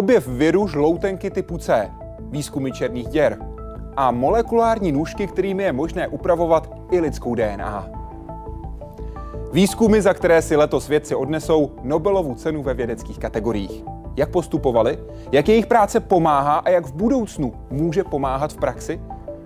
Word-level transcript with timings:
objev 0.00 0.28
viru 0.28 0.66
žloutenky 0.66 1.30
typu 1.30 1.58
C, 1.58 1.90
výzkumy 2.20 2.72
černých 2.72 3.08
děr 3.08 3.38
a 3.96 4.10
molekulární 4.10 4.92
nůžky, 4.92 5.26
kterými 5.26 5.62
je 5.62 5.72
možné 5.72 6.08
upravovat 6.08 6.72
i 6.90 7.00
lidskou 7.00 7.34
DNA. 7.34 7.88
Výzkumy, 9.52 10.00
za 10.00 10.14
které 10.14 10.42
si 10.42 10.56
letos 10.56 10.88
vědci 10.88 11.14
odnesou 11.14 11.70
Nobelovu 11.82 12.34
cenu 12.34 12.62
ve 12.62 12.74
vědeckých 12.74 13.18
kategoriích. 13.18 13.84
Jak 14.16 14.30
postupovali, 14.30 14.98
jak 15.32 15.48
jejich 15.48 15.66
práce 15.66 16.00
pomáhá 16.00 16.58
a 16.58 16.70
jak 16.70 16.86
v 16.86 16.92
budoucnu 16.92 17.52
může 17.70 18.04
pomáhat 18.04 18.52
v 18.52 18.56
praxi 18.56 19.00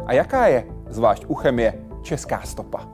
a 0.06 0.12
jaká 0.12 0.46
je, 0.46 0.66
zvlášť 0.88 1.24
u 1.28 1.34
chemie, 1.34 1.74
česká 2.02 2.40
stopa. 2.44 2.88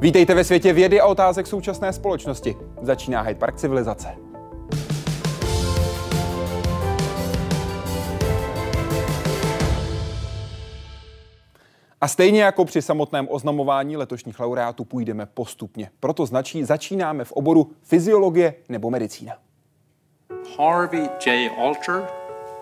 Vítejte 0.00 0.34
ve 0.34 0.44
světě 0.44 0.72
vědy 0.72 1.00
a 1.00 1.06
otázek 1.06 1.46
současné 1.46 1.92
společnosti. 1.92 2.56
Začíná 2.82 3.20
Hyde 3.20 3.38
Park 3.38 3.56
civilizace. 3.56 4.31
A 12.02 12.08
stejně 12.08 12.42
jako 12.42 12.64
při 12.64 12.82
samotném 12.82 13.28
oznamování 13.30 13.96
letošních 13.96 14.40
laureátů 14.40 14.84
půjdeme 14.84 15.26
postupně. 15.26 15.90
Proto 16.00 16.26
značí 16.26 16.64
začínáme 16.64 17.24
v 17.24 17.32
oboru 17.32 17.70
fyziologie 17.82 18.54
nebo 18.68 18.90
medicína. 18.90 19.32
Harvey 20.58 21.08
J. 21.26 21.50
Alter, 21.58 22.06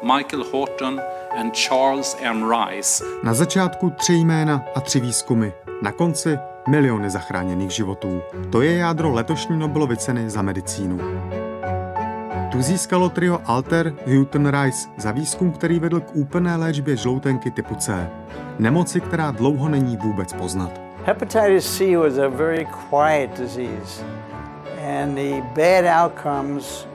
Michael 0.03 0.45
Horton 0.53 1.01
and 1.37 1.57
Charles 1.57 2.17
M. 2.21 2.51
Rice. 2.51 3.05
Na 3.25 3.35
začátku 3.35 3.91
tři 3.91 4.13
jména 4.13 4.65
a 4.75 4.81
tři 4.81 5.01
výzkumy. 5.01 5.49
Na 5.83 5.93
konci 5.93 6.39
miliony 6.69 7.11
zachráněných 7.11 7.71
životů. 7.71 8.23
To 8.53 8.63
je 8.63 8.77
jádro 8.77 9.11
letošní 9.11 9.59
Nobelovy 9.59 9.97
ceny 9.97 10.31
za 10.31 10.43
medicínu. 10.43 10.99
Tu 12.53 12.63
získalo 12.63 13.09
trio 13.09 13.41
Alter 13.45 13.95
Houghton 14.07 14.47
Rice 14.63 14.89
za 14.97 15.13
výzkum, 15.13 15.53
který 15.53 15.79
vedl 15.79 16.01
k 16.01 16.17
úplné 16.17 16.57
léčbě 16.57 16.97
žloutenky 16.97 17.51
typu 17.51 17.75
C. 17.75 18.11
Nemoci, 18.61 19.01
která 19.01 19.31
dlouho 19.31 19.69
není 19.69 19.97
vůbec 19.97 20.33
poznat. 20.33 20.81
Hepatitis 21.05 21.77
C 21.77 21.97
was 21.97 22.19
a 22.19 22.29
very 22.29 22.67
quiet 22.91 23.31
disease, 23.39 24.05
and 25.01 25.15
the 25.15 25.43
bad 25.55 25.85
outcomes 26.05 26.87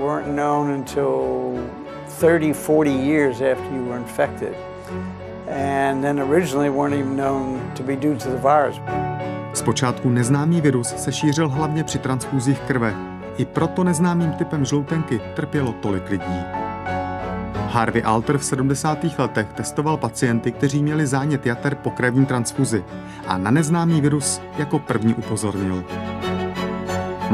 weren't 0.00 0.34
known 0.34 0.70
until 0.70 1.58
30, 2.20 2.52
40 2.52 2.90
years 2.90 3.36
after 3.40 3.76
you 3.76 3.84
were 3.88 3.96
infected. 3.96 4.54
And 5.48 6.02
then 6.02 6.20
originally 6.20 6.70
weren't 6.70 7.00
even 7.00 7.16
known 7.16 7.60
to 7.74 7.82
be 7.82 7.96
due 7.96 8.16
to 8.16 8.30
the 8.30 8.38
virus. 8.38 8.80
Zpočátku 9.54 10.08
neznámý 10.08 10.60
virus 10.60 10.88
se 10.96 11.12
šířil 11.12 11.48
hlavně 11.48 11.84
při 11.84 11.98
transfúzích 11.98 12.60
krve. 12.60 12.94
I 13.36 13.44
proto 13.44 13.84
neznámým 13.84 14.32
typem 14.32 14.64
žloutenky 14.64 15.20
trpělo 15.34 15.72
tolik 15.72 16.10
lidí. 16.10 16.55
Harvey 17.76 18.02
Alter 18.02 18.38
v 18.38 18.44
70. 18.44 18.98
letech 19.18 19.46
testoval 19.52 19.96
pacienty, 19.96 20.52
kteří 20.52 20.82
měli 20.82 21.06
zánět 21.06 21.46
jater 21.46 21.74
po 21.74 21.90
krevní 21.90 22.26
transfuzi 22.26 22.84
a 23.26 23.38
na 23.38 23.50
neznámý 23.50 24.00
virus 24.00 24.40
jako 24.58 24.78
první 24.78 25.14
upozornil. 25.14 25.84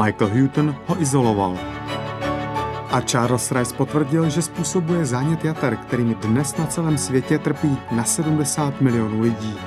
Michael 0.03 0.31
Houghton 0.33 0.75
ho 0.87 1.01
izoloval. 1.01 1.57
A 2.91 3.01
Charles 3.01 3.51
Rice 3.51 3.75
potvrdil, 3.75 4.29
že 4.29 4.41
způsobuje 4.41 5.05
zánět 5.05 5.45
jater, 5.45 5.75
kterým 5.75 6.13
dnes 6.13 6.57
na 6.57 6.65
celém 6.65 6.97
světě 6.97 7.39
trpí 7.39 7.77
na 7.91 8.03
70 8.03 8.81
milionů 8.81 9.21
lidí. 9.21 9.57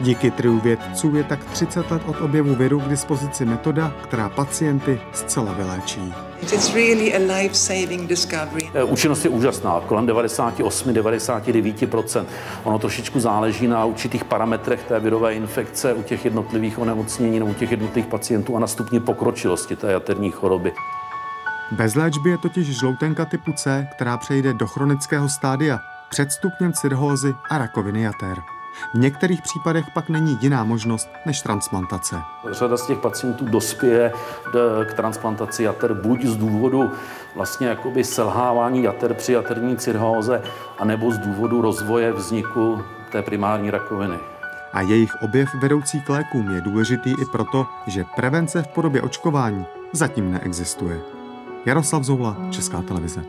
Díky 0.00 0.30
triu 0.30 0.60
vědců 0.60 1.16
je 1.16 1.24
tak 1.24 1.44
30 1.44 1.90
let 1.90 2.02
od 2.06 2.20
objevu 2.20 2.54
viru 2.54 2.80
k 2.80 2.88
dispozici 2.88 3.44
metoda, 3.44 3.92
která 4.02 4.28
pacienty 4.28 5.00
zcela 5.12 5.52
vyléčí. 5.52 6.14
It's 6.42 6.74
really 6.74 7.14
a 7.14 7.18
life-saving 7.18 8.08
discovery. 8.08 8.70
Eh, 8.74 8.84
Účinnost 8.84 9.24
je 9.24 9.30
úžasná, 9.30 9.80
kolem 9.86 10.06
98-99%. 10.06 12.26
Ono 12.64 12.78
trošičku 12.78 13.20
záleží 13.20 13.66
na 13.66 13.84
určitých 13.84 14.24
parametrech 14.24 14.82
té 14.82 15.00
virové 15.00 15.34
infekce 15.34 15.92
u 15.92 16.02
těch 16.02 16.24
jednotlivých 16.24 16.78
onemocnění 16.78 17.38
nebo 17.38 17.50
u 17.50 17.54
těch 17.54 17.70
jednotlivých 17.70 18.10
pacientů 18.10 18.56
a 18.56 18.60
na 18.60 18.66
stupni 18.66 19.00
pokročilosti 19.00 19.76
té 19.76 19.92
jaterní 19.92 20.30
choroby. 20.30 20.72
Bez 21.70 21.94
léčby 21.94 22.30
je 22.30 22.38
totiž 22.38 22.78
žloutenka 22.78 23.24
typu 23.24 23.52
C, 23.52 23.88
která 23.92 24.16
přejde 24.16 24.54
do 24.54 24.66
chronického 24.66 25.28
stádia, 25.28 25.78
před 26.08 26.32
stupněm 26.32 26.72
cirhózy 26.72 27.34
a 27.50 27.58
rakoviny 27.58 28.02
jater. 28.02 28.53
V 28.94 28.98
některých 28.98 29.42
případech 29.42 29.84
pak 29.94 30.08
není 30.08 30.38
jiná 30.40 30.64
možnost 30.64 31.08
než 31.26 31.40
transplantace. 31.42 32.16
Řada 32.50 32.76
z 32.76 32.86
těch 32.86 32.98
pacientů 32.98 33.44
dospěje 33.44 34.12
d- 34.52 34.84
k 34.84 34.94
transplantaci 34.94 35.62
jater 35.62 35.94
buď 35.94 36.24
z 36.24 36.36
důvodu 36.36 36.92
vlastně 37.36 37.66
jakoby 37.66 38.04
selhávání 38.04 38.82
jater 38.82 39.14
při 39.14 39.32
jaterní 39.32 39.76
cirhóze, 39.76 40.42
anebo 40.78 41.10
z 41.10 41.18
důvodu 41.18 41.60
rozvoje 41.62 42.12
vzniku 42.12 42.82
té 43.12 43.22
primární 43.22 43.70
rakoviny. 43.70 44.16
A 44.72 44.80
jejich 44.80 45.14
objev 45.22 45.54
vedoucí 45.54 46.00
k 46.00 46.08
lékům 46.08 46.54
je 46.54 46.60
důležitý 46.60 47.10
i 47.10 47.24
proto, 47.32 47.66
že 47.86 48.04
prevence 48.16 48.62
v 48.62 48.68
podobě 48.68 49.02
očkování 49.02 49.66
zatím 49.92 50.32
neexistuje. 50.32 51.00
Jaroslav 51.66 52.02
Zoula, 52.02 52.36
Česká 52.50 52.82
televize. 52.82 53.24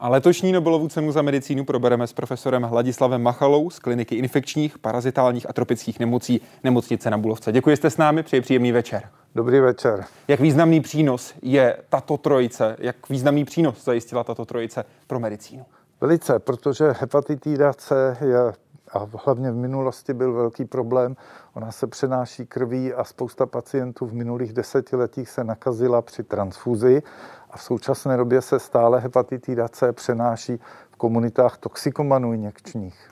A 0.00 0.08
letošní 0.08 0.52
Nobelovu 0.52 0.88
cenu 0.88 1.12
za 1.12 1.22
medicínu 1.22 1.64
probereme 1.64 2.06
s 2.06 2.12
profesorem 2.12 2.62
Hladislavem 2.62 3.22
Machalou 3.22 3.70
z 3.70 3.78
kliniky 3.78 4.14
infekčních, 4.14 4.78
parazitálních 4.78 5.50
a 5.50 5.52
tropických 5.52 6.00
nemocí 6.00 6.40
nemocnice 6.64 7.10
na 7.10 7.18
Bulovce. 7.18 7.52
Děkuji, 7.52 7.70
že 7.70 7.76
jste 7.76 7.90
s 7.90 7.96
námi, 7.96 8.22
přeji 8.22 8.40
příjemný 8.40 8.72
večer. 8.72 9.02
Dobrý 9.34 9.60
večer. 9.60 10.04
Jak 10.28 10.40
významný 10.40 10.80
přínos 10.80 11.34
je 11.42 11.76
tato 11.88 12.16
trojice, 12.16 12.76
jak 12.78 13.08
významný 13.08 13.44
přínos 13.44 13.84
zajistila 13.84 14.24
tato 14.24 14.44
trojice 14.44 14.84
pro 15.06 15.20
medicínu? 15.20 15.66
Velice, 16.00 16.38
protože 16.38 16.94
hepatitida 17.00 17.72
C 17.72 18.16
je 18.20 18.52
a 18.92 19.06
hlavně 19.24 19.50
v 19.50 19.56
minulosti 19.56 20.14
byl 20.14 20.32
velký 20.32 20.64
problém. 20.64 21.16
Ona 21.54 21.72
se 21.72 21.86
přenáší 21.86 22.46
krví 22.46 22.94
a 22.94 23.04
spousta 23.04 23.46
pacientů 23.46 24.06
v 24.06 24.12
minulých 24.12 24.52
desetiletích 24.52 25.30
se 25.30 25.44
nakazila 25.44 26.02
při 26.02 26.22
transfuzi 26.22 27.02
a 27.50 27.56
v 27.56 27.62
současné 27.62 28.16
době 28.16 28.42
se 28.42 28.58
stále 28.58 29.00
hepatitida 29.00 29.68
C 29.68 29.92
přenáší 29.92 30.60
v 30.90 30.96
komunitách 30.96 31.58
toxikomanů 31.58 32.32
injekčních. 32.32 33.10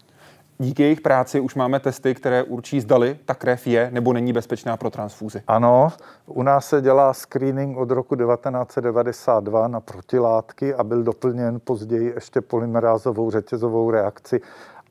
Díky 0.59 0.83
jejich 0.83 1.01
práci 1.01 1.41
už 1.41 1.55
máme 1.55 1.81
testy, 1.81 2.15
které 2.15 2.43
určí, 2.43 2.81
zdali 2.81 3.19
ta 3.25 3.35
krev 3.35 3.67
je 3.67 3.91
nebo 3.93 4.13
není 4.13 4.33
bezpečná 4.33 4.77
pro 4.77 4.91
transfúzi. 4.91 5.43
Ano, 5.47 5.93
u 6.27 6.43
nás 6.43 6.69
se 6.69 6.81
dělá 6.81 7.15
screening 7.15 7.79
od 7.79 7.91
roku 7.91 8.17
1992 8.17 9.69
na 9.69 9.81
protilátky 9.81 10.75
a 10.75 10.85
byl 10.85 11.03
doplněn 11.03 11.61
později 11.65 12.13
ještě 12.15 12.41
polymerázovou 12.41 13.31
řetězovou 13.31 13.91
reakci 13.91 14.41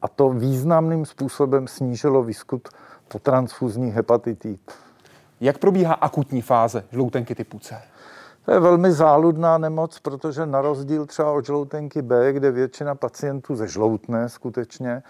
a 0.04 0.08
to 0.08 0.30
významným 0.30 1.06
způsobem 1.06 1.68
snížilo 1.68 2.24
výskyt 2.24 2.70
po 3.08 3.20
transfuzních 3.20 3.94
hepatitid. 3.94 4.72
Jak 5.42 5.58
probíhá 5.58 5.94
akutní 5.94 6.42
fáze 6.42 6.84
žloutenky 6.92 7.36
typu 7.36 7.60
C? 7.60 7.82
To 8.46 8.52
je 8.52 8.60
velmi 8.60 8.92
záludná 8.92 9.58
nemoc, 9.58 10.00
protože 10.00 10.46
na 10.46 10.62
rozdíl 10.62 11.06
třeba 11.06 11.32
od 11.32 11.46
žloutenky 11.46 12.02
B, 12.02 12.34
kde 12.34 12.52
většina 12.52 12.96
pacientů 12.96 13.56
ze 13.56 13.68
žloutne 13.68 14.30
skutečně, 14.30 15.04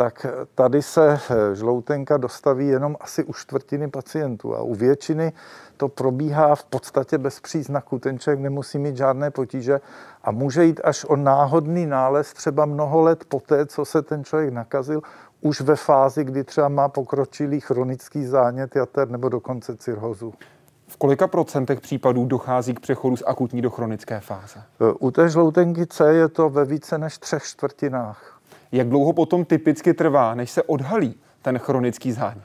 tak 0.00 0.26
tady 0.54 0.82
se 0.82 1.20
žloutenka 1.52 2.16
dostaví 2.16 2.68
jenom 2.68 2.96
asi 3.00 3.24
u 3.24 3.32
čtvrtiny 3.32 3.88
pacientů 3.88 4.56
a 4.56 4.62
u 4.62 4.74
většiny 4.74 5.32
to 5.76 5.88
probíhá 5.88 6.54
v 6.54 6.64
podstatě 6.64 7.18
bez 7.18 7.40
příznaku. 7.40 7.98
Ten 7.98 8.18
člověk 8.18 8.40
nemusí 8.40 8.78
mít 8.78 8.96
žádné 8.96 9.30
potíže 9.30 9.80
a 10.22 10.30
může 10.30 10.64
jít 10.64 10.80
až 10.84 11.04
o 11.04 11.16
náhodný 11.16 11.86
nález 11.86 12.32
třeba 12.32 12.64
mnoho 12.64 13.00
let 13.00 13.24
poté, 13.28 13.66
co 13.66 13.84
se 13.84 14.02
ten 14.02 14.24
člověk 14.24 14.52
nakazil, 14.52 15.02
už 15.40 15.60
ve 15.60 15.76
fázi, 15.76 16.24
kdy 16.24 16.44
třeba 16.44 16.68
má 16.68 16.88
pokročilý 16.88 17.60
chronický 17.60 18.24
zánět 18.24 18.76
jater 18.76 19.08
nebo 19.08 19.28
dokonce 19.28 19.76
cirhozu. 19.76 20.34
V 20.88 20.96
kolika 20.96 21.26
procentech 21.26 21.80
případů 21.80 22.24
dochází 22.24 22.74
k 22.74 22.80
přechodu 22.80 23.16
z 23.16 23.22
akutní 23.26 23.62
do 23.62 23.70
chronické 23.70 24.20
fáze? 24.20 24.62
U 24.98 25.10
té 25.10 25.28
žloutenky 25.28 25.86
C 25.86 26.12
je 26.12 26.28
to 26.28 26.50
ve 26.50 26.64
více 26.64 26.98
než 26.98 27.18
třech 27.18 27.42
čtvrtinách. 27.42 28.39
Jak 28.72 28.88
dlouho 28.88 29.12
potom 29.12 29.44
typicky 29.44 29.94
trvá, 29.94 30.34
než 30.34 30.50
se 30.50 30.62
odhalí 30.62 31.20
ten 31.42 31.58
chronický 31.58 32.12
zánět? 32.12 32.44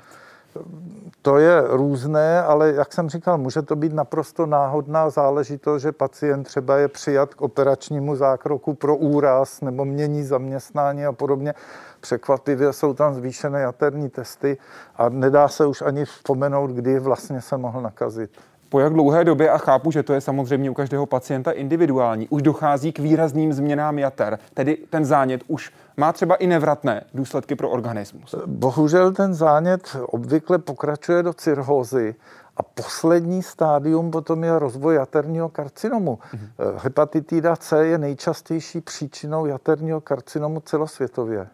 To 1.22 1.38
je 1.38 1.63
různé, 1.68 2.42
ale 2.42 2.74
jak 2.74 2.94
jsem 2.94 3.10
říkal, 3.10 3.38
může 3.38 3.62
to 3.62 3.75
být 3.75 3.94
naprosto 3.94 4.45
náhodná 4.45 5.10
záležitost, 5.10 5.81
že 5.81 5.92
pacient 5.92 6.44
třeba 6.44 6.77
je 6.77 6.88
přijat 6.88 7.33
k 7.33 7.42
operačnímu 7.42 8.16
zákroku 8.16 8.74
pro 8.74 8.95
úraz 8.95 9.62
nebo 9.62 9.86
mění 9.86 10.24
zaměstnání 10.24 11.06
a 11.06 11.12
podobně. 11.12 11.54
Překvapivě 12.00 12.74
jsou 12.74 12.94
tam 12.94 13.13
zvýšené 13.13 13.62
jaterní 13.62 14.10
testy 14.10 14.57
a 14.95 15.10
nedá 15.10 15.48
se 15.48 15.66
už 15.66 15.81
ani 15.81 16.06
vzpomenout, 16.06 16.72
kdy 16.72 17.00
vlastně 17.00 17.42
se 17.42 17.57
mohl 17.57 17.81
nakazit. 17.81 18.31
Po 18.70 18.80
jak 18.80 18.94
dlouhé 18.94 19.24
době, 19.24 19.50
a 19.50 19.58
chápu, 19.58 19.92
že 19.92 20.04
to 20.04 20.14
je 20.14 20.22
samozřejmě 20.22 20.70
u 20.70 20.74
každého 20.74 21.06
pacienta 21.06 21.52
individuální, 21.52 22.28
už 22.30 22.42
dochází 22.42 22.92
k 22.92 23.00
výrazným 23.00 23.54
změnám 23.54 24.00
jater, 24.00 24.40
tedy 24.54 24.78
ten 24.90 25.06
zánět 25.06 25.42
už 25.48 25.72
má 25.98 26.14
třeba 26.14 26.36
i 26.36 26.48
nevratné 26.48 27.04
důsledky 27.14 27.56
pro 27.56 27.70
organismus. 27.70 28.36
Bohužel 28.46 29.12
ten 29.12 29.34
zánět 29.34 29.98
obvykle 30.06 30.58
pokračuje 30.58 31.24
do 31.24 31.34
cirhózy 31.34 32.16
a 32.58 32.64
poslední 32.64 33.44
stádium 33.44 34.12
potom 34.12 34.44
je 34.44 34.60
rozvoj 34.60 34.96
jaterního 34.96 35.50
karcinomu. 35.50 36.20
Mm-hmm. 36.34 36.74
Hepatitida 36.78 37.56
C 37.56 37.86
je 37.86 37.98
nejčastější 37.98 38.82
příčinou 38.82 39.46
jaterního 39.46 40.02
karcinomu 40.02 40.60
celosvětově. 40.60 41.48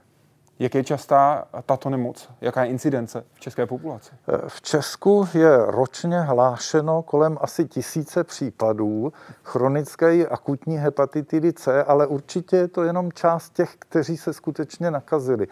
Jak 0.61 0.75
je 0.75 0.83
častá 0.83 1.47
tato 1.65 1.89
nemoc? 1.89 2.29
Jaká 2.41 2.63
je 2.63 2.69
incidence 2.69 3.23
v 3.33 3.39
české 3.39 3.65
populaci? 3.65 4.11
V 4.47 4.61
Česku 4.61 5.27
je 5.33 5.57
ročně 5.57 6.19
hlášeno 6.19 7.01
kolem 7.01 7.37
asi 7.41 7.65
tisíce 7.65 8.23
případů 8.23 9.13
chronické 9.43 10.27
akutní 10.27 10.77
hepatitidy 10.77 11.53
C, 11.53 11.83
ale 11.83 12.07
určitě 12.07 12.57
je 12.57 12.67
to 12.67 12.83
jenom 12.83 13.11
část 13.11 13.53
těch, 13.53 13.75
kteří 13.79 14.17
se 14.17 14.33
skutečně 14.33 14.91
nakazili. 14.91 15.47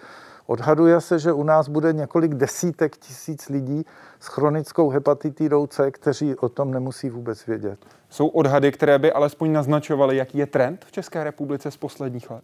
Odhaduje 0.46 1.02
se, 1.02 1.20
že 1.20 1.34
u 1.34 1.44
nás 1.44 1.70
bude 1.70 1.94
několik 1.94 2.34
desítek 2.34 2.98
tisíc 2.98 3.50
lidí 3.50 3.86
s 4.20 4.28
chronickou 4.28 4.90
hepatitidou 4.90 5.68
C, 5.68 5.92
kteří 5.92 6.36
o 6.36 6.50
tom 6.50 6.72
nemusí 6.72 7.10
vůbec 7.10 7.46
vědět. 7.46 7.80
Jsou 8.10 8.28
odhady, 8.28 8.72
které 8.72 9.00
by 9.00 9.12
alespoň 9.12 9.52
naznačovaly, 9.52 10.18
jaký 10.18 10.38
je 10.38 10.46
trend 10.46 10.86
v 10.86 10.92
České 10.92 11.24
republice 11.24 11.72
z 11.72 11.78
posledních 11.78 12.32
let? 12.32 12.44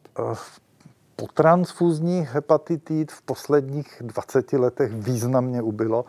Po 1.16 1.28
transfuzních 1.28 2.30
hepatitid 2.30 3.12
v 3.12 3.22
posledních 3.22 4.02
20 4.02 4.54
letech 4.54 4.92
významně 4.94 5.62
ubylo 5.62 6.06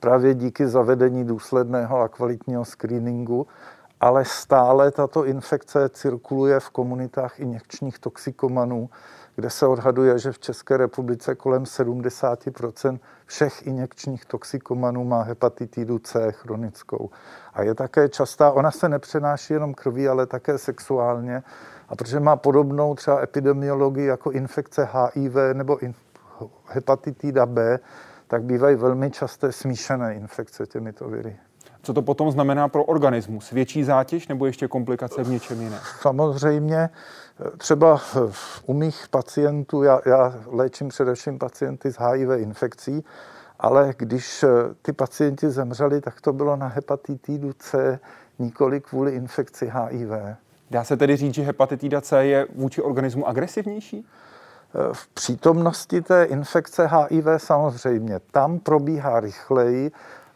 právě 0.00 0.34
díky 0.34 0.68
zavedení 0.68 1.24
důsledného 1.24 2.00
a 2.00 2.08
kvalitního 2.08 2.64
screeningu, 2.64 3.46
ale 4.00 4.24
stále 4.24 4.90
tato 4.90 5.24
infekce 5.24 5.88
cirkuluje 5.88 6.60
v 6.60 6.70
komunitách 6.70 7.40
injekčních 7.40 7.98
toxikomanů, 7.98 8.90
kde 9.36 9.50
se 9.50 9.66
odhaduje, 9.66 10.18
že 10.18 10.32
v 10.32 10.38
České 10.38 10.76
republice 10.76 11.34
kolem 11.34 11.62
70% 11.62 12.98
všech 13.26 13.66
injekčních 13.66 14.24
toxikomanů 14.24 15.04
má 15.04 15.22
hepatitidu 15.22 15.98
C 15.98 16.32
chronickou. 16.32 17.10
A 17.54 17.62
je 17.62 17.74
také 17.74 18.08
častá, 18.08 18.52
ona 18.52 18.70
se 18.70 18.88
nepřenáší 18.88 19.52
jenom 19.52 19.74
krví, 19.74 20.08
ale 20.08 20.26
také 20.26 20.58
sexuálně. 20.58 21.42
A 21.88 21.96
protože 21.96 22.20
má 22.20 22.36
podobnou 22.36 22.94
třeba 22.94 23.22
epidemiologii 23.22 24.06
jako 24.06 24.30
infekce 24.30 24.88
HIV 24.92 25.34
nebo 25.52 25.78
in, 25.78 25.94
hepatitida 26.66 27.46
B, 27.46 27.78
tak 28.26 28.42
bývají 28.42 28.76
velmi 28.76 29.10
časté 29.10 29.52
smíšené 29.52 30.14
infekce 30.14 30.66
těmito 30.66 31.08
viry. 31.08 31.36
Co 31.82 31.92
to 31.92 32.02
potom 32.02 32.30
znamená 32.30 32.68
pro 32.68 32.84
organismus? 32.84 33.50
Větší 33.50 33.84
zátěž 33.84 34.28
nebo 34.28 34.46
ještě 34.46 34.68
komplikace 34.68 35.24
v 35.24 35.28
něčem 35.28 35.60
jiném? 35.60 35.80
Samozřejmě 36.00 36.90
třeba 37.58 38.00
u 38.66 38.72
mých 38.72 39.08
pacientů, 39.10 39.82
já, 39.82 40.00
já 40.06 40.34
léčím 40.46 40.88
především 40.88 41.38
pacienty 41.38 41.92
s 41.92 41.98
HIV 41.98 42.28
infekcí, 42.36 43.04
ale 43.58 43.94
když 43.96 44.44
ty 44.82 44.92
pacienti 44.92 45.50
zemřeli, 45.50 46.00
tak 46.00 46.20
to 46.20 46.32
bylo 46.32 46.56
na 46.56 46.66
hepatitidu 46.66 47.52
C, 47.52 47.98
nikoli 48.38 48.80
kvůli 48.80 49.12
infekci 49.12 49.72
HIV. 49.74 50.10
Dá 50.70 50.84
se 50.84 50.96
tedy 50.96 51.16
říct, 51.16 51.34
že 51.34 51.42
hepatitida 51.42 52.00
C 52.00 52.24
je 52.24 52.46
vůči 52.54 52.82
organismu 52.82 53.28
agresivnější? 53.28 54.06
V 54.92 55.08
přítomnosti 55.08 56.02
té 56.02 56.24
infekce 56.24 56.86
HIV 56.86 57.26
samozřejmě. 57.36 58.20
Tam 58.30 58.58
probíhá 58.58 59.20
rychleji 59.20 59.92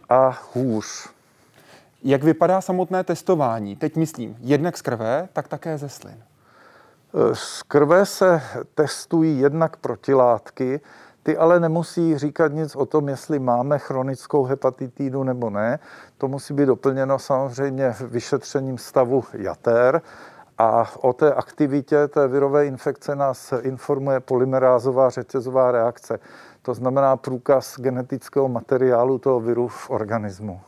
a 0.08 0.40
hůř. 0.55 1.08
Jak 2.05 2.23
vypadá 2.25 2.61
samotné 2.61 3.05
testování? 3.05 3.76
Teď 3.76 3.96
myslím, 3.96 4.37
jednak 4.40 4.76
z 4.76 4.82
krve, 4.82 5.29
tak 5.32 5.49
také 5.49 5.79
ze 5.79 5.88
slin. 5.88 6.23
Z 7.32 7.62
krve 7.62 8.06
se 8.06 8.43
testují 8.75 9.40
jednak 9.40 9.76
protilátky, 9.76 10.81
ty 11.23 11.37
ale 11.37 11.61
nemusí 11.61 12.19
říkat 12.19 12.53
nic 12.53 12.77
o 12.77 12.87
tom, 12.87 13.09
jestli 13.09 13.39
máme 13.39 13.79
chronickou 13.79 14.45
hepatitidu 14.45 15.23
nebo 15.23 15.51
ne. 15.51 15.79
To 16.19 16.29
musí 16.29 16.55
být 16.55 16.67
doplněno 16.67 17.19
samozřejmě 17.19 17.95
vyšetřením 18.01 18.79
stavu 18.79 19.25
jater. 19.33 20.03
A 20.59 20.91
o 21.01 21.13
té 21.13 21.35
aktivitě 21.35 22.09
té 22.09 22.29
virové 22.29 22.67
infekce 22.67 23.17
nás 23.17 23.55
informuje 23.61 24.21
polymerázová 24.21 25.11
řetězová 25.11 25.73
reakce. 25.73 26.19
To 26.63 26.75
znamená 26.75 27.17
průkaz 27.17 27.81
genetického 27.81 28.49
materiálu 28.49 29.19
toho 29.19 29.41
viru 29.41 29.69
v 29.69 29.91
organismu. 29.91 30.61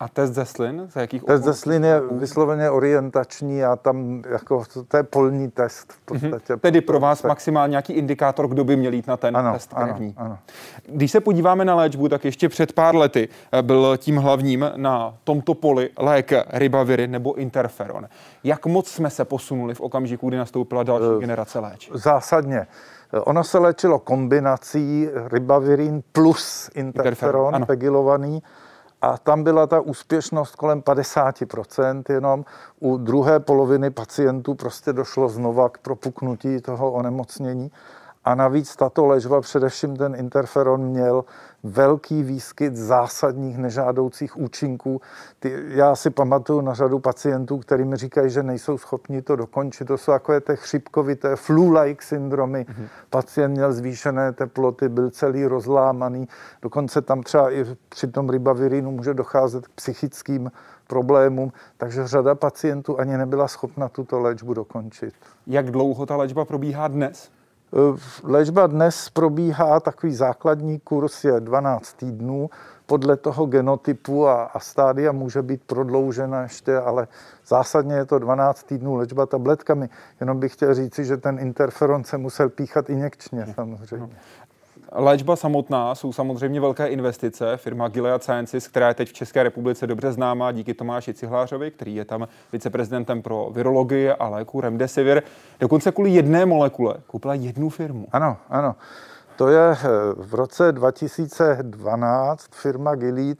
A 0.00 0.08
test 0.08 0.32
ze 0.32 0.44
slin? 0.44 0.88
Za 0.92 1.00
jakých 1.00 1.24
test 1.24 1.42
ze 1.42 1.54
slin 1.54 1.84
je 1.84 2.00
vysloveně 2.10 2.70
orientační 2.70 3.64
a 3.64 3.76
tam 3.76 4.22
jako, 4.28 4.64
to 4.88 4.96
je 4.96 5.02
polní 5.02 5.50
test 5.50 5.92
v 5.92 6.00
podstatě. 6.00 6.54
Mm-hmm. 6.54 6.60
Tedy 6.60 6.80
pro 6.80 7.00
vás 7.00 7.22
maximálně 7.22 7.70
nějaký 7.70 7.92
indikátor, 7.92 8.48
kdo 8.48 8.64
by 8.64 8.76
měl 8.76 8.92
jít 8.92 9.06
na 9.06 9.16
ten 9.16 9.36
ano, 9.36 9.52
test 9.52 9.74
krevní. 9.74 10.14
Ano, 10.16 10.26
ano. 10.26 10.38
Když 10.86 11.10
se 11.10 11.20
podíváme 11.20 11.64
na 11.64 11.74
léčbu, 11.74 12.08
tak 12.08 12.24
ještě 12.24 12.48
před 12.48 12.72
pár 12.72 12.96
lety 12.96 13.28
eh, 13.52 13.62
byl 13.62 13.96
tím 13.96 14.16
hlavním 14.16 14.70
na 14.76 15.14
tomto 15.24 15.54
poli 15.54 15.90
lék 15.98 16.32
ribavirin 16.52 17.10
nebo 17.10 17.34
interferon. 17.34 18.08
Jak 18.44 18.66
moc 18.66 18.88
jsme 18.88 19.10
se 19.10 19.24
posunuli 19.24 19.74
v 19.74 19.80
okamžiku, 19.80 20.28
kdy 20.28 20.36
nastoupila 20.36 20.82
další 20.82 21.06
uh, 21.06 21.20
generace 21.20 21.58
léčiv? 21.58 21.94
Zásadně. 21.94 22.66
Ono 23.12 23.44
se 23.44 23.58
léčilo 23.58 23.98
kombinací 23.98 25.08
ribavirin 25.32 26.02
plus 26.12 26.70
interferon, 26.74 27.54
interferon 27.54 27.66
pegilovaný. 27.66 28.42
A 29.02 29.18
tam 29.18 29.44
byla 29.44 29.66
ta 29.66 29.80
úspěšnost 29.80 30.56
kolem 30.56 30.82
50% 30.82 32.02
jenom. 32.08 32.44
U 32.80 32.96
druhé 32.96 33.40
poloviny 33.40 33.90
pacientů 33.90 34.54
prostě 34.54 34.92
došlo 34.92 35.28
znova 35.28 35.68
k 35.68 35.78
propuknutí 35.78 36.60
toho 36.60 36.92
onemocnění. 36.92 37.70
A 38.24 38.34
navíc 38.34 38.76
tato 38.76 39.06
léčba, 39.06 39.40
především 39.40 39.96
ten 39.96 40.14
interferon, 40.14 40.80
měl 40.80 41.24
velký 41.66 42.22
výskyt 42.22 42.76
zásadních 42.76 43.58
nežádoucích 43.58 44.36
účinků. 44.36 45.00
Ty, 45.40 45.62
já 45.68 45.96
si 45.96 46.10
pamatuju 46.10 46.60
na 46.60 46.74
řadu 46.74 46.98
pacientů, 46.98 47.58
kteří 47.58 47.84
mi 47.84 47.96
říkají, 47.96 48.30
že 48.30 48.42
nejsou 48.42 48.78
schopni 48.78 49.22
to 49.22 49.36
dokončit. 49.36 49.84
To 49.84 49.98
jsou 49.98 50.12
takové 50.12 50.40
ty 50.40 50.56
chřipkovité 50.56 51.36
flu-like 51.36 52.02
syndromy. 52.02 52.66
Mm-hmm. 52.68 52.88
Pacient 53.10 53.52
měl 53.52 53.72
zvýšené 53.72 54.32
teploty, 54.32 54.88
byl 54.88 55.10
celý 55.10 55.46
rozlámaný. 55.46 56.28
Dokonce 56.62 57.02
tam 57.02 57.22
třeba 57.22 57.52
i 57.52 57.66
při 57.88 58.06
tom 58.06 58.30
ribavirinu 58.30 58.90
může 58.90 59.14
docházet 59.14 59.66
k 59.66 59.70
psychickým 59.70 60.50
problémům, 60.86 61.52
takže 61.76 62.06
řada 62.06 62.34
pacientů 62.34 63.00
ani 63.00 63.18
nebyla 63.18 63.48
schopna 63.48 63.88
tuto 63.88 64.20
léčbu 64.20 64.54
dokončit. 64.54 65.14
Jak 65.46 65.70
dlouho 65.70 66.06
ta 66.06 66.16
léčba 66.16 66.44
probíhá 66.44 66.88
dnes? 66.88 67.35
Eh, 67.74 67.98
léčba 68.22 68.66
dnes 68.66 69.10
probíhá, 69.10 69.80
takový 69.80 70.14
základní 70.14 70.78
kurz 70.78 71.24
je 71.24 71.40
12 71.40 71.92
týdnů. 71.92 72.50
Podle 72.86 73.16
toho 73.16 73.46
genotypu 73.46 74.26
a, 74.28 74.44
a 74.44 74.60
stádia 74.60 75.12
může 75.12 75.42
být 75.42 75.62
prodloužena 75.66 76.42
ještě, 76.42 76.76
ale 76.76 77.08
zásadně 77.46 77.94
je 77.94 78.04
to 78.04 78.18
12 78.18 78.62
týdnů 78.62 78.94
léčba 78.94 79.26
tabletkami. 79.26 79.88
Jenom 80.20 80.40
bych 80.40 80.52
chtěl 80.52 80.74
říci, 80.74 81.04
že 81.04 81.16
ten 81.16 81.38
interferon 81.38 82.04
se 82.04 82.18
musel 82.18 82.48
píchat 82.48 82.90
injekčně 82.90 83.46
samozřejmě. 83.54 84.16
Léčba 84.92 85.36
samotná 85.36 85.94
jsou 85.94 86.12
samozřejmě 86.12 86.60
velké 86.60 86.86
investice. 86.86 87.56
Firma 87.56 87.88
Gilead 87.88 88.22
Sciences, 88.22 88.68
která 88.68 88.88
je 88.88 88.94
teď 88.94 89.08
v 89.08 89.12
České 89.12 89.42
republice 89.42 89.86
dobře 89.86 90.12
známá 90.12 90.52
díky 90.52 90.74
Tomáši 90.74 91.14
Cihlářovi, 91.14 91.70
který 91.70 91.94
je 91.94 92.04
tam 92.04 92.28
viceprezidentem 92.52 93.22
pro 93.22 93.50
virologii 93.52 94.10
a 94.10 94.28
léku 94.28 94.60
Remdesivir, 94.60 95.22
dokonce 95.60 95.92
kvůli 95.92 96.10
jedné 96.10 96.46
molekule 96.46 96.94
koupila 97.06 97.34
jednu 97.34 97.68
firmu. 97.68 98.06
Ano, 98.12 98.36
ano. 98.48 98.74
To 99.36 99.48
je 99.48 99.70
eh, 99.70 99.76
v 100.16 100.34
roce 100.34 100.72
2012 100.72 102.46
firma 102.50 102.94
Gilead 102.94 103.38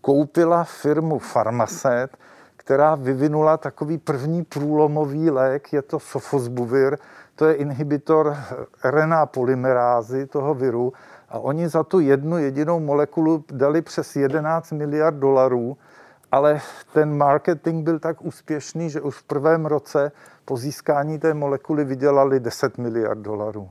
koupila 0.00 0.64
firmu 0.64 1.18
Farmaset, 1.18 2.16
která 2.56 2.94
vyvinula 2.94 3.56
takový 3.56 3.98
první 3.98 4.44
průlomový 4.44 5.30
lék, 5.30 5.72
je 5.72 5.82
to 5.82 5.98
sofosbuvir, 5.98 6.98
to 7.38 7.46
je 7.46 7.54
inhibitor 7.54 8.36
RNA 8.84 9.26
polymerázy 9.26 10.26
toho 10.26 10.54
viru 10.54 10.92
a 11.28 11.38
oni 11.38 11.68
za 11.68 11.82
tu 11.84 12.00
jednu 12.00 12.38
jedinou 12.38 12.80
molekulu 12.80 13.44
dali 13.52 13.82
přes 13.82 14.16
11 14.16 14.72
miliard 14.72 15.16
dolarů, 15.16 15.76
ale 16.32 16.60
ten 16.92 17.16
marketing 17.16 17.84
byl 17.84 17.98
tak 17.98 18.22
úspěšný, 18.22 18.90
že 18.90 19.00
už 19.00 19.16
v 19.16 19.22
prvém 19.22 19.66
roce 19.66 20.12
po 20.44 20.56
získání 20.56 21.18
té 21.18 21.34
molekuly 21.34 21.84
vydělali 21.84 22.40
10 22.40 22.78
miliard 22.78 23.18
dolarů. 23.18 23.70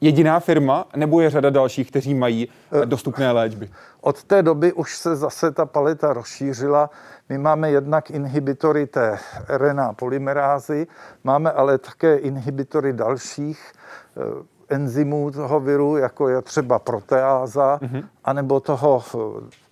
Jediná 0.00 0.40
firma, 0.40 0.88
nebo 0.96 1.20
je 1.20 1.30
řada 1.30 1.50
dalších, 1.50 1.90
kteří 1.90 2.14
mají 2.14 2.48
eh, 2.82 2.86
dostupné 2.86 3.32
léčby? 3.32 3.70
Od 4.00 4.24
té 4.24 4.42
doby 4.42 4.72
už 4.72 4.96
se 4.96 5.16
zase 5.16 5.50
ta 5.50 5.66
paleta 5.66 6.12
rozšířila. 6.12 6.90
My 7.30 7.38
máme 7.38 7.70
jednak 7.70 8.10
inhibitory 8.10 8.86
té 8.86 9.18
RNA 9.48 9.92
polymerázy, 9.92 10.86
máme 11.24 11.52
ale 11.52 11.78
také 11.78 12.16
inhibitory 12.16 12.92
dalších 12.92 13.72
eh, 14.16 14.20
enzymů 14.68 15.30
toho 15.30 15.60
viru, 15.60 15.96
jako 15.96 16.28
je 16.28 16.42
třeba 16.42 16.78
proteáza, 16.78 17.78
mm-hmm. 17.78 18.04
anebo 18.24 18.60
toho 18.60 19.04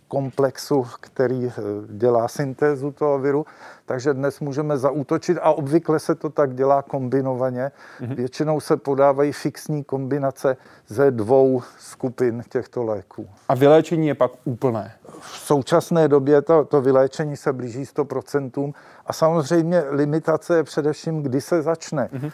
komplexu, 0.09 0.87
který 1.01 1.47
eh, 1.47 1.53
dělá 1.87 2.29
syntézu 2.29 2.91
toho 2.91 3.19
viru. 3.19 3.47
Takže 3.87 4.15
dnes 4.15 4.41
můžeme 4.41 4.79
zaútočit 4.79 5.39
a 5.43 5.53
obvykle 5.53 5.99
se 5.99 6.15
to 6.15 6.31
tak 6.31 6.55
dělá 6.55 6.83
kombinovaně. 6.83 7.73
Mm-hmm. 8.01 8.15
Většinou 8.15 8.61
se 8.61 8.77
podávají 8.77 9.33
fixní 9.33 9.85
kombinace 9.85 10.57
ze 10.87 11.11
dvou 11.11 11.63
skupin 11.79 12.43
těchto 12.49 12.85
léků. 12.85 13.29
A 13.49 13.55
vyléčení 13.55 14.07
je 14.07 14.15
pak 14.15 14.31
úplné? 14.45 14.93
V 15.21 15.39
současné 15.39 16.09
době 16.09 16.43
to, 16.43 16.65
to 16.65 16.81
vyléčení 16.81 17.37
se 17.37 17.53
blíží 17.53 17.83
100% 17.83 18.73
a 19.07 19.13
samozřejmě 19.13 19.85
limitace 19.91 20.57
je 20.57 20.65
především, 20.65 21.23
kdy 21.23 21.41
se 21.41 21.63
začne. 21.63 22.09
Mm-hmm. 22.13 22.33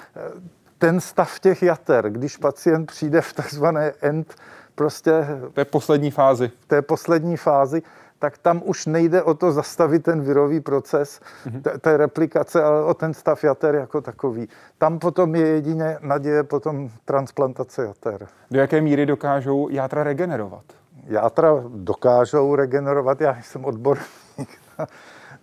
Ten 0.78 1.00
stav 1.00 1.40
těch 1.40 1.62
jater, 1.62 2.10
když 2.10 2.36
pacient 2.36 2.86
přijde 2.86 3.20
v 3.20 3.32
takzvané 3.32 3.92
end 4.00 4.34
prostě... 4.74 5.26
To 5.52 5.60
je 5.60 5.64
poslední 5.64 6.10
fázi. 6.10 6.50
V 6.60 6.66
té 6.66 6.82
poslední 6.82 7.36
fázi, 7.36 7.82
tak 8.18 8.38
tam 8.38 8.62
už 8.64 8.86
nejde 8.86 9.22
o 9.22 9.34
to 9.34 9.52
zastavit 9.52 10.02
ten 10.02 10.20
virový 10.20 10.60
proces 10.60 11.20
mm-hmm. 11.46 11.78
té 11.78 11.96
replikace, 11.96 12.62
ale 12.62 12.84
o 12.84 12.94
ten 12.94 13.14
stav 13.14 13.44
jater 13.44 13.74
jako 13.74 14.00
takový. 14.00 14.48
Tam 14.78 14.98
potom 14.98 15.34
je 15.34 15.46
jedině 15.46 15.98
naděje 16.00 16.42
potom 16.42 16.90
transplantace 17.04 17.84
jater. 17.84 18.26
Do 18.50 18.60
jaké 18.60 18.80
míry 18.80 19.06
dokážou 19.06 19.68
játra 19.68 20.04
regenerovat? 20.04 20.64
Játra 21.06 21.64
dokážou 21.68 22.54
regenerovat, 22.54 23.20
já 23.20 23.36
jsem 23.42 23.64
odborník 23.64 24.48
na 24.78 24.86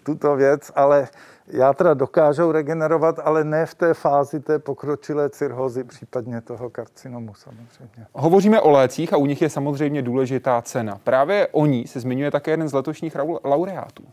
tuto 0.04 0.36
věc, 0.36 0.72
ale 0.76 1.08
játra 1.54 1.94
dokážou 1.94 2.52
regenerovat, 2.52 3.20
ale 3.20 3.44
ne 3.44 3.66
v 3.66 3.76
té 3.76 3.94
fázi 3.94 4.40
té 4.40 4.60
pokročilé 4.60 5.30
cirhozy, 5.30 5.84
případně 5.84 6.42
toho 6.42 6.70
karcinomu 6.70 7.34
samozřejmě. 7.34 8.06
Hovoříme 8.14 8.62
o 8.62 8.72
lécích 8.72 9.14
a 9.14 9.18
u 9.18 9.26
nich 9.26 9.42
je 9.42 9.50
samozřejmě 9.50 10.02
důležitá 10.02 10.62
cena. 10.62 11.00
Právě 11.04 11.48
o 11.48 11.66
ní 11.66 11.88
se 11.88 12.00
zmiňuje 12.00 12.32
také 12.32 12.52
jeden 12.52 12.68
z 12.68 12.74
letošních 12.74 13.16
laureátů. 13.44 14.04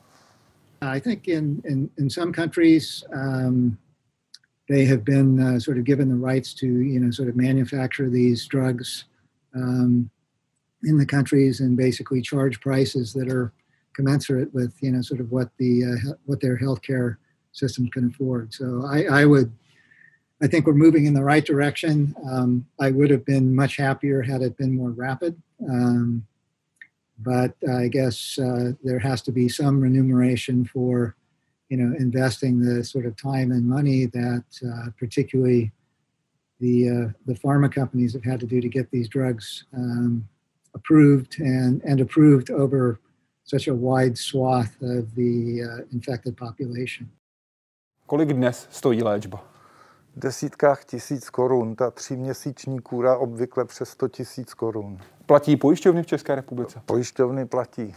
I 0.80 1.00
think 1.00 1.28
in, 1.28 1.61
in, 1.64 1.90
in 1.99 2.11
some 2.11 2.33
countries 2.33 3.04
um, 3.12 3.76
they 4.68 4.87
have 4.87 5.02
been 5.04 5.40
uh, 5.40 5.59
sort 5.59 5.78
of 5.78 5.85
given 5.85 6.09
the 6.09 6.26
rights 6.26 6.54
to, 6.54 6.66
you 6.66 7.00
know, 7.00 7.11
sort 7.11 7.28
of 7.28 7.37
manufacture 7.37 8.11
these 8.11 8.47
drugs 8.47 9.04
um, 9.54 10.11
in 10.85 10.99
the 10.99 11.07
countries 11.07 11.61
and 11.61 11.76
basically 11.76 12.23
charge 12.23 12.61
prices 12.61 13.12
that 13.12 13.28
are 13.28 13.52
commensurate 13.92 14.54
with, 14.54 14.73
you 14.80 14.92
know, 14.92 15.02
sort 15.02 15.21
of 15.21 15.33
what 15.33 15.49
the 15.59 15.85
uh, 15.85 16.12
what 16.26 16.40
their 16.40 16.57
healthcare 16.57 17.16
systems 17.59 17.91
can 17.91 18.09
afford. 18.09 18.55
So 18.55 18.85
I, 18.87 19.05
I 19.21 19.25
would, 19.25 19.53
I 20.43 20.47
think 20.47 20.67
we're 20.67 20.75
moving 20.75 21.07
in 21.07 21.15
the 21.15 21.25
right 21.25 21.45
direction. 21.45 22.15
Um, 22.31 22.67
I 22.81 22.91
would 22.91 23.11
have 23.11 23.25
been 23.25 23.55
much 23.55 23.77
happier 23.77 24.23
had 24.23 24.43
it 24.43 24.57
been 24.57 24.77
more 24.77 24.91
rapid. 24.91 25.41
Um, 25.69 26.27
but 27.19 27.55
I 27.69 27.88
guess 27.88 28.38
uh, 28.38 28.73
there 28.83 29.00
has 29.00 29.23
to 29.23 29.33
be 29.33 29.49
some 29.49 29.81
remuneration 29.81 30.65
for, 30.65 31.17
you 31.69 31.77
know, 31.77 31.97
investing 31.99 32.61
the 32.61 32.85
sort 32.85 33.07
of 33.07 33.17
time 33.17 33.50
and 33.50 33.67
money 33.67 34.07
that 34.07 34.45
uh, 34.65 34.91
particularly 34.99 35.73
the 36.61 36.88
uh, 36.88 37.12
the 37.27 37.35
pharma 37.35 37.73
companies 37.73 38.12
have 38.12 38.25
had 38.25 38.41
to 38.41 38.47
do 38.47 38.61
to 38.61 38.69
get 38.69 38.91
these 38.91 39.09
drugs 39.09 39.65
um, 39.77 40.29
approved 40.75 41.41
and 41.41 41.83
and 41.83 42.00
approved 42.00 42.50
over 42.50 43.00
such 43.45 43.67
a 43.67 43.75
wide 43.75 44.17
swath 44.19 44.77
of 44.83 45.15
the 45.15 45.62
uh, 45.62 45.85
infected 45.93 46.37
population. 46.37 47.11
Kolik 48.09 48.33
dnes 48.33 48.67
stojí 48.71 49.03
léčba? 49.03 49.45
V 50.17 50.21
desítkách 50.21 50.85
tisíc 50.85 51.31
korun. 51.31 51.77
Ta 51.77 51.91
tříměsíční 51.91 52.79
kůra 52.79 53.17
obvykle 53.17 53.65
přes 53.65 53.88
100 53.88 54.09
tisíc 54.09 54.55
korun. 54.55 54.99
Platí 55.27 55.57
pojišťovny 55.57 56.03
v 56.03 56.07
České 56.07 56.35
republice? 56.35 56.81
Pojišťovny 56.87 57.47
platí. 57.47 57.95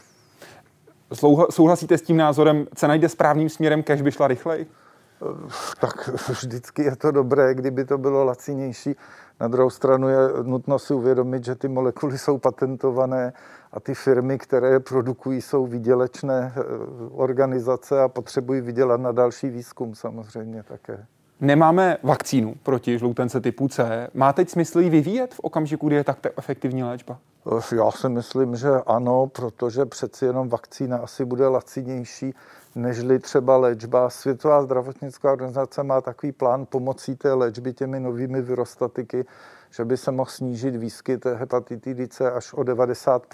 Souhlasíte 1.49 1.97
s 1.97 2.01
tím 2.01 2.17
názorem, 2.17 2.67
cena 2.75 2.93
jde 2.93 3.09
správným 3.09 3.49
směrem, 3.49 3.83
kež 3.83 4.01
by 4.01 4.11
šla 4.11 4.27
rychleji? 4.27 4.67
Tak 5.79 6.07
vždycky 6.07 6.83
je 6.83 6.95
to 6.95 7.11
dobré, 7.11 7.55
kdyby 7.55 7.85
to 7.85 7.97
bylo 7.97 8.25
lacinější. 8.25 8.95
Na 9.39 9.47
druhou 9.47 9.69
stranu 9.69 10.09
je 10.09 10.17
nutno 10.43 10.79
si 10.79 10.93
uvědomit, 10.93 11.45
že 11.45 11.55
ty 11.55 11.67
molekuly 11.67 12.17
jsou 12.17 12.37
patentované 12.37 13.33
a 13.71 13.79
ty 13.79 13.93
firmy, 13.93 14.37
které 14.37 14.69
je 14.69 14.79
produkují, 14.79 15.41
jsou 15.41 15.65
výdělečné 15.65 16.53
eh, 16.55 16.61
organizace 17.11 18.01
a 18.01 18.07
potřebují 18.07 18.61
vydělat 18.61 19.01
na 19.01 19.11
další 19.11 19.49
výzkum 19.49 19.95
samozřejmě 19.95 20.63
také. 20.63 21.05
Nemáme 21.41 21.97
vakcínu 22.03 22.55
proti 22.63 22.99
žloutence 22.99 23.41
typu 23.41 23.67
C. 23.67 24.07
Má 24.13 24.33
teď 24.33 24.49
smysl 24.49 24.79
ji 24.79 24.89
vyvíjet 24.89 25.33
v 25.33 25.39
okamžiku, 25.39 25.87
kdy 25.87 25.95
je 25.95 26.03
tak 26.03 26.17
efektivní 26.37 26.83
léčba? 26.83 27.17
Eh, 27.57 27.75
já 27.75 27.91
si 27.91 28.09
myslím, 28.09 28.55
že 28.55 28.69
ano, 28.87 29.27
protože 29.27 29.85
přeci 29.85 30.25
jenom 30.25 30.49
vakcína 30.49 30.97
asi 30.97 31.25
bude 31.25 31.47
lacinější 31.47 32.33
nežli 32.75 33.19
třeba 33.19 33.57
léčba. 33.57 34.09
Světová 34.09 34.63
zdravotnická 34.63 35.31
organizace 35.31 35.83
má 35.83 36.01
takový 36.01 36.31
plán 36.31 36.65
pomocí 36.65 37.15
té 37.15 37.33
léčby 37.33 37.73
těmi 37.73 37.99
novými 37.99 38.41
virostatiky, 38.41 39.25
že 39.69 39.85
by 39.85 39.97
se 39.97 40.11
mohl 40.11 40.29
snížit 40.29 40.75
výskyt 40.75 41.25
hepatitidy 41.25 42.07
C 42.07 42.31
až 42.31 42.53
o 42.53 42.63
90 42.63 43.25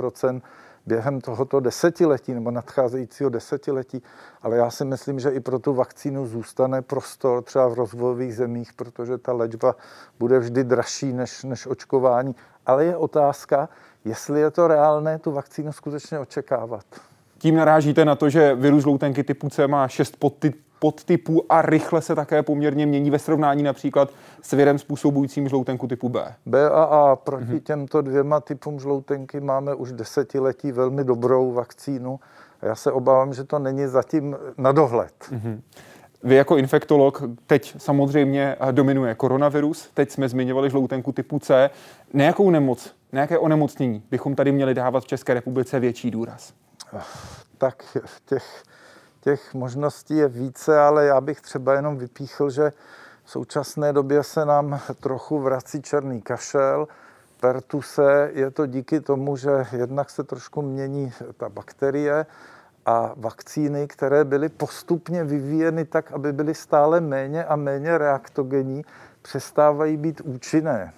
během 0.88 1.22
tohoto 1.22 1.60
desetiletí 1.60 2.34
nebo 2.34 2.52
nadcházejícího 2.52 3.30
desetiletí. 3.30 4.04
Ale 4.42 4.58
já 4.58 4.70
si 4.70 4.86
myslím, 4.86 5.20
že 5.20 5.30
i 5.30 5.40
pro 5.40 5.60
tu 5.60 5.74
vakcínu 5.74 6.28
zůstane 6.28 6.82
prostor 6.82 7.44
třeba 7.44 7.68
v 7.68 7.74
rozvojových 7.74 8.36
zemích, 8.36 8.74
protože 8.74 9.18
ta 9.18 9.34
léčba 9.34 9.76
bude 10.20 10.40
vždy 10.40 10.64
dražší 10.64 11.14
než, 11.14 11.44
než 11.44 11.68
očkování. 11.68 12.36
Ale 12.66 12.86
je 12.86 12.98
otázka, 12.98 13.70
jestli 14.06 14.40
je 14.40 14.52
to 14.52 14.68
reálné 14.68 15.20
tu 15.20 15.32
vakcínu 15.32 15.72
skutečně 15.72 16.20
očekávat. 16.20 16.86
Tím 17.38 17.56
narážíte 17.56 18.06
na 18.06 18.16
to, 18.16 18.30
že 18.30 18.56
virus 18.56 18.84
žloutenky 18.84 19.24
typu 19.24 19.50
C 19.50 19.68
má 19.68 19.88
šest 19.88 20.18
podtypů 20.18 20.67
a 21.50 21.62
rychle 21.62 22.02
se 22.02 22.16
také 22.16 22.44
poměrně 22.44 22.86
mění 22.86 23.12
ve 23.12 23.20
srovnání 23.20 23.64
například 23.64 24.10
s 24.42 24.52
virem 24.52 24.80
způsobujícím 24.80 25.50
žloutenku 25.50 25.88
typu 25.88 26.10
B. 26.10 26.34
B 26.46 26.70
a 26.70 26.84
A 26.84 27.16
proti 27.16 27.46
mm-hmm. 27.46 27.60
těmto 27.60 28.02
dvěma 28.02 28.40
typům 28.40 28.80
žloutenky 28.80 29.40
máme 29.40 29.76
už 29.76 29.92
desetiletí 29.92 30.72
velmi 30.72 31.04
dobrou 31.04 31.52
vakcínu. 31.52 32.20
Já 32.62 32.76
se 32.76 32.92
obávám, 32.92 33.34
že 33.34 33.44
to 33.44 33.60
není 33.60 33.88
zatím 33.88 34.38
na 34.58 34.72
dohled. 34.72 35.14
Mm-hmm. 35.32 35.62
Vy 36.24 36.36
jako 36.36 36.58
infektolog 36.58 37.24
teď 37.48 37.76
samozřejmě 37.78 38.56
dominuje 38.72 39.16
koronavirus, 39.16 39.90
teď 39.94 40.12
jsme 40.12 40.30
zmiňovali 40.30 40.70
žloutenku 40.70 41.12
typu 41.12 41.40
C. 41.40 41.70
Nějakou 42.14 42.50
nemoc, 42.50 42.94
nějaké 43.12 43.38
onemocnění 43.38 44.04
bychom 44.12 44.36
tady 44.36 44.52
měli 44.52 44.74
dávat 44.74 45.04
v 45.04 45.08
České 45.08 45.34
republice 45.34 45.80
větší 45.80 46.12
důraz? 46.12 46.54
tak 47.58 47.98
těch, 48.26 48.64
těch 49.28 49.54
možností 49.54 50.18
je 50.18 50.28
více, 50.28 50.80
ale 50.80 51.06
já 51.06 51.22
bych 51.22 51.42
třeba 51.42 51.74
jenom 51.74 51.98
vypíchl, 51.98 52.50
že 52.50 52.72
v 53.24 53.32
současné 53.32 53.94
době 53.94 54.24
se 54.24 54.46
nám 54.46 54.80
trochu 55.00 55.40
vrací 55.40 55.82
černý 55.82 56.22
kašel, 56.22 56.88
pertuse. 57.40 58.32
Je 58.34 58.52
to 58.52 58.66
díky 58.66 59.00
tomu, 59.00 59.38
že 59.38 59.66
jednak 59.72 60.10
se 60.10 60.24
trošku 60.24 60.62
mění 60.62 61.14
ta 61.38 61.50
bakterie 61.50 62.26
a 62.86 63.12
vakcíny, 63.16 63.88
které 63.88 64.24
byly 64.24 64.50
postupně 64.50 65.24
vyvíjeny 65.24 65.86
tak, 65.86 66.12
aby 66.12 66.34
byly 66.34 66.56
stále 66.56 67.02
méně 67.02 67.46
a 67.46 67.56
méně 67.56 67.98
reaktogenní, 67.98 68.86
přestávají 69.22 69.98
být 69.98 70.22
účinné. 70.22 70.94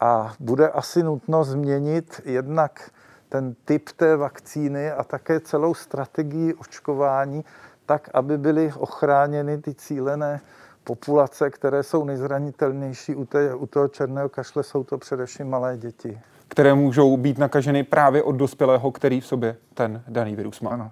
A 0.00 0.34
bude 0.40 0.68
asi 0.68 1.02
nutno 1.02 1.44
změnit 1.44 2.20
jednak 2.24 2.90
ten 3.32 3.54
typ 3.64 3.88
té 3.96 4.16
vakcíny 4.16 4.90
a 4.90 5.04
také 5.04 5.40
celou 5.40 5.74
strategii 5.74 6.54
očkování, 6.54 7.44
tak, 7.86 8.08
aby 8.14 8.38
byly 8.38 8.72
ochráněny 8.76 9.58
ty 9.58 9.74
cílené 9.74 10.40
populace, 10.84 11.50
které 11.50 11.82
jsou 11.82 12.04
nejzranitelnější 12.04 13.14
u, 13.14 13.24
té, 13.24 13.54
u 13.54 13.66
toho 13.66 13.88
černého 13.88 14.28
kašle, 14.28 14.62
jsou 14.62 14.84
to 14.84 14.98
především 14.98 15.50
malé 15.50 15.78
děti. 15.78 16.20
Které 16.48 16.74
můžou 16.74 17.16
být 17.16 17.38
nakaženy 17.38 17.82
právě 17.84 18.22
od 18.22 18.32
dospělého, 18.32 18.92
který 18.92 19.20
v 19.20 19.26
sobě 19.26 19.56
ten 19.74 20.02
daný 20.08 20.36
virus 20.36 20.60
má. 20.60 20.70
Ano. 20.70 20.90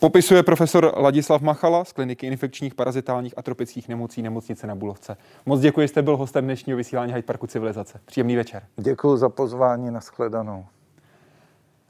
Popisuje 0.00 0.42
profesor 0.42 0.92
Ladislav 0.96 1.42
Machala 1.42 1.84
z 1.84 1.92
kliniky 1.92 2.26
infekčních, 2.26 2.74
parazitálních 2.74 3.34
a 3.38 3.42
tropických 3.42 3.88
nemocí 3.88 4.22
nemocnice 4.22 4.66
na 4.66 4.74
Bulovce. 4.74 5.16
Moc 5.46 5.60
děkuji, 5.60 5.80
že 5.80 5.88
jste 5.88 6.02
byl 6.02 6.16
hostem 6.16 6.44
dnešního 6.44 6.76
vysílání 6.76 7.12
Hyde 7.12 7.22
Parku 7.22 7.46
Civilizace. 7.46 8.00
Příjemný 8.04 8.36
večer. 8.36 8.62
Děkuji 8.76 9.16
za 9.16 9.28
pozvání, 9.28 9.90
na 9.90 10.00
shledanou 10.00 10.66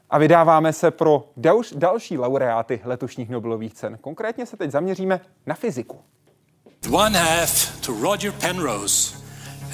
a 0.09 0.17
vydáváme 0.17 0.73
se 0.73 0.91
pro 0.91 1.29
dalš, 1.37 1.73
další 1.77 2.17
laureáty 2.17 2.81
letošních 2.83 3.29
Nobelových 3.29 3.73
cen. 3.73 3.97
Konkrétně 4.01 4.45
se 4.45 4.57
teď 4.57 4.71
zaměříme 4.71 5.19
na 5.45 5.55
fyziku. 5.55 5.97
One 6.91 7.19
half 7.19 7.81
to 7.85 7.93
Roger 8.01 8.31
Penrose 8.31 9.17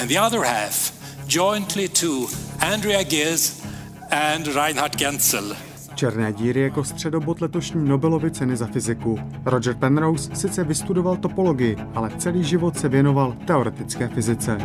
and 0.01 0.07
the 0.07 0.19
other 0.19 0.39
half 0.39 0.93
jointly 1.27 1.89
to 1.89 2.27
Andrea 2.73 3.03
Ghez 3.03 3.65
and 4.11 4.47
Reinhard 4.47 4.95
Genzel. 4.95 5.55
Černé 5.95 6.33
díry 6.33 6.61
jako 6.61 6.83
středobod 6.83 7.41
letošní 7.41 7.89
Nobelovy 7.89 8.31
ceny 8.31 8.57
za 8.57 8.67
fyziku. 8.67 9.19
Roger 9.45 9.75
Penrose 9.75 10.35
sice 10.35 10.63
vystudoval 10.63 11.17
topologii, 11.17 11.77
ale 11.95 12.11
celý 12.17 12.43
život 12.43 12.77
se 12.77 12.89
věnoval 12.89 13.35
teoretické 13.47 14.07
fyzice 14.07 14.57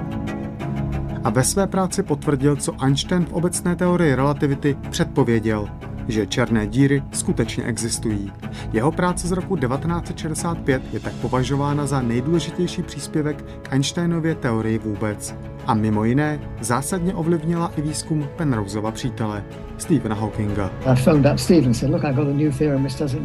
a 1.25 1.31
ve 1.31 1.45
své 1.45 1.67
práci 1.67 2.03
potvrdil, 2.03 2.57
co 2.57 2.85
Einstein 2.85 3.25
v 3.25 3.33
obecné 3.33 3.77
teorii 3.77 4.15
relativity 4.15 4.77
předpověděl. 4.91 5.69
že 6.09 6.27
černé 6.27 6.67
díry 6.67 7.03
skutečně 7.13 7.65
existují. 7.65 8.33
Jeho 8.73 8.93
práce 8.93 9.29
z 9.29 9.33
roku 9.33 9.57
1965 9.57 10.83
je 10.93 11.01
tak 11.01 11.13
považována 11.13 11.87
za 11.87 12.03
nejdůležitější 12.03 12.83
příspěvek 12.83 13.45
k 13.63 13.73
Einsteinově 13.73 14.35
teorii 14.35 14.79
vůbec. 14.79 15.35
A 15.67 15.75
mimo 15.75 16.05
jiné 16.05 16.41
zásadně 16.61 17.15
ovlivnila 17.15 17.73
i 17.77 17.83
výzkum 17.83 18.29
Penroseova 18.37 18.91
přítele, 18.91 19.45
Stephena 19.79 20.15
Hawkinga. 20.15 20.71
I 20.87 20.97
Stephen 21.37 21.73
got 22.15 22.27
a 22.29 22.33
new. 22.33 22.53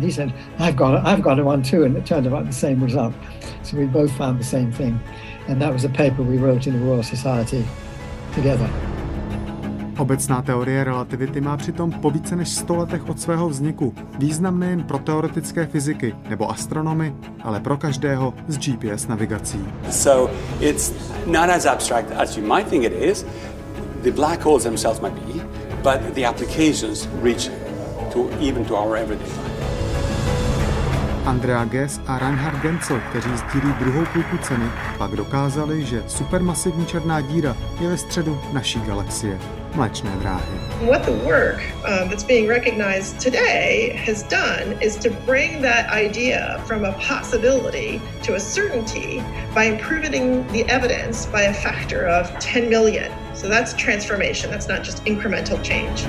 He 0.01 0.11
said, 0.11 0.33
I've 0.59 0.75
got, 0.75 1.07
I've 1.07 1.21
got 1.21 1.39
one 1.39 1.63
too, 1.63 1.85
and 1.85 1.97
it 1.97 2.05
turned 2.05 2.45
the 2.45 2.51
same 2.51 2.85
result. 2.85 3.13
So 3.63 3.77
we 3.77 3.85
both 3.85 4.11
found 4.11 4.39
the 4.39 4.45
same 4.45 4.71
thing. 4.71 4.99
And 5.47 5.61
that 5.61 5.73
was 5.73 5.85
a 5.85 5.89
paper 5.89 6.23
we 6.23 6.37
wrote 6.37 6.69
in 6.69 6.79
the 6.79 6.85
Royal 6.85 7.03
Society 7.03 7.65
together. 8.35 8.69
Obecná 9.97 10.41
teorie 10.41 10.83
relativity 10.83 11.41
má 11.41 11.57
přitom 11.57 11.91
po 11.91 12.09
více 12.09 12.35
než 12.35 12.49
100 12.49 12.75
letech 12.75 13.09
od 13.09 13.19
svého 13.19 13.49
vzniku 13.49 13.93
význam 14.19 14.59
nejen 14.59 14.83
pro 14.83 14.97
teoretické 14.97 15.65
fyziky 15.65 16.15
nebo 16.29 16.51
astronomy, 16.51 17.15
ale 17.41 17.59
pro 17.59 17.77
každého 17.77 18.33
s 18.47 18.57
GPS 18.57 19.07
navigací. 19.07 19.65
So 19.91 20.33
it's 20.59 20.93
not 21.25 21.49
as 21.49 21.65
abstract 21.65 22.11
as 22.11 22.37
you 22.37 22.47
might 22.55 22.67
think 22.67 22.83
it 22.83 22.93
is. 22.93 23.25
The 24.03 24.11
black 24.11 24.41
holes 24.41 24.63
themselves 24.63 25.01
might 25.01 25.13
be, 25.13 25.39
but 25.83 26.13
the 26.15 26.25
applications 26.25 27.09
reach 27.21 27.51
to 28.13 28.29
even 28.39 28.65
to 28.65 28.75
our 28.75 28.97
everyday 28.97 29.27
life. 29.27 29.52
Andrea 31.25 31.65
Ghez 31.65 32.01
a 32.07 32.19
Reinhard 32.19 32.61
Genzel, 32.61 33.01
kteří 33.09 33.29
sdílí 33.37 33.73
druhou 33.79 34.05
půlku 34.05 34.37
ceny, 34.37 34.65
pak 34.97 35.11
dokázali, 35.11 35.85
že 35.85 36.03
supermasivní 36.07 36.85
černá 36.85 37.21
díra 37.21 37.57
je 37.81 37.89
ve 37.89 37.97
středu 37.97 38.41
naší 38.53 38.81
galaxie, 38.81 39.39
mléčné 39.75 40.11
dráhy. 40.19 40.59
What 40.81 41.05
the 41.05 41.11
work 41.11 41.61
um, 41.87 42.09
that's 42.09 42.23
being 42.23 42.49
recognized 42.49 43.23
today 43.23 43.95
has 44.05 44.23
done 44.23 44.77
is 44.81 44.95
to 44.95 45.09
bring 45.25 45.61
that 45.61 45.85
idea 46.05 46.59
from 46.65 46.85
a 46.85 46.91
possibility 46.91 48.01
to 48.25 48.35
a 48.35 48.39
certainty 48.39 49.23
by 49.55 49.63
improving 49.63 50.43
the 50.47 50.65
evidence 50.67 51.25
by 51.31 51.41
a 51.41 51.53
factor 51.53 52.07
of 52.19 52.31
10 52.39 52.69
million. 52.69 53.11
So 53.33 53.47
that's 53.47 53.73
transformation, 53.73 54.51
that's 54.51 54.67
not 54.67 54.83
just 54.83 55.05
incremental 55.05 55.57
change. 55.63 56.05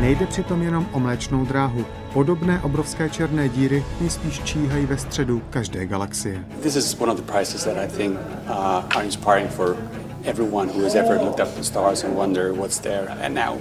Nejde 0.00 0.26
přitom 0.26 0.62
jenom 0.62 0.86
o 0.92 1.00
mléčnou 1.00 1.44
dráhu. 1.44 1.84
Podobné 2.12 2.60
obrovské 2.60 3.08
černé 3.08 3.48
díry 3.48 3.84
nejspíš 4.00 4.40
číhají 4.40 4.86
ve 4.86 4.98
středu 4.98 5.42
každé 5.50 5.86
galaxie. 5.86 6.44
This 6.62 6.76
is 6.76 7.00
one 7.00 7.12
of 7.12 7.20
the 7.20 7.32
prizes 7.32 7.64
that 7.64 7.76
I 7.76 7.88
think 7.88 8.18
uh, 8.46 8.96
are 8.96 9.04
inspiring 9.04 9.50
for 9.50 9.76
everyone 10.24 10.68
who 10.68 10.82
has 10.82 10.94
ever 10.94 11.20
looked 11.20 11.40
up 11.40 11.54
the 11.54 11.62
stars 11.62 12.04
and 12.04 12.16
wonder 12.16 12.52
what's 12.52 12.78
there. 12.78 13.08
And 13.22 13.34
now 13.34 13.58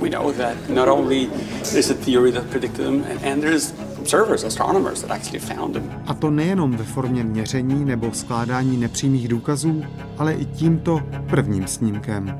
we 0.00 0.10
know 0.10 0.32
that 0.32 0.56
not 0.68 0.88
only 0.88 1.28
there's 1.72 1.90
a 1.90 1.94
theory 1.94 2.32
that 2.32 2.44
predicted 2.50 2.86
them, 2.86 3.04
and, 3.10 3.24
and 3.24 3.42
there's 3.42 3.72
observers, 3.98 4.44
astronomers 4.44 5.02
that 5.02 5.10
actually 5.10 5.40
found 5.40 5.74
them. 5.74 5.90
A 6.06 6.14
to 6.14 6.30
nejenom 6.30 6.76
ve 6.76 6.84
formě 6.84 7.24
měření 7.24 7.84
nebo 7.84 8.12
skládání 8.12 8.76
nepřímých 8.76 9.28
důkazů, 9.28 9.84
ale 10.18 10.32
i 10.34 10.44
tímto 10.44 11.00
prvním 11.30 11.66
snímkem. 11.66 12.38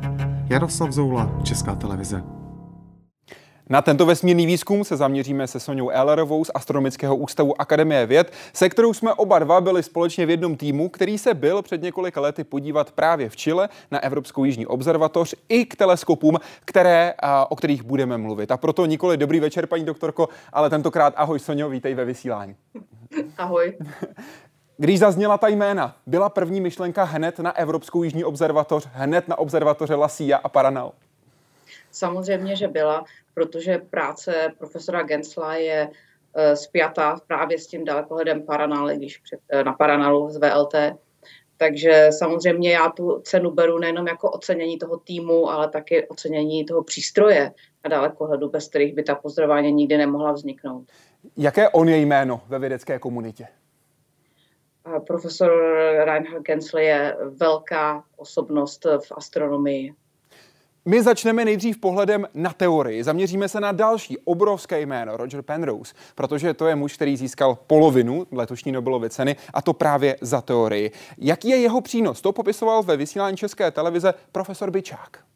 Jaroslav 0.48 0.92
Zoula, 0.92 1.30
Česká 1.42 1.74
televize. 1.74 2.33
Na 3.68 3.82
tento 3.82 4.06
vesmírný 4.06 4.46
výzkum 4.46 4.84
se 4.84 4.96
zaměříme 4.96 5.46
se 5.46 5.60
Soňou 5.60 5.90
Ellerovou 5.90 6.44
z 6.44 6.50
Astronomického 6.54 7.16
ústavu 7.16 7.60
Akademie 7.60 8.06
věd, 8.06 8.32
se 8.52 8.68
kterou 8.68 8.94
jsme 8.94 9.14
oba 9.14 9.38
dva 9.38 9.60
byli 9.60 9.82
společně 9.82 10.26
v 10.26 10.30
jednom 10.30 10.56
týmu, 10.56 10.88
který 10.88 11.18
se 11.18 11.34
byl 11.34 11.62
před 11.62 11.82
několika 11.82 12.20
lety 12.20 12.44
podívat 12.44 12.92
právě 12.92 13.28
v 13.28 13.36
Chile 13.36 13.68
na 13.90 14.02
Evropskou 14.02 14.44
jižní 14.44 14.66
observatoř 14.66 15.34
i 15.48 15.64
k 15.64 15.76
teleskopům, 15.76 16.38
které, 16.64 17.14
o 17.48 17.56
kterých 17.56 17.82
budeme 17.82 18.18
mluvit. 18.18 18.50
A 18.50 18.56
proto 18.56 18.86
nikoli 18.86 19.16
dobrý 19.16 19.40
večer, 19.40 19.66
paní 19.66 19.84
doktorko, 19.84 20.28
ale 20.52 20.70
tentokrát 20.70 21.14
ahoj 21.16 21.38
Soňo, 21.38 21.68
vítej 21.68 21.94
ve 21.94 22.04
vysílání. 22.04 22.56
Ahoj. 23.38 23.78
Když 24.76 24.98
zazněla 24.98 25.38
ta 25.38 25.48
jména, 25.48 25.96
byla 26.06 26.28
první 26.28 26.60
myšlenka 26.60 27.04
hned 27.04 27.38
na 27.38 27.56
Evropskou 27.56 28.02
jižní 28.02 28.24
observatoř, 28.24 28.88
hned 28.92 29.28
na 29.28 29.38
observatoře 29.38 29.94
La 29.94 30.08
Silla 30.08 30.38
a 30.38 30.48
Paranal? 30.48 30.92
Samozřejmě, 31.94 32.56
že 32.56 32.68
byla, 32.68 33.04
protože 33.34 33.78
práce 33.78 34.52
profesora 34.58 35.02
Gensla 35.02 35.54
je 35.54 35.88
uh, 35.88 36.54
spjatá 36.54 37.20
právě 37.26 37.58
s 37.58 37.66
tím 37.66 37.84
dalekohledem 37.84 38.42
Paranal, 38.42 38.88
když 38.88 39.18
před, 39.18 39.40
uh, 39.54 39.64
na 39.64 39.72
Paranalu 39.72 40.30
z 40.30 40.36
VLT. 40.36 40.74
Takže 41.56 42.08
samozřejmě 42.10 42.72
já 42.72 42.88
tu 42.88 43.20
cenu 43.20 43.50
beru 43.50 43.78
nejenom 43.78 44.06
jako 44.06 44.30
ocenění 44.30 44.78
toho 44.78 44.96
týmu, 44.96 45.50
ale 45.50 45.68
taky 45.68 46.08
ocenění 46.08 46.64
toho 46.64 46.82
přístroje 46.82 47.52
na 47.84 47.90
dalekohledu, 47.90 48.48
bez 48.48 48.68
kterých 48.68 48.94
by 48.94 49.02
ta 49.02 49.14
pozorování 49.14 49.72
nikdy 49.72 49.96
nemohla 49.96 50.32
vzniknout. 50.32 50.84
Jaké 51.36 51.68
on 51.68 51.88
je 51.88 51.96
jméno 51.96 52.40
ve 52.48 52.58
vědecké 52.58 52.98
komunitě? 52.98 53.46
Profesor 55.06 55.50
Reinhard 56.04 56.42
Gensler 56.42 56.82
je 56.84 57.16
velká 57.28 58.04
osobnost 58.16 58.84
v 58.84 59.12
astronomii. 59.16 59.94
My 60.86 61.02
začneme 61.02 61.44
nejdřív 61.44 61.78
pohledem 61.78 62.28
na 62.34 62.52
teorii. 62.52 63.04
Zaměříme 63.04 63.48
se 63.48 63.60
na 63.60 63.72
další 63.72 64.18
obrovské 64.18 64.80
jméno, 64.80 65.16
Roger 65.16 65.42
Penrose, 65.42 65.94
protože 66.14 66.54
to 66.54 66.66
je 66.66 66.74
muž, 66.74 66.94
který 66.94 67.16
získal 67.16 67.58
polovinu 67.66 68.26
letošní 68.32 68.72
Nobelovy 68.72 69.10
ceny 69.10 69.36
a 69.54 69.62
to 69.62 69.72
právě 69.72 70.16
za 70.20 70.40
teorii. 70.40 70.90
Jaký 71.18 71.48
je 71.48 71.56
jeho 71.56 71.80
přínos? 71.80 72.20
To 72.20 72.32
popisoval 72.32 72.82
ve 72.82 72.96
vysílání 72.96 73.36
České 73.36 73.70
televize 73.70 74.14
profesor 74.32 74.70
Byčák. 74.70 75.33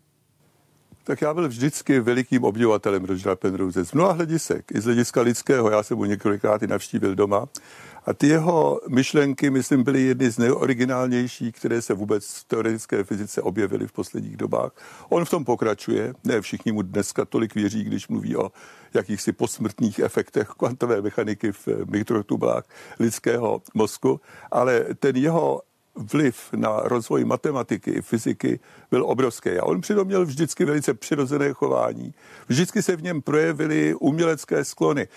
Tak 1.08 1.20
já 1.20 1.34
byl 1.34 1.48
vždycky 1.48 2.00
velikým 2.00 2.44
obdivatelem 2.44 3.04
Rogera 3.04 3.36
Penrose 3.36 3.84
z 3.84 3.92
mnoha 3.92 4.12
hledisek, 4.12 4.64
i 4.74 4.80
z 4.80 4.84
hlediska 4.84 5.20
lidského. 5.20 5.70
Já 5.70 5.82
jsem 5.82 5.96
mu 5.96 6.04
několikrát 6.04 6.62
i 6.62 6.66
navštívil 6.66 7.14
doma. 7.14 7.46
A 8.06 8.14
ty 8.14 8.26
jeho 8.26 8.80
myšlenky, 8.88 9.50
myslím, 9.50 9.82
byly 9.82 10.02
jedny 10.02 10.30
z 10.30 10.38
nejoriginálnějších, 10.38 11.54
které 11.54 11.82
se 11.82 11.94
vůbec 11.94 12.34
v 12.34 12.44
teoretické 12.44 13.04
fyzice 13.04 13.42
objevily 13.42 13.86
v 13.86 13.92
posledních 13.92 14.36
dobách. 14.36 14.72
On 15.08 15.24
v 15.24 15.30
tom 15.30 15.44
pokračuje, 15.44 16.14
ne 16.24 16.40
všichni 16.40 16.72
mu 16.72 16.82
dneska 16.82 17.24
tolik 17.24 17.54
věří, 17.54 17.84
když 17.84 18.08
mluví 18.08 18.36
o 18.36 18.52
jakýchsi 18.94 19.32
posmrtných 19.32 19.98
efektech 19.98 20.48
kvantové 20.48 21.02
mechaniky 21.02 21.52
v 21.52 21.68
mikrotublách 21.90 22.64
lidského 23.00 23.62
mozku, 23.74 24.20
ale 24.50 24.84
ten 24.98 25.16
jeho 25.16 25.62
vliv 25.98 26.48
na 26.56 26.80
rozvoj 26.84 27.24
matematiky, 27.24 28.02
fyziky 28.02 28.60
byl 28.90 29.04
obrovský. 29.06 29.50
A 29.50 29.64
on 29.64 29.80
přitom 29.80 30.06
měl 30.06 30.26
vždycky 30.26 30.64
velice 30.64 30.94
přirozené 30.94 31.52
chování. 31.52 32.14
Vždycky 32.48 32.82
se 32.82 32.96
v 32.96 33.02
něm 33.02 33.22
projevily 33.22 33.94
umělecké 33.94 34.64
sklony. 34.64 35.08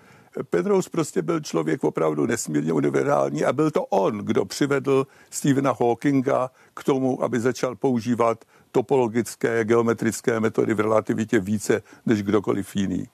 Penrose 0.49 0.89
prostě 0.89 1.21
byl 1.21 1.39
člověk 1.39 1.83
opravdu 1.83 2.25
nesmírně 2.25 2.73
univerzální 2.73 3.45
a 3.45 3.53
byl 3.53 3.71
to 3.71 3.85
on, 3.85 4.17
kdo 4.17 4.45
přivedl 4.45 5.07
Stephena 5.29 5.75
Hawkinga 5.79 6.51
k 6.73 6.83
tomu, 6.83 7.23
aby 7.23 7.39
začal 7.39 7.75
používat 7.75 8.45
topologické 8.71 9.65
geometrické 9.65 10.39
metody 10.39 10.73
v 10.73 10.79
relativitě 10.79 11.39
více 11.39 11.81
než 12.05 12.23
kdokoliv 12.23 12.75
jiný. 12.75 13.07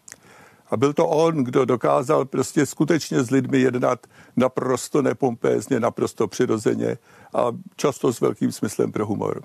A 0.69 0.77
byl 0.77 0.93
to 0.93 1.07
on, 1.07 1.43
kdo 1.43 1.65
dokázal 1.65 2.25
prostě 2.25 2.65
skutečně 2.65 3.23
s 3.23 3.31
lidmi 3.31 3.59
jednat 3.59 4.07
naprosto 4.35 5.01
nepompézně, 5.01 5.79
naprosto 5.79 6.27
přirozeně 6.27 6.97
a 7.33 7.47
často 7.75 8.13
s 8.13 8.21
velkým 8.21 8.51
smyslem 8.51 8.91
pro 8.91 9.05
humor. 9.05 9.43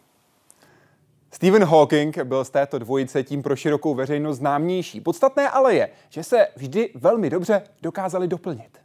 Stephen 1.31 1.65
Hawking 1.65 2.25
byl 2.25 2.45
z 2.45 2.51
této 2.51 2.79
dvojice 2.79 3.23
tím 3.23 3.43
pro 3.43 3.57
širokou 3.57 3.95
veřejnost 3.95 4.39
známější. 4.39 5.01
Podstatné 5.01 5.51
ale 5.51 5.75
je, 5.75 5.89
že 6.09 6.25
se 6.25 6.47
vždy 6.57 6.91
velmi 6.95 7.31
dobře 7.31 7.63
dokázali 7.83 8.29
doplnit. 8.29 8.79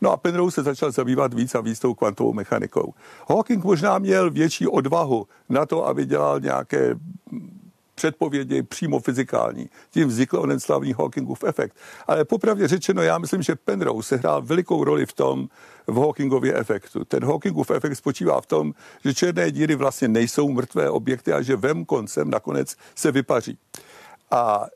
No 0.00 0.12
a 0.12 0.16
Penrose 0.16 0.54
se 0.54 0.62
začal 0.62 0.90
zabývat 0.90 1.34
víc 1.34 1.54
a 1.54 1.60
víc 1.60 1.78
tou 1.78 1.94
kvantovou 1.94 2.32
mechanikou. 2.32 2.94
Hawking 3.28 3.64
možná 3.64 3.98
měl 3.98 4.30
větší 4.30 4.66
odvahu 4.66 5.26
na 5.48 5.66
to, 5.66 5.86
aby 5.86 6.06
dělal 6.06 6.40
nějaké 6.40 6.94
předpovědi 7.96 8.62
přímo 8.62 9.00
fyzikální. 9.00 9.68
Tím 9.90 10.08
vznikl 10.08 10.38
onen 10.38 10.60
slavný 10.60 10.92
Hawkingův 10.92 11.44
efekt. 11.44 11.76
Ale 12.06 12.24
popravdě 12.24 12.68
řečeno, 12.68 13.02
já 13.02 13.18
myslím, 13.18 13.42
že 13.42 13.56
Penrose 13.56 14.08
sehrál 14.08 14.42
velikou 14.42 14.84
roli 14.84 15.06
v 15.06 15.12
tom, 15.12 15.48
v 15.86 15.96
Hawkingově 15.96 16.54
efektu. 16.54 17.04
Ten 17.04 17.24
Hawkingův 17.24 17.70
efekt 17.70 17.96
spočívá 17.96 18.40
v 18.40 18.46
tom, 18.46 18.72
že 19.04 19.14
černé 19.14 19.50
díry 19.50 19.74
vlastně 19.74 20.08
nejsou 20.08 20.48
mrtvé 20.48 20.90
objekty 20.90 21.32
a 21.32 21.42
že 21.42 21.56
vem 21.56 21.84
koncem 21.84 22.30
nakonec 22.30 22.76
se 22.94 23.12
vypaří. 23.12 23.58
A 24.30 24.66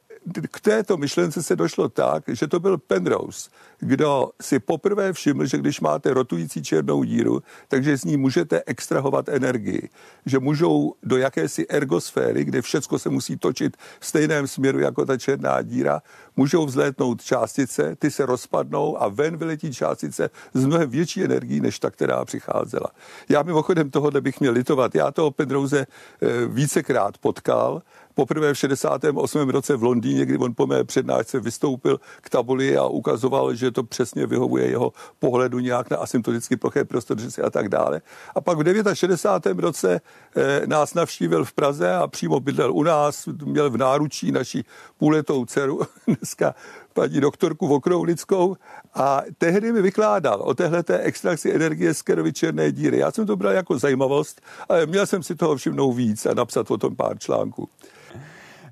k 0.51 0.61
této 0.61 0.97
myšlence 0.97 1.43
se 1.43 1.57
došlo 1.57 1.89
tak, 1.89 2.25
že 2.29 2.47
to 2.47 2.61
byl 2.61 2.79
Penrose, 2.79 3.51
kdo 3.79 4.31
si 4.41 4.59
poprvé 4.59 5.13
všiml, 5.13 5.47
že 5.47 5.59
když 5.59 5.81
máte 5.81 6.15
rotující 6.15 6.63
černou 6.63 7.05
díru, 7.05 7.43
takže 7.69 7.99
z 7.99 8.05
ní 8.05 8.17
můžete 8.17 8.63
extrahovat 8.67 9.29
energii. 9.29 9.89
Že 10.27 10.39
můžou 10.39 10.95
do 11.03 11.17
jakési 11.17 11.67
ergosféry, 11.69 12.45
kde 12.45 12.63
všechno 12.63 12.99
se 12.99 13.09
musí 13.09 13.37
točit 13.37 13.77
v 14.01 14.07
stejném 14.07 14.47
směru 14.47 14.79
jako 14.79 15.07
ta 15.07 15.19
černá 15.19 15.63
díra, 15.63 16.03
můžou 16.41 16.67
vzlétnout 16.67 17.23
částice, 17.23 17.97
ty 17.97 18.11
se 18.11 18.27
rozpadnou 18.27 19.03
a 19.03 19.09
ven 19.09 19.37
vyletí 19.37 19.73
částice 19.73 20.31
s 20.55 20.65
mnohem 20.65 20.91
větší 20.91 21.25
energií, 21.25 21.61
než 21.61 21.79
ta, 21.79 21.91
která 21.91 22.25
přicházela. 22.25 22.87
Já 23.29 23.43
mimochodem 23.43 23.91
tohohle 23.91 24.21
bych 24.21 24.41
měl 24.41 24.53
litovat. 24.53 24.95
Já 24.95 25.11
toho 25.11 25.31
Penrose 25.31 25.81
eh, 25.87 26.47
vícekrát 26.47 27.19
potkal 27.19 27.83
poprvé 28.15 28.55
v 28.55 28.59
68. 28.59 29.49
roce 29.49 29.77
v 29.77 29.83
Londýně, 29.83 30.27
kdy 30.27 30.39
on 30.39 30.55
po 30.55 30.67
mé 30.67 30.85
přednášce 30.85 31.41
vystoupil 31.41 32.01
k 32.21 32.31
tabuli 32.31 32.77
a 32.77 32.85
ukazoval, 32.85 33.55
že 33.55 33.71
to 33.71 33.83
přesně 33.83 34.27
vyhovuje 34.27 34.69
jeho 34.69 34.93
pohledu 35.19 35.59
nějak 35.59 35.91
na 35.91 35.97
asymptoticky 35.97 36.57
ploché 36.57 36.85
prostory 36.85 37.23
a 37.45 37.51
tak 37.51 37.69
dále. 37.69 38.01
A 38.35 38.41
pak 38.41 38.59
v 38.59 38.95
69. 38.95 39.63
roce 39.63 40.01
eh, 40.37 40.67
nás 40.67 40.95
navštívil 40.95 41.45
v 41.45 41.53
Praze 41.53 41.95
a 41.95 42.07
přímo 42.07 42.41
bydlel 42.41 42.73
u 42.73 42.83
nás, 42.83 43.29
měl 43.45 43.71
v 43.71 43.77
náručí 43.77 44.33
naší 44.33 44.65
půletou 44.99 45.45
dceru, 45.45 45.81
dneska 46.31 46.55
paní 46.93 47.21
doktorku 47.21 47.69
Vokroulickou 47.69 48.57
a 48.95 49.23
tehdy 49.39 49.73
mi 49.73 49.83
vykládal 49.83 50.41
o 50.43 50.55
téhleté 50.55 50.99
extrakci 50.99 51.55
energie 51.55 51.95
z 51.95 52.03
Kerovy 52.03 52.33
černé 52.33 52.73
díry. 52.73 52.99
Já 52.99 53.11
jsem 53.11 53.27
to 53.27 53.37
bral 53.37 53.53
jako 53.53 53.79
zajímavost, 53.79 54.41
ale 54.69 54.87
měl 54.87 55.07
jsem 55.07 55.23
si 55.23 55.35
toho 55.35 55.57
všimnout 55.57 55.93
víc 55.93 56.27
a 56.27 56.35
napsat 56.35 56.71
o 56.71 56.79
tom 56.79 56.97
pár 56.97 57.19
článků. 57.19 57.69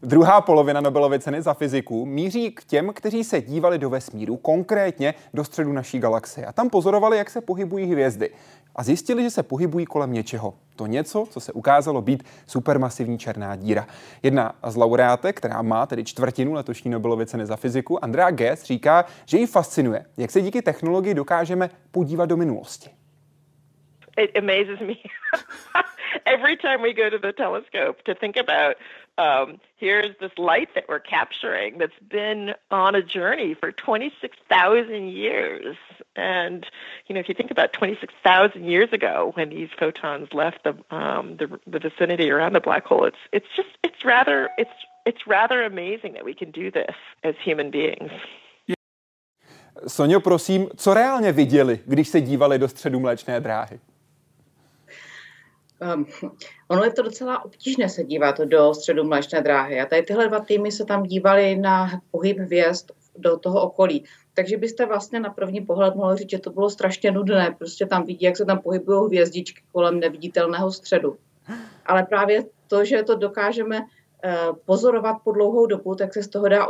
Druhá 0.02 0.40
polovina 0.40 0.80
Nobelovy 0.80 1.18
ceny 1.18 1.42
za 1.42 1.54
fyziku 1.54 2.06
míří 2.06 2.50
k 2.50 2.64
těm, 2.64 2.92
kteří 2.94 3.24
se 3.24 3.40
dívali 3.42 3.78
do 3.78 3.90
vesmíru, 3.90 4.36
konkrétně 4.36 5.14
do 5.34 5.44
středu 5.44 5.72
naší 5.72 5.98
galaxie. 5.98 6.46
A 6.46 6.52
tam 6.52 6.70
pozorovali, 6.70 7.18
jak 7.18 7.30
se 7.30 7.40
pohybují 7.40 7.86
hvězdy. 7.86 8.30
A 8.78 8.82
zjistili, 8.82 9.22
že 9.22 9.30
se 9.30 9.42
pohybují 9.42 9.86
kolem 9.86 10.12
něčeho. 10.12 10.54
To 10.76 10.86
něco, 10.86 11.26
co 11.30 11.40
se 11.40 11.52
ukázalo 11.52 12.02
být 12.02 12.22
supermasivní 12.46 13.18
černá 13.18 13.56
díra. 13.56 13.86
Jedna 14.22 14.54
z 14.66 14.76
laureátek, 14.76 15.36
která 15.36 15.62
má 15.62 15.86
tedy 15.86 16.04
čtvrtinu 16.04 16.52
letošní 16.52 16.90
Nobelovy 16.90 17.26
ceny 17.26 17.46
za 17.46 17.56
fyziku, 17.56 18.04
Andrea 18.04 18.30
Ghez, 18.30 18.64
říká, 18.64 19.04
že 19.26 19.38
ji 19.38 19.46
fascinuje, 19.46 20.04
jak 20.16 20.30
se 20.30 20.40
díky 20.40 20.62
technologii 20.62 21.14
dokážeme 21.14 21.70
podívat 21.90 22.26
do 22.26 22.36
minulosti. 22.36 22.90
It 24.18 24.36
amazes 24.36 24.80
me 24.80 25.00
every 26.26 26.56
time 26.56 26.82
we 26.82 26.92
go 26.92 27.08
to 27.08 27.18
the 27.18 27.32
telescope 27.32 28.02
to 28.04 28.14
think 28.14 28.36
about 28.36 28.74
um, 29.16 29.60
here's 29.76 30.16
this 30.20 30.30
light 30.38 30.68
that 30.74 30.84
we're 30.88 31.00
capturing 31.00 31.78
that's 31.78 31.98
been 32.08 32.54
on 32.70 32.94
a 32.94 33.02
journey 33.02 33.54
for 33.54 33.72
26,000 33.72 35.08
years. 35.08 35.76
And, 36.16 36.66
you 37.06 37.14
know, 37.14 37.20
if 37.20 37.28
you 37.28 37.34
think 37.34 37.50
about 37.50 37.72
26,000 37.72 38.64
years 38.64 38.92
ago 38.92 39.32
when 39.34 39.50
these 39.50 39.68
photons 39.78 40.28
left 40.32 40.64
the, 40.64 40.76
um, 40.94 41.36
the, 41.36 41.58
the 41.66 41.78
vicinity 41.80 42.30
around 42.30 42.54
the 42.54 42.60
black 42.60 42.86
hole, 42.86 43.04
it's, 43.04 43.18
it's 43.32 43.46
just, 43.56 43.70
it's 43.82 44.04
rather, 44.04 44.50
it's, 44.56 44.70
it's 45.04 45.26
rather 45.26 45.62
amazing 45.62 46.12
that 46.14 46.24
we 46.24 46.34
can 46.34 46.50
do 46.50 46.70
this 46.70 46.94
as 47.24 47.34
human 47.44 47.70
beings. 47.70 48.12
Sonio, 49.86 50.20
prosím, 50.20 50.68
co 50.76 50.94
reálně 50.94 51.32
viděli, 51.32 51.80
když 51.86 52.08
se 52.08 52.20
dívali 52.20 52.58
do 52.58 52.68
středu 52.68 53.00
mléčné 53.00 53.40
dráhy? 53.40 53.80
Um, 55.94 56.06
ono 56.68 56.84
je 56.84 56.92
to 56.92 57.02
docela 57.02 57.44
obtížné 57.44 57.88
se 57.88 58.04
dívat 58.04 58.40
do 58.40 58.74
středu 58.74 59.04
mléčné 59.04 59.42
dráhy. 59.42 59.80
A 59.80 59.86
tady 59.86 60.02
tyhle 60.02 60.28
dva 60.28 60.40
týmy 60.40 60.72
se 60.72 60.84
tam 60.84 61.02
dívali 61.02 61.56
na 61.56 62.00
pohyb 62.10 62.38
hvězd 62.38 62.90
do 63.16 63.38
toho 63.38 63.62
okolí. 63.62 64.04
Takže 64.34 64.56
byste 64.56 64.86
vlastně 64.86 65.20
na 65.20 65.30
první 65.30 65.60
pohled 65.60 65.94
mohli 65.94 66.16
říct, 66.16 66.30
že 66.30 66.38
to 66.38 66.50
bylo 66.50 66.70
strašně 66.70 67.10
nudné. 67.10 67.54
Prostě 67.58 67.86
tam 67.86 68.04
vidí, 68.04 68.24
jak 68.24 68.36
se 68.36 68.44
tam 68.44 68.58
pohybují 68.58 69.06
hvězdičky 69.06 69.62
kolem 69.72 70.00
neviditelného 70.00 70.72
středu. 70.72 71.16
Ale 71.86 72.02
právě 72.02 72.44
to, 72.66 72.84
že 72.84 73.02
to 73.02 73.14
dokážeme 73.14 73.80
eh, 74.24 74.36
pozorovat 74.64 75.16
po 75.24 75.32
dlouhou 75.32 75.66
dobu, 75.66 75.94
tak 75.94 76.14
se 76.14 76.22
z 76.22 76.28
toho 76.28 76.48
dá 76.48 76.68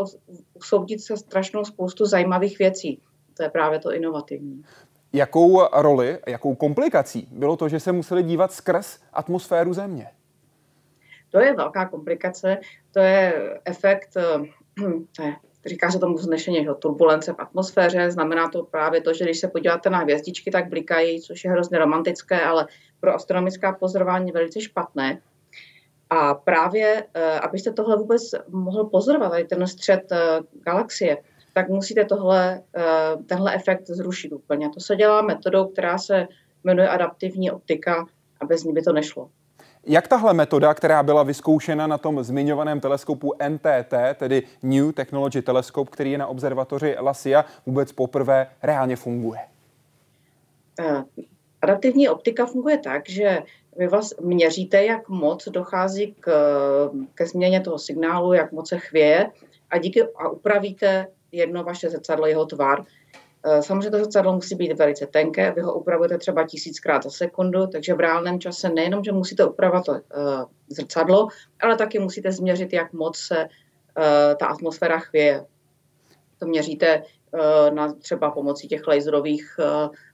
usoudit 0.54 1.00
se 1.00 1.16
strašnou 1.16 1.64
spoustu 1.64 2.06
zajímavých 2.06 2.58
věcí. 2.58 3.00
To 3.36 3.42
je 3.42 3.50
právě 3.50 3.78
to 3.78 3.92
inovativní. 3.92 4.64
Jakou 5.12 5.68
roli, 5.72 6.18
jakou 6.26 6.54
komplikací 6.54 7.28
bylo 7.30 7.56
to, 7.56 7.68
že 7.68 7.80
se 7.80 7.92
museli 7.92 8.22
dívat 8.22 8.52
skrz 8.52 8.98
atmosféru 9.12 9.74
Země? 9.74 10.06
To 11.30 11.40
je 11.40 11.54
velká 11.54 11.88
komplikace, 11.88 12.58
to 12.92 13.00
je 13.00 13.34
efekt, 13.64 14.08
to 15.16 15.22
je, 15.22 15.36
říká 15.66 15.90
se 15.90 15.98
tomu 15.98 16.14
vznešeně, 16.14 16.64
že 16.64 16.70
turbulence 16.78 17.32
v 17.32 17.40
atmosféře, 17.40 18.10
znamená 18.10 18.48
to 18.48 18.62
právě 18.62 19.00
to, 19.00 19.14
že 19.14 19.24
když 19.24 19.38
se 19.38 19.48
podíváte 19.48 19.90
na 19.90 19.98
hvězdičky, 19.98 20.50
tak 20.50 20.68
blikají, 20.68 21.20
což 21.22 21.44
je 21.44 21.50
hrozně 21.50 21.78
romantické, 21.78 22.40
ale 22.40 22.66
pro 23.00 23.14
astronomická 23.14 23.72
pozorování 23.72 24.32
velice 24.32 24.60
špatné. 24.60 25.20
A 26.10 26.34
právě, 26.34 27.06
eh, 27.14 27.40
abyste 27.40 27.72
tohle 27.72 27.96
vůbec 27.96 28.22
mohl 28.48 28.84
pozorovat, 28.84 29.30
tady 29.30 29.44
ten 29.44 29.66
střed 29.66 30.12
eh, 30.12 30.40
galaxie, 30.64 31.16
tak 31.58 31.68
musíte 31.68 32.04
tohle, 32.04 32.62
eh, 32.76 32.82
tenhle 33.26 33.54
efekt 33.54 33.86
zrušit 33.86 34.32
úplně. 34.32 34.70
To 34.70 34.80
se 34.80 34.96
dělá 34.96 35.22
metodou, 35.22 35.66
která 35.66 35.98
se 35.98 36.28
jmenuje 36.64 36.88
adaptivní 36.88 37.50
optika 37.50 38.06
a 38.40 38.46
bez 38.46 38.64
ní 38.64 38.72
by 38.72 38.82
to 38.82 38.92
nešlo. 38.92 39.30
Jak 39.86 40.08
tahle 40.08 40.34
metoda, 40.34 40.74
která 40.74 41.02
byla 41.02 41.22
vyzkoušena 41.22 41.86
na 41.86 41.98
tom 41.98 42.24
zmiňovaném 42.24 42.80
teleskopu 42.80 43.32
NTT, 43.48 44.14
tedy 44.14 44.42
New 44.62 44.92
Technology 44.92 45.42
Telescope, 45.42 45.90
který 45.90 46.12
je 46.12 46.18
na 46.18 46.26
observatoři 46.26 46.96
La 47.00 47.14
Silla, 47.14 47.44
vůbec 47.66 47.92
poprvé 47.92 48.46
reálně 48.62 48.96
funguje? 48.96 49.40
Eh, 50.80 51.04
adaptivní 51.62 52.08
optika 52.08 52.46
funguje 52.46 52.78
tak, 52.78 53.08
že 53.08 53.42
vy 53.76 53.88
vás 53.88 54.14
měříte, 54.20 54.84
jak 54.84 55.08
moc 55.08 55.48
dochází 55.48 56.14
k, 56.20 56.30
ke 57.14 57.26
změně 57.26 57.60
toho 57.60 57.78
signálu, 57.78 58.32
jak 58.32 58.52
moc 58.52 58.68
se 58.68 58.78
chvěje 58.78 59.30
a 59.70 59.78
díky 59.78 60.02
a 60.02 60.28
upravíte 60.28 61.06
jedno 61.32 61.64
vaše 61.64 61.90
zrcadlo, 61.90 62.26
jeho 62.26 62.46
tvar. 62.46 62.84
Eh, 63.46 63.62
samozřejmě 63.62 63.90
to 63.90 63.98
zrcadlo 63.98 64.32
musí 64.32 64.54
být 64.54 64.72
velice 64.72 65.06
tenké, 65.06 65.52
vy 65.52 65.60
ho 65.60 65.74
upravujete 65.74 66.18
třeba 66.18 66.46
tisíckrát 66.46 67.02
za 67.02 67.10
sekundu, 67.10 67.66
takže 67.66 67.94
v 67.94 68.00
reálném 68.00 68.40
čase 68.40 68.68
nejenom, 68.68 69.04
že 69.04 69.12
musíte 69.12 69.44
upravovat 69.44 69.84
to 69.84 69.92
uh, 69.92 69.98
zrcadlo, 70.68 71.28
ale 71.62 71.76
taky 71.76 71.98
musíte 71.98 72.32
změřit, 72.32 72.72
jak 72.72 72.92
moc 72.92 73.18
se 73.18 73.44
uh, 73.44 74.04
ta 74.38 74.46
atmosféra 74.46 74.98
chvěje. 74.98 75.46
To 76.38 76.46
měříte 76.46 77.02
na 77.70 77.92
třeba 77.92 78.30
pomocí 78.30 78.68
těch 78.68 78.86
laserových 78.86 79.60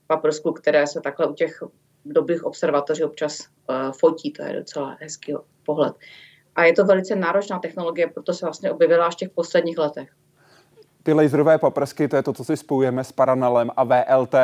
paprsků, 0.07 0.51
které 0.51 0.87
se 0.87 1.01
takhle 1.01 1.27
u 1.27 1.33
těch 1.33 1.63
dobrých 2.05 2.43
observatoří 2.43 3.03
občas 3.03 3.39
fotí, 3.99 4.31
to 4.31 4.43
je 4.43 4.53
docela 4.53 4.97
hezký 4.99 5.33
pohled. 5.65 5.93
A 6.55 6.63
je 6.63 6.73
to 6.73 6.85
velice 6.85 7.15
náročná 7.15 7.59
technologie, 7.59 8.07
proto 8.07 8.33
se 8.33 8.45
vlastně 8.45 8.71
objevila 8.71 9.05
až 9.05 9.13
v 9.13 9.17
těch 9.17 9.29
posledních 9.29 9.77
letech 9.77 10.09
ty 11.05 11.13
laserové 11.13 11.57
paprsky, 11.57 12.07
to 12.07 12.15
je 12.15 12.23
to, 12.23 12.33
co 12.33 12.43
si 12.43 12.57
spojujeme 12.57 13.03
s 13.03 13.11
Paranalem 13.11 13.71
a 13.77 13.83
VLT. 13.83 14.35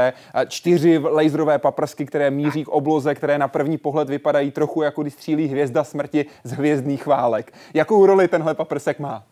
Čtyři 0.48 0.98
laserové 0.98 1.60
paprsky, 1.60 2.06
které 2.06 2.32
míří 2.32 2.64
k 2.64 2.68
obloze, 2.68 3.16
které 3.16 3.38
na 3.38 3.48
první 3.48 3.78
pohled 3.78 4.10
vypadají 4.10 4.52
trochu 4.52 4.82
jako 4.82 5.02
když 5.02 5.14
střílí 5.14 5.48
hvězda 5.48 5.84
smrti 5.84 6.26
z 6.44 6.52
hvězdných 6.52 7.06
válek. 7.06 7.54
Jakou 7.74 8.06
roli 8.06 8.28
tenhle 8.28 8.54
paprsek 8.54 9.00
má? 9.00 9.24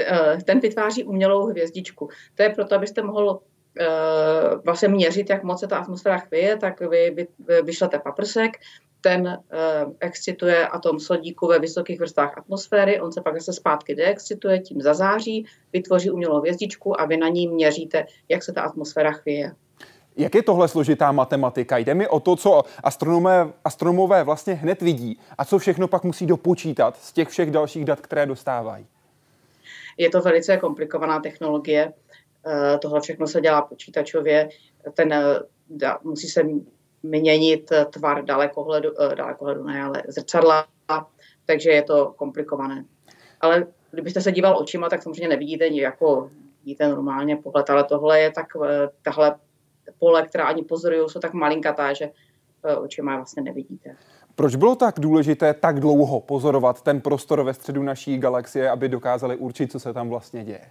Eh, 0.00 0.38
ten 0.44 0.60
vytváří 0.60 1.04
umělou 1.04 1.46
hvězdičku. 1.46 2.08
To 2.34 2.42
je 2.42 2.50
proto, 2.50 2.74
abyste 2.74 3.02
mohl 3.02 3.40
Uh, 3.80 4.60
vlastně 4.64 4.88
měřit, 4.88 5.30
jak 5.30 5.42
moc 5.42 5.60
se 5.60 5.66
ta 5.66 5.76
atmosféra 5.76 6.18
chvěje, 6.18 6.56
tak 6.56 6.80
vy 6.80 7.26
vyšlete 7.62 7.98
paprsek, 7.98 8.50
ten 9.02 9.26
uh, 9.26 9.92
excituje 10.00 10.66
atom 10.68 11.00
sodíku 11.00 11.46
ve 11.46 11.58
vysokých 11.58 11.98
vrstách 11.98 12.38
atmosféry, 12.38 13.00
on 13.00 13.12
se 13.12 13.20
pak 13.20 13.34
zase 13.34 13.52
zpátky 13.52 13.94
deexcituje, 13.94 14.60
tím 14.60 14.80
zazáří, 14.80 15.46
vytvoří 15.72 16.10
umělou 16.10 16.40
hvězdičku 16.40 17.00
a 17.00 17.04
vy 17.06 17.16
na 17.16 17.28
ní 17.28 17.48
měříte, 17.48 18.06
jak 18.28 18.42
se 18.42 18.52
ta 18.52 18.62
atmosféra 18.62 19.12
chvěje. 19.12 19.52
Jak 20.16 20.34
je 20.34 20.42
tohle 20.42 20.68
složitá 20.68 21.12
matematika? 21.12 21.78
Jde 21.78 21.94
mi 21.94 22.08
o 22.08 22.20
to, 22.20 22.36
co 22.36 22.62
astronomové, 22.82 23.52
astronomové 23.64 24.24
vlastně 24.24 24.54
hned 24.54 24.82
vidí 24.82 25.18
a 25.38 25.44
co 25.44 25.58
všechno 25.58 25.88
pak 25.88 26.04
musí 26.04 26.26
dopočítat 26.26 26.96
z 26.96 27.12
těch 27.12 27.28
všech 27.28 27.50
dalších 27.50 27.84
dat, 27.84 28.00
které 28.00 28.26
dostávají. 28.26 28.86
Je 29.98 30.10
to 30.10 30.20
velice 30.20 30.56
komplikovaná 30.56 31.20
technologie. 31.20 31.92
Eh, 32.46 32.78
tohle 32.78 33.00
všechno 33.00 33.26
se 33.26 33.40
dělá 33.40 33.62
počítačově. 33.62 34.48
Ten, 34.94 35.12
eh, 35.12 35.38
musí 36.02 36.28
se 36.28 36.42
měnit 37.02 37.72
tvar 37.90 38.24
dalekohledu, 38.24 38.90
eh, 39.02 39.14
dalekohledu 39.14 39.64
ne, 39.64 39.82
ale 39.82 40.02
zrcadla, 40.08 40.66
takže 41.46 41.70
je 41.70 41.82
to 41.82 42.14
komplikované. 42.16 42.84
Ale 43.40 43.66
kdybyste 43.90 44.20
se 44.20 44.32
díval 44.32 44.58
očima, 44.58 44.88
tak 44.88 45.02
samozřejmě 45.02 45.28
nevidíte 45.28 45.66
jako 45.66 46.30
vidíte 46.64 46.88
normálně 46.88 47.36
pohled, 47.36 47.70
ale 47.70 47.84
tohle 47.84 48.20
je 48.20 48.30
tak, 48.30 48.46
eh, 48.64 48.88
tahle 49.02 49.36
pole, 49.98 50.26
která 50.26 50.44
ani 50.44 50.62
pozorují, 50.62 51.08
jsou 51.08 51.20
tak 51.20 51.32
malinkatá, 51.32 51.92
že 51.92 52.10
eh, 52.64 52.76
očima 52.76 53.16
vlastně 53.16 53.42
nevidíte. 53.42 53.96
Proč 54.34 54.56
bylo 54.56 54.76
tak 54.76 55.00
důležité 55.00 55.54
tak 55.54 55.80
dlouho 55.80 56.20
pozorovat 56.20 56.82
ten 56.82 57.00
prostor 57.00 57.42
ve 57.42 57.54
středu 57.54 57.82
naší 57.82 58.18
galaxie, 58.18 58.70
aby 58.70 58.88
dokázali 58.88 59.36
určit, 59.36 59.72
co 59.72 59.80
se 59.80 59.92
tam 59.92 60.08
vlastně 60.08 60.44
děje? 60.44 60.70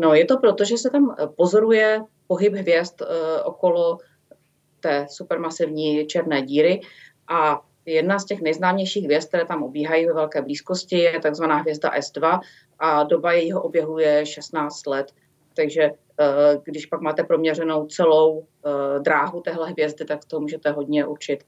No, 0.00 0.14
je 0.14 0.24
to 0.24 0.36
proto, 0.38 0.64
že 0.64 0.78
se 0.78 0.90
tam 0.90 1.16
pozoruje 1.36 2.00
pohyb 2.26 2.54
hvězd 2.54 3.02
okolo 3.44 3.98
té 4.80 5.06
supermasivní 5.10 6.06
černé 6.06 6.42
díry 6.42 6.80
a 7.28 7.62
Jedna 7.88 8.18
z 8.18 8.24
těch 8.24 8.40
nejznámějších 8.40 9.04
hvězd, 9.04 9.28
které 9.28 9.44
tam 9.44 9.62
obíhají 9.62 10.06
ve 10.06 10.12
velké 10.12 10.42
blízkosti, 10.42 10.98
je 10.98 11.20
takzvaná 11.20 11.56
hvězda 11.56 11.90
S2 11.90 12.40
a 12.78 13.02
doba 13.02 13.32
jejího 13.32 13.62
oběhu 13.62 13.98
je 13.98 14.26
16 14.26 14.86
let. 14.86 15.12
Takže 15.56 15.82
eh, 15.82 16.60
když 16.64 16.86
pak 16.86 17.00
máte 17.00 17.24
proměřenou 17.24 17.86
celou 17.86 18.46
eh, 18.66 19.00
dráhu 19.00 19.40
téhle 19.40 19.70
hvězdy, 19.70 20.04
tak 20.04 20.24
to 20.24 20.40
můžete 20.40 20.70
hodně 20.70 21.06
určit. 21.06 21.44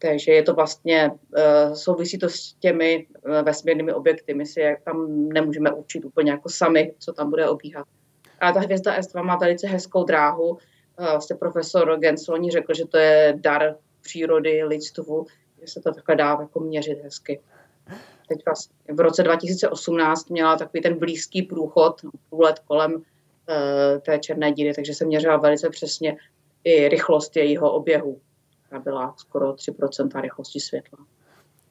Takže 0.00 0.32
je 0.32 0.42
to 0.42 0.54
vlastně, 0.54 1.10
uh, 1.10 1.74
souvisí 1.74 2.18
to 2.18 2.28
s 2.28 2.52
těmi 2.52 3.06
vesmírnými 3.42 3.92
objekty. 3.92 4.34
My 4.34 4.46
si 4.46 4.76
tam 4.84 5.28
nemůžeme 5.28 5.72
určit 5.72 6.04
úplně 6.04 6.30
jako 6.30 6.48
sami, 6.48 6.94
co 6.98 7.12
tam 7.12 7.30
bude 7.30 7.48
obíhat. 7.48 7.86
A 8.40 8.52
ta 8.52 8.60
hvězda 8.60 8.98
S2 8.98 9.24
má 9.24 9.36
velice 9.36 9.66
hezkou 9.66 10.04
dráhu. 10.04 10.58
Vlastně 10.98 11.36
profesor 11.36 11.98
Gensloni 11.98 12.50
řekl, 12.50 12.74
že 12.74 12.84
to 12.86 12.98
je 12.98 13.34
dar 13.36 13.76
přírody, 14.00 14.64
lidstvu, 14.64 15.26
že 15.60 15.66
se 15.66 15.80
to 15.80 15.92
takhle 15.92 16.16
dá 16.16 16.36
jako 16.40 16.60
měřit 16.60 16.98
hezky. 17.02 17.40
Teď 18.28 18.38
vlastně 18.44 18.94
v 18.94 19.00
roce 19.00 19.22
2018 19.22 20.30
měla 20.30 20.56
takový 20.56 20.82
ten 20.82 20.98
blízký 20.98 21.42
průchod, 21.42 22.00
průlet 22.28 22.58
kolem 22.58 22.94
uh, 22.94 23.02
té 24.00 24.18
černé 24.18 24.52
díry, 24.52 24.74
takže 24.74 24.94
se 24.94 25.04
měřila 25.04 25.36
velice 25.36 25.70
přesně 25.70 26.16
i 26.64 26.88
rychlost 26.88 27.36
jejího 27.36 27.72
oběhu 27.72 28.20
která 28.68 28.80
byla 28.80 29.14
skoro 29.16 29.52
3% 29.52 30.20
rychlosti 30.20 30.60
světla. 30.60 30.98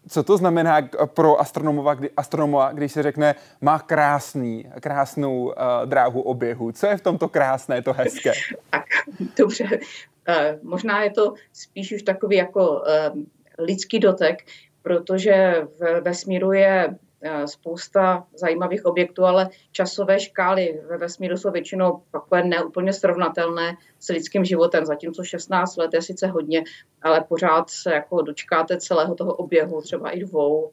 Co 0.09 0.23
to 0.23 0.37
znamená 0.37 0.89
pro 1.05 1.41
astronoma, 1.41 1.93
kdy, 1.93 2.09
astronoma, 2.17 2.71
když 2.71 2.91
se 2.91 3.03
řekne, 3.03 3.35
má 3.61 3.79
krásný, 3.79 4.65
krásnou 4.79 5.43
uh, 5.43 5.53
dráhu 5.85 6.21
oběhu? 6.21 6.71
Co 6.71 6.87
je 6.87 6.97
v 6.97 7.01
tomto 7.01 7.29
krásné, 7.29 7.81
to 7.81 7.93
hezké? 7.93 8.31
tak, 8.69 8.85
dobře. 9.37 9.63
Uh, 9.63 10.69
možná 10.69 11.03
je 11.03 11.09
to 11.11 11.33
spíš 11.53 11.91
už 11.91 12.03
takový 12.03 12.35
jako 12.35 12.71
uh, 12.71 13.21
lidský 13.59 13.99
dotek, 13.99 14.45
protože 14.81 15.67
v 15.79 16.01
vesmíru 16.01 16.51
je 16.51 16.95
spousta 17.45 18.27
zajímavých 18.33 18.85
objektů, 18.85 19.25
ale 19.25 19.49
časové 19.71 20.19
škály 20.19 20.81
ve 20.89 20.97
vesmíru 20.97 21.37
jsou 21.37 21.51
většinou 21.51 22.01
takové 22.11 22.43
neúplně 22.43 22.93
srovnatelné 22.93 23.77
s 23.99 24.07
lidským 24.07 24.45
životem, 24.45 24.85
zatímco 24.85 25.23
16 25.23 25.77
let 25.77 25.93
je 25.93 26.01
sice 26.01 26.27
hodně, 26.27 26.63
ale 27.01 27.21
pořád 27.21 27.69
se 27.69 27.93
jako 27.93 28.21
dočkáte 28.21 28.77
celého 28.77 29.15
toho 29.15 29.33
oběhu, 29.33 29.81
třeba 29.81 30.09
i 30.09 30.19
dvou. 30.19 30.71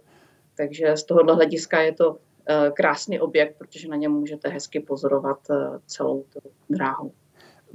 Takže 0.57 0.97
z 0.97 1.05
tohohle 1.05 1.35
hlediska 1.35 1.81
je 1.81 1.93
to 1.93 2.17
eh, 2.49 2.71
krásný 2.71 3.21
objekt, 3.21 3.59
protože 3.59 3.89
na 3.89 3.97
něm 3.97 4.13
můžete 4.13 4.49
hezky 4.49 4.81
pozorovat 4.81 5.39
eh, 5.51 5.55
celou 5.87 6.25
tu 6.33 6.41
dráhu. 6.71 7.13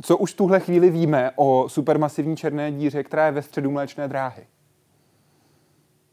Co 0.02 0.18
už 0.18 0.34
tuhle 0.34 0.60
chvíli 0.60 0.90
víme 0.90 1.32
o 1.36 1.70
supermasivní 1.70 2.38
černé 2.38 2.72
díře, 2.72 3.04
která 3.04 3.26
je 3.26 3.32
ve 3.32 3.42
středu 3.42 3.72
mléčné 3.72 4.08
dráhy? 4.08 4.48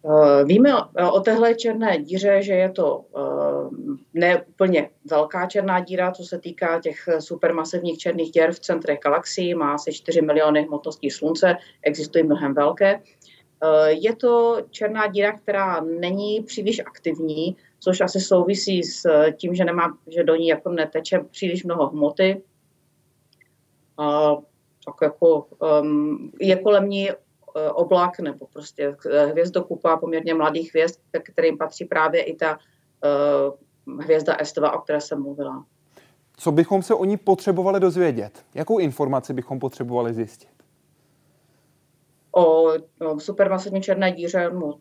Eh, 0.08 0.44
víme 0.44 0.70
o 1.12 1.20
téhle 1.20 1.54
černé 1.54 1.98
díře, 1.98 2.42
že 2.42 2.52
je 2.52 2.70
to 2.70 3.04
eh, 3.16 3.68
ne 4.14 4.44
úplně 4.44 4.90
velká 5.10 5.46
černá 5.46 5.80
díra, 5.80 6.12
co 6.12 6.24
se 6.24 6.38
týká 6.38 6.80
těch 6.80 7.08
supermasivních 7.18 7.98
černých 7.98 8.30
děr 8.30 8.52
v 8.52 8.60
centrech 8.60 8.98
galaxií, 9.04 9.54
má 9.54 9.74
asi 9.74 9.92
4 9.92 10.22
miliony 10.22 10.62
hmotností 10.62 11.10
slunce, 11.10 11.56
existují 11.82 12.24
mnohem 12.24 12.54
velké. 12.54 12.94
Eh, 12.94 13.90
je 13.92 14.16
to 14.16 14.56
černá 14.70 15.06
díra, 15.06 15.32
která 15.32 15.80
není 15.80 16.42
příliš 16.42 16.80
aktivní, 16.86 17.56
což 17.78 18.00
asi 18.00 18.20
souvisí 18.20 18.82
s 18.82 19.06
tím, 19.36 19.54
že, 19.54 19.64
nemá, 19.64 19.98
že 20.06 20.24
do 20.24 20.34
ní 20.34 20.48
jako 20.48 20.70
neteče 20.70 21.18
příliš 21.30 21.64
mnoho 21.64 21.88
hmoty. 21.88 22.42
tak 24.84 24.94
jako, 25.02 25.46
um, 25.82 26.32
je 26.40 26.56
kolem 26.56 26.88
ní 26.88 27.10
Eh, 27.10 27.25
oblak 27.72 28.20
nebo 28.20 28.46
prostě 28.52 28.96
eh, 29.10 29.26
hvězdokupa 29.26 29.96
poměrně 29.96 30.34
mladých 30.34 30.70
hvězd, 30.74 31.00
kterým 31.22 31.58
patří 31.58 31.84
právě 31.84 32.22
i 32.22 32.36
ta 32.36 32.58
uh, 33.86 34.00
hvězda 34.00 34.36
S2, 34.36 34.76
o 34.76 34.78
které 34.78 35.00
jsem 35.00 35.22
mluvila. 35.22 35.64
Co 36.36 36.52
bychom 36.52 36.82
se 36.82 36.94
o 36.94 37.04
ní 37.04 37.16
potřebovali 37.16 37.80
dozvědět? 37.80 38.44
Jakou 38.54 38.78
informaci 38.78 39.32
bychom 39.32 39.58
potřebovali 39.58 40.14
zjistit? 40.14 40.48
O, 42.32 42.72
o 43.00 43.20
supermasivní 43.20 43.82
černé 43.82 44.12
díře 44.12 44.50
no, 44.50 44.78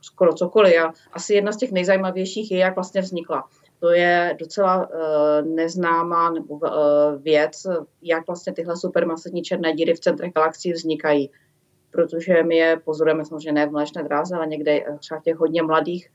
skoro 0.00 0.34
cokoliv. 0.34 0.82
A 0.82 0.92
asi 1.12 1.34
jedna 1.34 1.52
z 1.52 1.56
těch 1.56 1.72
nejzajímavějších 1.72 2.50
je, 2.50 2.58
jak 2.58 2.74
vlastně 2.74 3.00
vznikla. 3.00 3.44
To 3.80 3.90
je 3.90 4.36
docela 4.38 4.88
uh, 4.88 5.48
neznámá 5.54 6.30
nebo, 6.30 6.54
uh, 6.54 6.68
věc, 7.22 7.66
jak 8.02 8.26
vlastně 8.26 8.52
tyhle 8.52 8.76
supermasivní 8.76 9.42
černé 9.42 9.72
díry 9.72 9.94
v 9.94 10.00
centrech 10.00 10.32
galaxií 10.32 10.72
vznikají 10.72 11.30
protože 11.90 12.42
my 12.42 12.56
je 12.56 12.80
pozorujeme 12.84 13.24
samozřejmě 13.24 13.52
ne 13.52 13.66
v 13.66 13.70
mléčné 13.70 14.02
dráze, 14.02 14.36
ale 14.36 14.46
někde 14.46 14.84
třeba 14.98 15.20
v 15.20 15.22
těch 15.22 15.36
hodně 15.36 15.62
mladých 15.62 16.10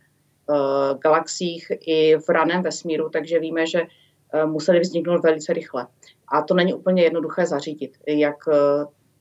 uh, 0.49 0.99
galaxiích 0.99 1.71
i 1.79 2.17
v 2.17 2.29
raném 2.29 2.63
vesmíru, 2.63 3.09
takže 3.09 3.39
víme, 3.39 3.67
že 3.67 3.81
uh, 3.81 4.51
museli 4.51 4.79
vzniknout 4.79 5.23
velice 5.23 5.53
rychle. 5.53 5.87
A 6.27 6.41
to 6.41 6.53
není 6.53 6.73
úplně 6.73 7.03
jednoduché 7.03 7.45
zařídit, 7.45 7.97
jak, 8.07 8.47
uh, 8.47 8.53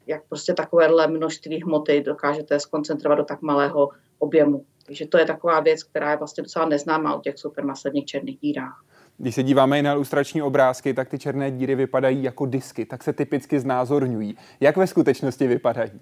jak 0.07 0.23
prostě 0.29 0.55
takovéhle 0.55 1.07
množství 1.07 1.63
hmoty 1.63 2.01
dokážete 2.01 2.61
skoncentrovat 2.61 3.19
do 3.19 3.25
tak 3.25 3.43
malého 3.43 3.89
objemu. 4.19 4.65
Takže 4.87 5.07
to 5.07 5.19
je 5.19 5.25
taková 5.25 5.61
věc, 5.61 5.83
která 5.83 6.11
je 6.11 6.17
vlastně 6.17 6.43
docela 6.43 6.69
neznámá 6.69 7.15
o 7.15 7.21
těch 7.21 7.39
supermasivních 7.39 8.05
černých 8.05 8.39
dírách. 8.39 8.85
Když 9.19 9.35
se 9.35 9.43
díváme 9.43 9.79
i 9.79 9.83
na 9.83 9.93
ilustrační 9.93 10.43
obrázky, 10.43 10.95
tak 10.95 11.09
ty 11.09 11.19
černé 11.19 11.51
díry 11.51 11.75
vypadají 11.75 12.23
jako 12.23 12.47
disky, 12.47 12.87
tak 12.87 13.03
se 13.03 13.13
typicky 13.13 13.61
znázorňují. 13.61 14.37
Jak 14.61 14.77
ve 14.77 14.87
skutečnosti 14.87 15.47
vypadají? 15.47 16.01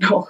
No, 0.10 0.24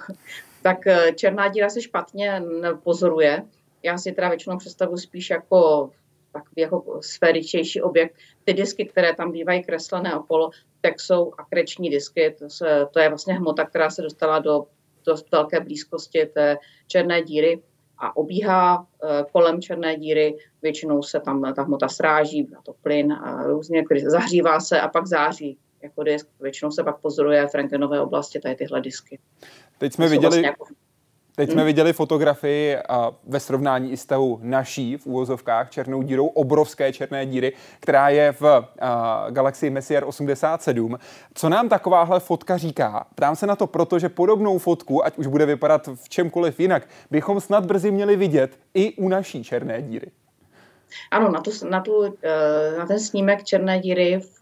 tak 0.61 0.87
eh, 0.87 1.13
černá 1.13 1.47
díra 1.47 1.69
se 1.69 1.81
špatně 1.81 2.43
pozoruje. 2.83 3.43
Já 3.83 3.97
si 3.97 4.11
teda 4.11 4.29
většinou 4.29 4.57
představuji 4.57 4.97
spíš 4.97 5.29
jako 5.29 5.89
takový 6.33 6.61
jako 6.61 6.99
sféričtější 7.01 7.81
objekt. 7.81 8.15
Ty 8.43 8.53
disky, 8.53 8.85
které 8.85 9.15
tam 9.15 9.31
bývají 9.31 9.63
kreslené 9.63 10.15
okolo, 10.15 10.49
tak 10.81 10.99
jsou 10.99 11.31
akreční 11.37 11.89
disky. 11.89 12.35
To, 12.39 12.49
se, 12.49 12.87
to 12.91 12.99
je 12.99 13.09
vlastně 13.09 13.33
hmota, 13.33 13.65
která 13.65 13.89
se 13.89 14.01
dostala 14.01 14.39
do 14.39 14.65
dost 15.05 15.31
velké 15.31 15.59
blízkosti 15.59 16.25
té 16.25 16.57
černé 16.87 17.21
díry 17.21 17.61
a 17.97 18.17
obíhá 18.17 18.87
e, 19.03 19.23
kolem 19.31 19.61
černé 19.61 19.95
díry. 19.95 20.37
Většinou 20.61 21.03
se 21.03 21.19
tam 21.19 21.53
ta 21.53 21.63
hmota 21.63 21.87
sráží, 21.87 22.47
a 22.57 22.61
to 22.61 22.73
plyn 22.73 23.13
a 23.13 23.43
různě, 23.43 23.83
zahřívá 24.05 24.59
se 24.59 24.81
a 24.81 24.87
pak 24.87 25.07
září 25.07 25.57
jako 25.83 26.03
disk. 26.03 26.27
Většinou 26.39 26.71
se 26.71 26.83
pak 26.83 26.99
pozoruje 26.99 27.47
v 27.47 27.53
rentgenové 27.53 28.01
oblasti 28.01 28.39
tady 28.39 28.55
tyhle 28.55 28.81
disky. 28.81 29.19
Teď 29.77 29.93
jsme 29.93 30.07
viděli... 30.07 30.29
Vlastně 30.29 30.47
jako... 30.47 30.65
Teď 31.35 31.49
jsme 31.49 31.61
hmm. 31.61 31.65
viděli 31.65 31.93
fotografii 31.93 32.77
a 32.77 33.11
ve 33.27 33.39
srovnání 33.39 33.91
i 33.91 33.97
s 33.97 34.05
tou 34.05 34.39
naší 34.41 34.97
v 34.97 35.05
úvozovkách 35.05 35.69
černou 35.69 36.01
dírou, 36.01 36.27
obrovské 36.27 36.93
černé 36.93 37.25
díry, 37.25 37.53
která 37.79 38.09
je 38.09 38.31
v 38.31 38.41
uh, 38.41 38.65
galaxii 39.29 39.69
Messier 39.69 40.03
87. 40.03 40.97
Co 41.33 41.49
nám 41.49 41.69
takováhle 41.69 42.19
fotka 42.19 42.57
říká? 42.57 43.07
Ptám 43.15 43.35
se 43.35 43.47
na 43.47 43.55
to 43.55 43.67
proto, 43.67 43.99
že 43.99 44.09
podobnou 44.09 44.57
fotku, 44.57 45.05
ať 45.05 45.17
už 45.17 45.27
bude 45.27 45.45
vypadat 45.45 45.89
v 45.95 46.09
čemkoliv 46.09 46.59
jinak, 46.59 46.87
bychom 47.11 47.41
snad 47.41 47.65
brzy 47.65 47.91
měli 47.91 48.15
vidět 48.15 48.59
i 48.73 48.93
u 48.93 49.09
naší 49.09 49.43
černé 49.43 49.81
díry. 49.81 50.11
Ano, 51.11 51.31
na, 51.31 51.41
tu, 51.41 51.51
na, 51.69 51.81
tu, 51.81 52.17
eh, 52.23 52.77
na 52.77 52.85
ten 52.85 52.99
snímek 52.99 53.43
černé 53.43 53.79
díry 53.79 54.19
v 54.19 54.41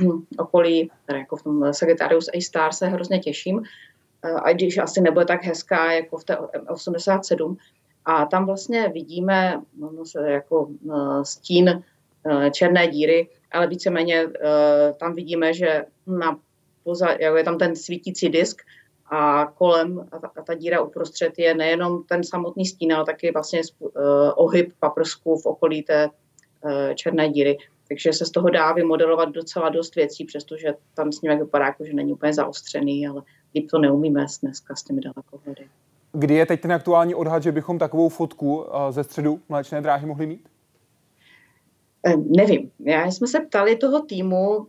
uh, 0.00 0.20
okolí, 0.38 0.90
teda 1.06 1.18
jako 1.18 1.36
v 1.36 1.42
tom 1.42 1.74
Sagittarius 1.74 2.28
A 2.34 2.40
star 2.40 2.72
se 2.72 2.86
hrozně 2.86 3.18
těším, 3.18 3.56
uh, 3.56 4.48
i 4.50 4.54
když 4.54 4.78
asi 4.78 5.00
nebude 5.00 5.24
tak 5.24 5.44
hezká 5.44 5.92
jako 5.92 6.18
v 6.18 6.24
té 6.24 6.36
87. 6.68 7.56
A 8.04 8.26
tam 8.26 8.46
vlastně 8.46 8.88
vidíme 8.88 9.60
no, 9.78 10.04
se 10.04 10.30
jako 10.30 10.68
stín 11.22 11.82
černé 12.50 12.88
díry, 12.88 13.28
ale 13.52 13.66
víceméně 13.66 14.26
tam 14.96 15.14
vidíme, 15.14 15.54
že 15.54 15.84
na 16.06 16.38
poza, 16.84 17.08
jako 17.20 17.36
je 17.36 17.44
tam 17.44 17.58
ten 17.58 17.76
svítící 17.76 18.28
disk, 18.28 18.62
a 19.14 19.46
kolem 19.46 20.08
a 20.12 20.18
ta, 20.18 20.30
a 20.36 20.42
ta 20.42 20.54
díra 20.54 20.80
uprostřed 20.80 21.38
je 21.38 21.54
nejenom 21.54 22.02
ten 22.04 22.24
samotný 22.24 22.66
stín, 22.66 22.92
ale 22.92 23.04
taky 23.04 23.32
vlastně 23.32 23.60
uh, 23.78 23.90
ohyb 24.34 24.72
paprsků 24.80 25.36
v 25.36 25.46
okolí 25.46 25.82
té 25.82 26.08
uh, 26.08 26.94
černé 26.94 27.28
díry. 27.28 27.58
Takže 27.88 28.12
se 28.12 28.26
z 28.26 28.30
toho 28.30 28.50
dá 28.50 28.72
vymodelovat 28.72 29.28
docela 29.28 29.68
dost 29.68 29.96
věcí, 29.96 30.24
přestože 30.24 30.74
tam 30.94 31.12
snímek 31.12 31.40
vypadá 31.40 31.66
jako, 31.66 31.84
že 31.84 31.92
není 31.92 32.12
úplně 32.12 32.32
zaostřený, 32.32 33.08
ale 33.08 33.22
líp 33.54 33.70
to 33.70 33.78
neumíme 33.78 34.26
dneska 34.42 34.74
s 34.76 34.82
těmi 34.82 35.00
dalekohledy. 35.00 35.68
Kdy 36.12 36.34
je 36.34 36.46
teď 36.46 36.60
ten 36.60 36.72
aktuální 36.72 37.14
odhad, 37.14 37.42
že 37.42 37.52
bychom 37.52 37.78
takovou 37.78 38.08
fotku 38.08 38.56
uh, 38.56 38.64
ze 38.90 39.04
středu 39.04 39.40
mléčné 39.48 39.80
dráhy 39.80 40.06
mohli 40.06 40.26
mít? 40.26 40.48
Nevím. 42.36 42.70
Já 42.78 43.06
jsme 43.06 43.26
se 43.26 43.40
ptali 43.40 43.76
toho 43.76 44.02
týmu, 44.02 44.66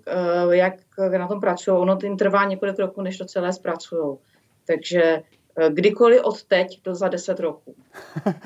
jak 0.52 0.74
na 1.18 1.28
tom 1.28 1.40
pracují. 1.40 1.78
Ono 1.78 1.98
tím 1.98 2.18
trvá 2.18 2.46
několik 2.46 2.80
roků, 2.80 3.02
než 3.02 3.18
to 3.18 3.26
celé 3.26 3.54
zpracují. 3.54 4.18
Takže 4.66 5.24
Eh, 5.58 5.70
kdykoliv 5.70 6.22
od 6.24 6.44
teď 6.44 6.80
do 6.84 6.96
za 6.96 7.08
10 7.08 7.40
roků. 7.40 7.76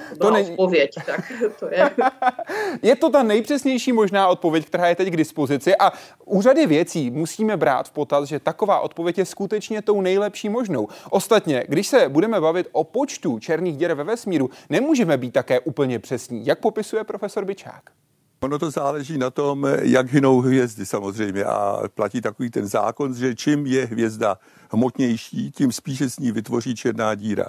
To 0.09 0.17
to 0.19 0.31
není... 0.31 0.49
odpověď, 0.49 0.91
tak 1.05 1.31
to 1.59 1.67
je. 1.69 1.91
je 2.81 2.95
to 2.95 3.09
ta 3.09 3.23
nejpřesnější 3.23 3.91
možná 3.91 4.27
odpověď, 4.27 4.65
která 4.65 4.87
je 4.87 4.95
teď 4.95 5.07
k 5.07 5.17
dispozici 5.17 5.75
a 5.75 5.91
u 6.25 6.41
řady 6.41 6.65
věcí 6.65 7.11
musíme 7.11 7.57
brát 7.57 7.87
v 7.87 7.91
potaz, 7.91 8.29
že 8.29 8.39
taková 8.39 8.79
odpověď 8.79 9.17
je 9.17 9.25
skutečně 9.25 9.81
tou 9.81 10.01
nejlepší 10.01 10.49
možnou. 10.49 10.87
Ostatně, 11.09 11.63
když 11.67 11.87
se 11.87 12.09
budeme 12.09 12.41
bavit 12.41 12.67
o 12.71 12.83
počtu 12.83 13.39
černých 13.39 13.77
děr 13.77 13.93
ve 13.93 14.03
vesmíru, 14.03 14.49
nemůžeme 14.69 15.17
být 15.17 15.31
také 15.31 15.59
úplně 15.59 15.99
přesní, 15.99 16.45
jak 16.45 16.59
popisuje 16.59 17.03
profesor 17.03 17.45
Byčák. 17.45 17.83
Ono 18.41 18.59
to 18.59 18.71
záleží 18.71 19.17
na 19.17 19.29
tom, 19.29 19.67
jak 19.81 20.11
hynou 20.11 20.41
hvězdy 20.41 20.85
samozřejmě 20.85 21.43
a 21.43 21.81
platí 21.95 22.21
takový 22.21 22.49
ten 22.49 22.67
zákon, 22.67 23.15
že 23.15 23.35
čím 23.35 23.65
je 23.65 23.85
hvězda 23.85 24.37
hmotnější, 24.71 25.51
tím 25.51 25.71
spíše 25.71 26.09
s 26.09 26.19
ní 26.19 26.31
vytvoří 26.31 26.75
černá 26.75 27.15
díra. 27.15 27.45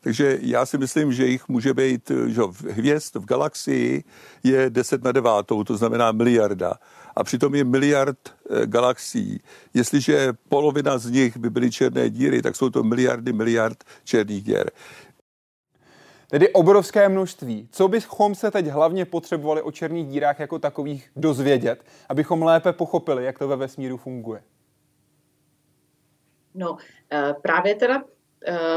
Takže 0.00 0.38
já 0.40 0.66
si 0.66 0.78
myslím, 0.78 1.12
že 1.12 1.26
jich 1.26 1.48
může 1.48 1.74
být, 1.74 2.10
že 2.26 2.42
hvězd 2.70 3.16
v 3.16 3.24
galaxii 3.24 4.04
je 4.42 4.70
10 4.70 5.04
na 5.04 5.12
9, 5.12 5.30
to 5.66 5.76
znamená 5.76 6.12
miliarda. 6.12 6.74
A 7.16 7.24
přitom 7.24 7.54
je 7.54 7.64
miliard 7.64 8.18
eh, 8.28 8.66
galaxií. 8.66 9.40
Jestliže 9.74 10.32
polovina 10.48 10.98
z 10.98 11.10
nich 11.10 11.36
by 11.36 11.50
byly 11.50 11.70
černé 11.70 12.10
díry, 12.10 12.42
tak 12.42 12.56
jsou 12.56 12.70
to 12.70 12.82
miliardy 12.82 13.32
miliard 13.32 13.84
černých 14.04 14.42
děr. 14.42 14.70
Tedy 16.32 16.52
obrovské 16.52 17.08
množství. 17.08 17.68
Co 17.72 17.88
bychom 17.88 18.34
se 18.34 18.50
teď 18.50 18.66
hlavně 18.66 19.04
potřebovali 19.04 19.62
o 19.62 19.72
černých 19.72 20.06
dírách 20.06 20.40
jako 20.40 20.58
takových 20.58 21.10
dozvědět, 21.16 21.84
abychom 22.08 22.42
lépe 22.42 22.72
pochopili, 22.72 23.24
jak 23.24 23.38
to 23.38 23.48
ve 23.48 23.56
vesmíru 23.56 23.96
funguje? 23.96 24.42
No, 26.54 26.76
eh, 27.12 27.34
právě 27.42 27.74
teda 27.74 28.02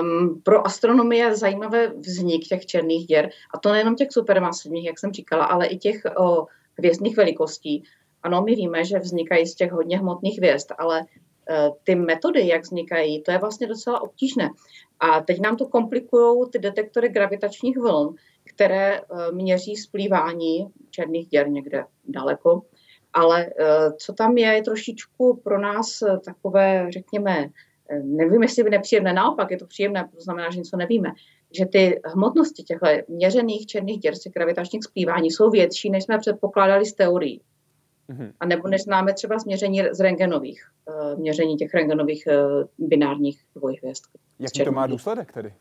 um, 0.01 0.41
pro 0.43 0.67
astronomii 0.67 1.21
je 1.21 1.35
zajímavé 1.35 1.87
vznik 1.87 2.47
těch 2.47 2.65
černých 2.65 3.07
děr, 3.07 3.29
a 3.53 3.57
to 3.57 3.71
nejenom 3.71 3.95
těch 3.95 4.11
supermasivních, 4.11 4.85
jak 4.85 4.99
jsem 4.99 5.11
říkala, 5.11 5.45
ale 5.45 5.65
i 5.65 5.77
těch 5.77 6.01
o, 6.17 6.45
hvězdných 6.77 7.17
velikostí. 7.17 7.83
Ano, 8.23 8.41
my 8.41 8.55
víme, 8.55 8.85
že 8.85 8.99
vznikají 8.99 9.47
z 9.47 9.55
těch 9.55 9.71
hodně 9.71 9.99
hmotných 9.99 10.37
hvězd, 10.37 10.71
ale 10.77 11.05
ty 11.83 11.95
metody, 11.95 12.47
jak 12.47 12.61
vznikají, 12.61 13.23
to 13.23 13.31
je 13.31 13.37
vlastně 13.37 13.67
docela 13.67 14.01
obtížné. 14.01 14.49
A 14.99 15.21
teď 15.21 15.41
nám 15.41 15.57
to 15.57 15.67
komplikují 15.67 16.49
ty 16.51 16.59
detektory 16.59 17.09
gravitačních 17.09 17.77
vln, 17.77 18.15
které 18.43 19.01
uh, 19.01 19.31
měří 19.31 19.75
splývání 19.75 20.67
černých 20.89 21.27
děr 21.27 21.49
někde 21.49 21.85
daleko. 22.05 22.61
Ale 23.13 23.45
uh, 23.45 23.93
co 23.97 24.13
tam 24.13 24.37
je, 24.37 24.47
je 24.47 24.63
trošičku 24.63 25.41
pro 25.43 25.61
nás 25.61 25.99
takové, 26.25 26.87
řekněme, 26.89 27.49
nevím, 28.03 28.43
jestli 28.43 28.63
by 28.63 28.69
nepříjemné, 28.69 29.13
naopak 29.13 29.51
je 29.51 29.57
to 29.57 29.67
příjemné, 29.67 30.09
to 30.15 30.21
znamená, 30.21 30.51
že 30.51 30.57
něco 30.57 30.77
nevíme, 30.77 31.11
že 31.57 31.65
ty 31.65 32.01
hmotnosti 32.05 32.63
těchto 32.63 32.87
měřených 33.07 33.65
černých 33.65 33.99
děr 33.99 34.15
z 34.15 34.27
gravitačních 34.27 34.83
splývání 34.83 35.31
jsou 35.31 35.49
větší, 35.49 35.89
než 35.89 36.03
jsme 36.03 36.17
předpokládali 36.17 36.85
z 36.85 36.93
teorií. 36.93 37.41
Mm-hmm. 38.09 38.33
A 38.39 38.45
nebo 38.45 38.67
než 38.67 38.83
známe 38.83 39.13
třeba 39.13 39.39
změření 39.39 39.81
z 39.91 39.99
rengenových, 39.99 40.69
uh, 40.85 41.19
měření 41.19 41.55
těch 41.57 41.73
rengenových 41.73 42.27
uh, 42.27 42.87
binárních 42.87 43.41
dvojhvězd. 43.55 44.03
Jaký 44.39 44.63
to 44.63 44.71
má 44.71 44.87
důsledek 44.87 45.31
tedy? 45.31 45.53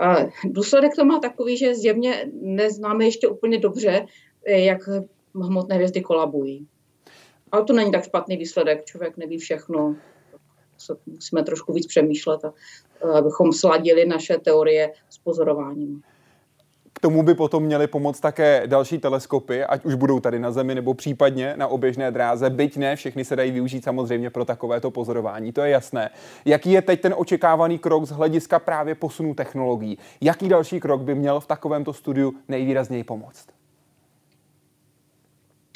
Uh, 0.00 0.30
důsledek 0.44 0.92
to 0.96 1.04
má 1.04 1.18
takový, 1.18 1.56
že 1.56 1.74
zjevně 1.74 2.30
neznáme 2.32 3.04
ještě 3.04 3.28
úplně 3.28 3.58
dobře, 3.58 4.06
jak 4.46 4.88
hmotné 5.34 5.74
hvězdy 5.74 6.02
kolabují. 6.02 6.66
Ale 7.52 7.64
to 7.64 7.72
není 7.72 7.92
tak 7.92 8.04
špatný 8.04 8.36
výsledek, 8.36 8.84
člověk 8.84 9.16
neví 9.16 9.38
všechno 9.38 9.96
musíme 11.06 11.42
trošku 11.42 11.72
víc 11.72 11.86
přemýšlet, 11.86 12.40
abychom 13.18 13.52
sladili 13.52 14.06
naše 14.06 14.38
teorie 14.38 14.92
s 15.10 15.18
pozorováním. 15.18 16.02
K 16.96 17.00
tomu 17.00 17.22
by 17.22 17.34
potom 17.34 17.62
měly 17.62 17.86
pomoct 17.86 18.20
také 18.20 18.62
další 18.66 18.98
teleskopy, 18.98 19.64
ať 19.64 19.84
už 19.84 19.94
budou 19.94 20.20
tady 20.20 20.38
na 20.38 20.50
Zemi 20.50 20.74
nebo 20.74 20.94
případně 20.94 21.54
na 21.56 21.68
oběžné 21.68 22.10
dráze, 22.10 22.50
byť 22.50 22.76
ne, 22.76 22.96
všechny 22.96 23.24
se 23.24 23.36
dají 23.36 23.50
využít 23.50 23.84
samozřejmě 23.84 24.30
pro 24.30 24.44
takovéto 24.44 24.90
pozorování, 24.90 25.52
to 25.52 25.60
je 25.60 25.70
jasné. 25.70 26.10
Jaký 26.44 26.72
je 26.72 26.82
teď 26.82 27.00
ten 27.00 27.14
očekávaný 27.16 27.78
krok 27.78 28.04
z 28.04 28.10
hlediska 28.10 28.58
právě 28.58 28.94
posunu 28.94 29.34
technologií? 29.34 29.98
Jaký 30.20 30.48
další 30.48 30.80
krok 30.80 31.00
by 31.00 31.14
měl 31.14 31.40
v 31.40 31.46
takovémto 31.46 31.92
studiu 31.92 32.32
nejvýrazněji 32.48 33.04
pomoct? 33.04 33.46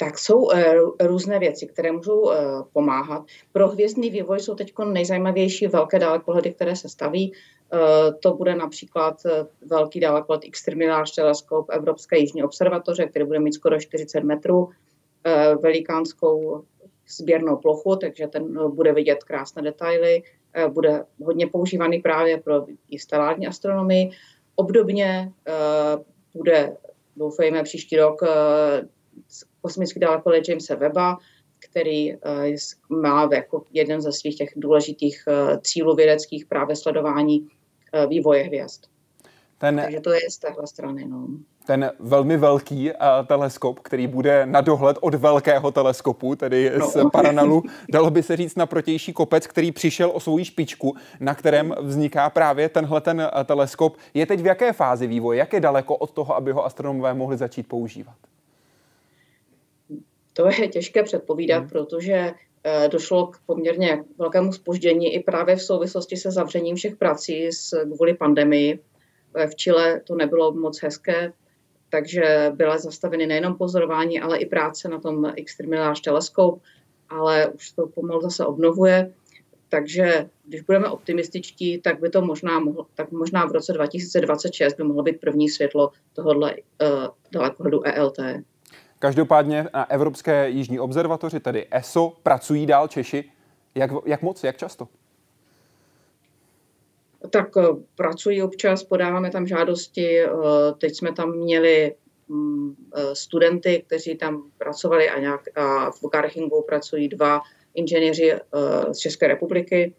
tak 0.01 0.19
jsou 0.19 0.51
eh, 0.51 0.73
různé 1.01 1.39
věci, 1.39 1.67
které 1.67 1.91
můžou 1.91 2.31
eh, 2.31 2.37
pomáhat. 2.73 3.23
Pro 3.51 3.67
hvězdný 3.67 4.09
vývoj 4.09 4.39
jsou 4.39 4.55
teď 4.55 4.73
nejzajímavější 4.91 5.67
velké 5.67 5.99
dalekohledy, 5.99 6.51
které 6.51 6.75
se 6.75 6.89
staví. 6.89 7.33
Eh, 7.73 8.13
to 8.13 8.33
bude 8.33 8.55
například 8.55 9.21
velký 9.65 9.99
dalekohled 9.99 10.41
Extremilář 10.43 11.15
teleskop 11.15 11.69
Evropské 11.69 12.17
jižní 12.17 12.43
observatoře, 12.43 13.05
který 13.05 13.25
bude 13.25 13.39
mít 13.39 13.53
skoro 13.53 13.79
40 13.79 14.23
metrů, 14.23 14.69
velikánskou 15.61 16.63
sběrnou 17.09 17.57
plochu, 17.57 17.95
takže 17.95 18.27
ten 18.27 18.69
bude 18.75 18.93
vidět 18.93 19.23
krásné 19.23 19.61
detaily, 19.61 20.23
bude 20.69 21.05
hodně 21.23 21.47
používaný 21.47 21.99
právě 21.99 22.37
pro 22.37 22.65
stelární 22.99 23.47
astronomii. 23.47 24.11
Obdobně 24.55 25.31
bude, 26.33 26.77
doufejme, 27.15 27.63
příští 27.63 27.97
rok 27.97 28.21
kosmický 29.61 29.99
dalekohled 29.99 30.49
Jamesa 30.49 30.75
Weba, 30.75 31.17
který 31.59 32.15
má 32.89 33.29
jako 33.33 33.63
jeden 33.71 34.01
ze 34.01 34.11
svých 34.11 34.37
těch 34.37 34.49
důležitých 34.55 35.23
cílů 35.61 35.95
vědeckých 35.95 36.45
právě 36.45 36.75
sledování 36.75 37.47
vývoje 38.07 38.43
hvězd. 38.43 38.85
Ten, 39.57 39.81
Takže 39.83 39.99
to 39.99 40.11
je 40.11 40.19
z 40.29 40.37
téhle 40.37 40.67
strany. 40.67 41.05
No. 41.05 41.27
Ten 41.65 41.91
velmi 41.99 42.37
velký 42.37 42.91
uh, 42.91 42.97
teleskop, 43.27 43.79
který 43.79 44.07
bude 44.07 44.45
na 44.45 44.61
dohled 44.61 44.97
od 45.01 45.13
velkého 45.15 45.71
teleskopu, 45.71 46.35
tedy 46.35 46.71
no. 46.79 46.87
z 46.87 46.97
Paranalu, 47.11 47.63
dalo 47.91 48.09
by 48.09 48.23
se 48.23 48.37
říct 48.37 48.55
na 48.55 48.65
protější 48.65 49.13
kopec, 49.13 49.47
který 49.47 49.71
přišel 49.71 50.11
o 50.13 50.19
svou 50.19 50.43
špičku, 50.43 50.95
na 51.19 51.35
kterém 51.35 51.75
vzniká 51.81 52.29
právě 52.29 52.69
tenhle 52.69 53.01
ten 53.01 53.29
teleskop. 53.45 53.97
Je 54.13 54.25
teď 54.25 54.39
v 54.41 54.45
jaké 54.45 54.73
fázi 54.73 55.07
vývoje? 55.07 55.39
Jak 55.39 55.53
je 55.53 55.59
daleko 55.59 55.95
od 55.95 56.11
toho, 56.11 56.35
aby 56.35 56.51
ho 56.51 56.65
astronomové 56.65 57.13
mohli 57.13 57.37
začít 57.37 57.67
používat? 57.67 58.15
To 60.33 60.47
je 60.47 60.67
těžké 60.67 61.03
předpovídat, 61.03 61.59
hmm. 61.59 61.69
protože 61.69 62.33
došlo 62.91 63.27
k 63.27 63.37
poměrně 63.45 64.03
velkému 64.17 64.53
spoždění 64.53 65.13
i 65.13 65.23
právě 65.23 65.55
v 65.55 65.61
souvislosti 65.61 66.17
se 66.17 66.31
zavřením 66.31 66.75
všech 66.75 66.95
prací 66.95 67.47
s, 67.47 67.85
kvůli 67.95 68.13
pandemii. 68.13 68.79
Eh, 69.35 69.47
v 69.47 69.55
Chile 69.55 70.01
to 70.07 70.15
nebylo 70.15 70.51
moc 70.51 70.83
hezké, 70.83 71.33
takže 71.89 72.51
byla 72.55 72.77
zastaveny 72.77 73.27
nejenom 73.27 73.55
pozorování, 73.55 74.21
ale 74.21 74.37
i 74.37 74.45
práce 74.45 74.89
na 74.89 74.99
tom 74.99 75.33
Extremilář 75.37 76.01
teleskop, 76.01 76.61
ale 77.09 77.47
už 77.47 77.71
to 77.71 77.87
pomalu 77.87 78.21
zase 78.21 78.45
obnovuje. 78.45 79.13
Takže 79.69 80.29
když 80.45 80.61
budeme 80.61 80.89
optimističtí, 80.89 81.81
tak 81.81 81.99
by 81.99 82.09
to 82.09 82.21
možná 82.21 82.59
mohlo, 82.59 82.87
tak 82.95 83.11
možná 83.11 83.45
v 83.45 83.51
roce 83.51 83.73
2026 83.73 84.73
by 84.73 84.83
mohlo 84.83 85.03
být 85.03 85.19
první 85.19 85.49
světlo 85.49 85.91
tohohle 86.13 86.55
uh, 86.55 87.07
dalekohledu 87.31 87.87
ELT. 87.87 88.17
Každopádně 89.01 89.67
na 89.73 89.91
Evropské 89.91 90.49
jižní 90.49 90.79
observatoři, 90.79 91.39
tedy 91.39 91.67
ESO, 91.71 92.13
pracují 92.23 92.65
dál 92.65 92.87
Češi. 92.87 93.31
Jak, 93.75 93.91
jak 94.05 94.21
moc, 94.21 94.43
jak 94.43 94.57
často? 94.57 94.87
Tak 97.29 97.57
eh, 97.57 97.63
pracují 97.95 98.43
občas, 98.43 98.83
podáváme 98.83 99.31
tam 99.31 99.47
žádosti. 99.47 100.19
Eh, 100.19 100.29
teď 100.77 100.95
jsme 100.95 101.13
tam 101.13 101.31
měli 101.31 101.95
mm, 102.27 102.75
eh, 102.95 103.15
studenty, 103.15 103.83
kteří 103.87 104.17
tam 104.17 104.51
pracovali 104.57 105.09
a, 105.09 105.19
nějak, 105.19 105.57
a 105.57 105.91
v 105.91 106.09
Garchingu 106.11 106.63
pracují 106.67 107.07
dva 107.07 107.41
inženýři 107.73 108.33
z 108.91 108.97
České 108.97 109.27
republiky. 109.27 109.93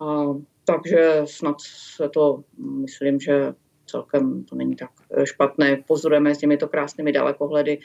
A, 0.00 0.24
takže 0.64 1.22
snad 1.24 1.56
se 1.96 2.08
to, 2.08 2.42
myslím, 2.58 3.20
že 3.20 3.54
celkem 3.90 4.44
to 4.44 4.56
není 4.56 4.76
tak 4.76 4.90
eh, 5.16 5.26
špatné. 5.26 5.76
Pozorujeme 5.86 6.34
s 6.34 6.38
těmito 6.38 6.68
krásnými 6.68 7.12
dalekohledy. 7.12 7.78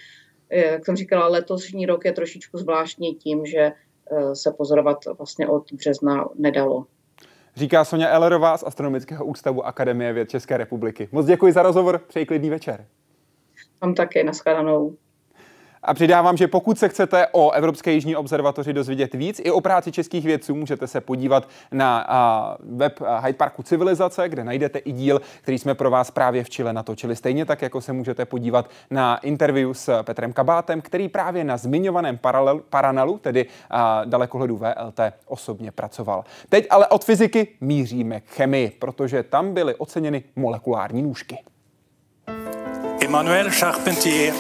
Eh, 0.50 0.72
jak 0.72 0.86
jsem 0.86 0.96
říkala, 0.96 1.28
letosní 1.28 1.86
rok 1.86 2.06
je 2.06 2.12
trošičku 2.12 2.58
zvláštní 2.58 3.16
tím, 3.16 3.46
že 3.46 3.60
eh, 3.60 4.36
se 4.36 4.52
pozorovat 4.52 4.98
vlastně 5.18 5.48
od 5.48 5.72
března 5.74 6.26
nedalo. 6.36 6.86
Říká 7.56 7.86
Sonja 7.86 8.10
Ellerová 8.10 8.58
z 8.58 8.64
Astronomického 8.64 9.26
ústavu 9.26 9.66
Akademie 9.66 10.14
věd 10.14 10.30
České 10.30 10.58
republiky. 10.58 11.10
Moc 11.12 11.26
děkuji 11.26 11.54
za 11.54 11.62
rozhovor, 11.62 12.02
přeji 12.08 12.26
klidný 12.26 12.50
večer. 12.50 12.86
Tam 13.80 13.94
také, 13.94 14.24
nashledanou. 14.24 14.96
A 15.86 15.94
přidávám, 15.94 16.38
že 16.38 16.48
pokud 16.48 16.80
se 16.80 16.90
chcete 16.90 17.28
o 17.32 17.52
Evropské 17.52 17.92
jižní 17.92 18.16
observatoři 18.16 18.74
dozvědět 18.74 19.14
víc, 19.14 19.42
i 19.44 19.52
o 19.52 19.62
práci 19.62 19.92
českých 19.92 20.26
vědců, 20.26 20.56
můžete 20.56 20.88
se 20.88 21.02
podívat 21.02 21.50
na 21.72 22.08
web 22.60 23.00
Hyde 23.22 23.38
Parku 23.38 23.64
Civilizace, 23.64 24.30
kde 24.30 24.44
najdete 24.44 24.80
i 24.80 24.92
díl, 24.92 25.22
který 25.42 25.60
jsme 25.60 25.76
pro 25.76 25.90
vás 25.90 26.12
právě 26.12 26.44
v 26.44 26.50
Chile 26.50 26.74
natočili. 26.74 27.16
Stejně 27.16 27.46
tak, 27.46 27.62
jako 27.62 27.82
se 27.82 27.94
můžete 27.94 28.26
podívat 28.26 28.70
na 28.92 29.18
interview 29.18 29.74
s 29.74 30.04
Petrem 30.04 30.34
Kabátem, 30.34 30.82
který 30.82 31.10
právě 31.10 31.44
na 31.44 31.58
zmiňovaném 31.58 32.18
paralel, 32.18 32.62
paranelu, 32.70 33.18
tedy 33.18 33.46
dalekohledu 34.06 34.58
VLT, 34.58 35.00
osobně 35.26 35.72
pracoval. 35.72 36.24
Teď 36.50 36.68
ale 36.70 36.88
od 36.88 37.04
fyziky 37.04 37.48
míříme 37.62 38.22
k 38.22 38.30
chemii, 38.30 38.70
protože 38.70 39.24
tam 39.24 39.54
byly 39.54 39.76
oceněny 39.76 40.24
molekulární 40.36 41.02
nůžky. 41.02 41.38
Emmanuel 43.06 43.50
Charpentier 43.50 44.34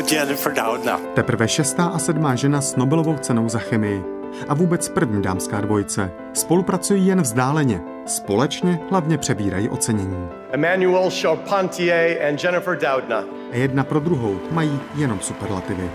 od 0.00 0.12
Jennifer 0.12 0.52
Doudna. 0.52 1.00
Teprve 1.14 1.48
šestá 1.48 1.84
a 1.84 1.98
sedmá 1.98 2.34
žena 2.34 2.60
s 2.60 2.76
Nobelovou 2.76 3.16
cenou 3.16 3.48
za 3.48 3.58
chemii 3.58 4.04
a 4.48 4.54
vůbec 4.54 4.88
první 4.88 5.22
dámská 5.22 5.60
dvojice. 5.60 6.10
Spolupracují 6.32 7.06
jen 7.06 7.22
vzdáleně, 7.22 7.80
společně 8.06 8.80
hlavně 8.90 9.18
přebírají 9.18 9.68
ocenění. 9.68 10.28
Emmanuel 10.50 11.10
Charpentier 11.10 12.28
and 12.28 12.44
Jennifer 12.44 12.78
Doudna. 12.78 13.24
A 13.52 13.56
jedna 13.56 13.84
pro 13.84 14.00
druhou 14.00 14.40
mají 14.50 14.80
jenom 14.96 15.20
superlativy. 15.20 15.90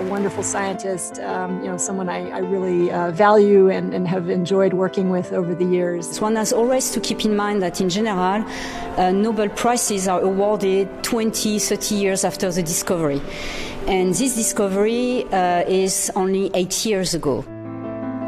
A 0.00 0.02
wonderful 0.02 0.42
scientist, 0.42 1.18
um, 1.20 1.62
you 1.62 1.68
know, 1.70 1.76
someone 1.76 2.08
I, 2.08 2.30
I 2.30 2.38
really 2.38 2.90
uh, 2.90 3.10
value 3.10 3.68
and, 3.68 3.92
and, 3.94 4.08
have 4.08 4.30
enjoyed 4.30 4.72
working 4.72 5.10
with 5.10 5.32
over 5.32 5.54
the 5.54 5.64
years. 5.64 6.20
One 6.20 6.36
has 6.36 6.52
always 6.52 6.90
to 6.92 7.00
keep 7.00 7.24
in 7.24 7.36
mind 7.36 7.60
that 7.62 7.80
in 7.80 7.88
general, 7.88 8.42
uh, 8.96 9.12
Nobel 9.12 9.48
Prizes 9.50 10.08
are 10.08 10.20
awarded 10.22 10.88
20, 11.02 11.58
30 11.58 11.94
years 11.94 12.24
after 12.24 12.50
the 12.50 12.62
discovery. 12.62 13.20
And 13.86 14.14
this 14.14 14.34
discovery 14.34 15.24
uh, 15.32 15.64
is 15.68 16.10
only 16.16 16.50
eight 16.54 16.86
years 16.86 17.14
ago. 17.14 17.44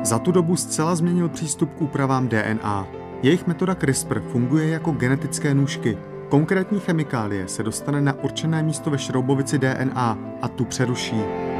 Za 0.03 0.19
tu 0.19 0.33
dobu 0.33 0.57
zcela 0.57 0.95
změnil 0.95 1.29
přístup 1.29 1.75
k 1.75 1.83
úpravám 1.83 2.29
DNA. 2.29 2.87
Jejich 3.23 3.47
metoda 3.47 3.75
CRISPR 3.75 4.21
funguje 4.21 4.69
jako 4.69 4.91
genetické 4.91 5.55
nůžky. 5.55 5.99
Konkrétní 6.29 6.81
chemikálie 6.81 7.49
se 7.49 7.63
dostane 7.63 8.01
na 8.01 8.13
určené 8.23 8.63
místo 8.63 8.91
ve 8.91 8.99
šroubovici 8.99 9.59
DNA 9.59 10.19
a 10.43 10.49
tu 10.49 10.65
přeruší. 10.65 11.52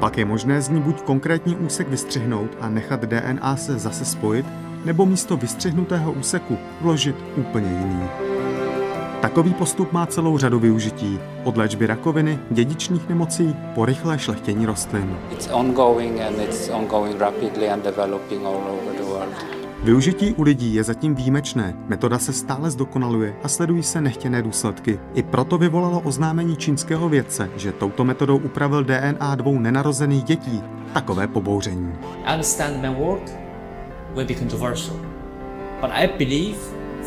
Pak 0.00 0.18
je 0.18 0.24
možné 0.24 0.62
z 0.62 0.68
ní 0.68 0.80
buď 0.80 1.02
konkrétní 1.02 1.56
úsek 1.56 1.88
vystřihnout 1.88 2.50
a 2.60 2.68
nechat 2.68 3.00
DNA 3.00 3.56
se 3.56 3.78
zase 3.78 4.04
spojit, 4.04 4.46
nebo 4.84 5.06
místo 5.06 5.36
vystřihnutého 5.36 6.12
úseku 6.12 6.58
vložit 6.80 7.16
úplně 7.36 7.68
jiný. 7.68 8.08
Takový 9.20 9.54
postup 9.54 9.92
má 9.92 10.06
celou 10.06 10.38
řadu 10.38 10.58
využití, 10.58 11.18
od 11.44 11.56
léčby 11.56 11.86
rakoviny, 11.86 12.38
dědičných 12.50 13.08
nemocí 13.08 13.56
po 13.74 13.84
rychlé 13.84 14.18
šlechtění 14.18 14.66
rostlin. 14.66 15.16
It's 15.32 15.48
ongoing 15.52 16.20
and 16.20 16.40
it's 16.40 16.68
ongoing 16.68 17.20
rapidly 17.20 17.70
and 17.70 17.84
developing 17.84 18.44
all 18.44 18.54
over 18.54 18.96
the 18.96 19.04
world. 19.04 19.55
Využití 19.84 20.32
u 20.34 20.42
lidí 20.42 20.74
je 20.74 20.84
zatím 20.84 21.14
výjimečné, 21.14 21.74
metoda 21.88 22.18
se 22.18 22.32
stále 22.32 22.70
zdokonaluje 22.70 23.34
a 23.42 23.48
sledují 23.48 23.82
se 23.82 24.00
nechtěné 24.00 24.42
důsledky. 24.42 25.00
I 25.14 25.22
proto 25.22 25.58
vyvolalo 25.58 26.00
oznámení 26.00 26.56
čínského 26.56 27.08
vědce, 27.08 27.50
že 27.56 27.72
touto 27.72 28.04
metodou 28.04 28.36
upravil 28.36 28.84
DNA 28.84 29.34
dvou 29.34 29.58
nenarozených 29.58 30.24
dětí, 30.24 30.62
takové 30.92 31.26
pobouření. 31.28 31.94
understand 32.32 32.82
my 32.82 32.88
work 32.94 33.30
will 34.14 34.26
be 34.26 34.34
controversial, 34.34 34.96
but 35.80 35.90
I 35.92 36.06
believe 36.18 36.58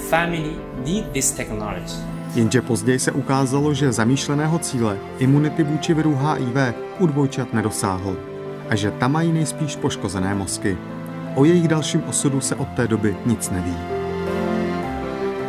family 0.09 0.55
need 0.85 1.11
this 1.11 1.31
technology. 1.31 1.93
Jenže 2.35 2.61
později 2.61 2.99
se 2.99 3.11
ukázalo, 3.11 3.73
že 3.73 3.91
zamýšleného 3.91 4.59
cíle 4.59 4.97
imunity 5.17 5.63
vůči 5.63 5.93
viru 5.93 6.15
HIV 6.15 6.75
u 6.99 7.07
dvojčat 7.07 7.53
nedosáhl 7.53 8.17
a 8.69 8.75
že 8.75 8.91
tam 8.91 9.11
mají 9.11 9.31
nejspíš 9.31 9.75
poškozené 9.75 10.35
mozky. 10.35 10.77
O 11.35 11.45
jejich 11.45 11.67
dalším 11.67 12.03
osudu 12.07 12.41
se 12.41 12.55
od 12.55 12.67
té 12.67 12.87
doby 12.87 13.17
nic 13.25 13.49
neví. 13.49 13.75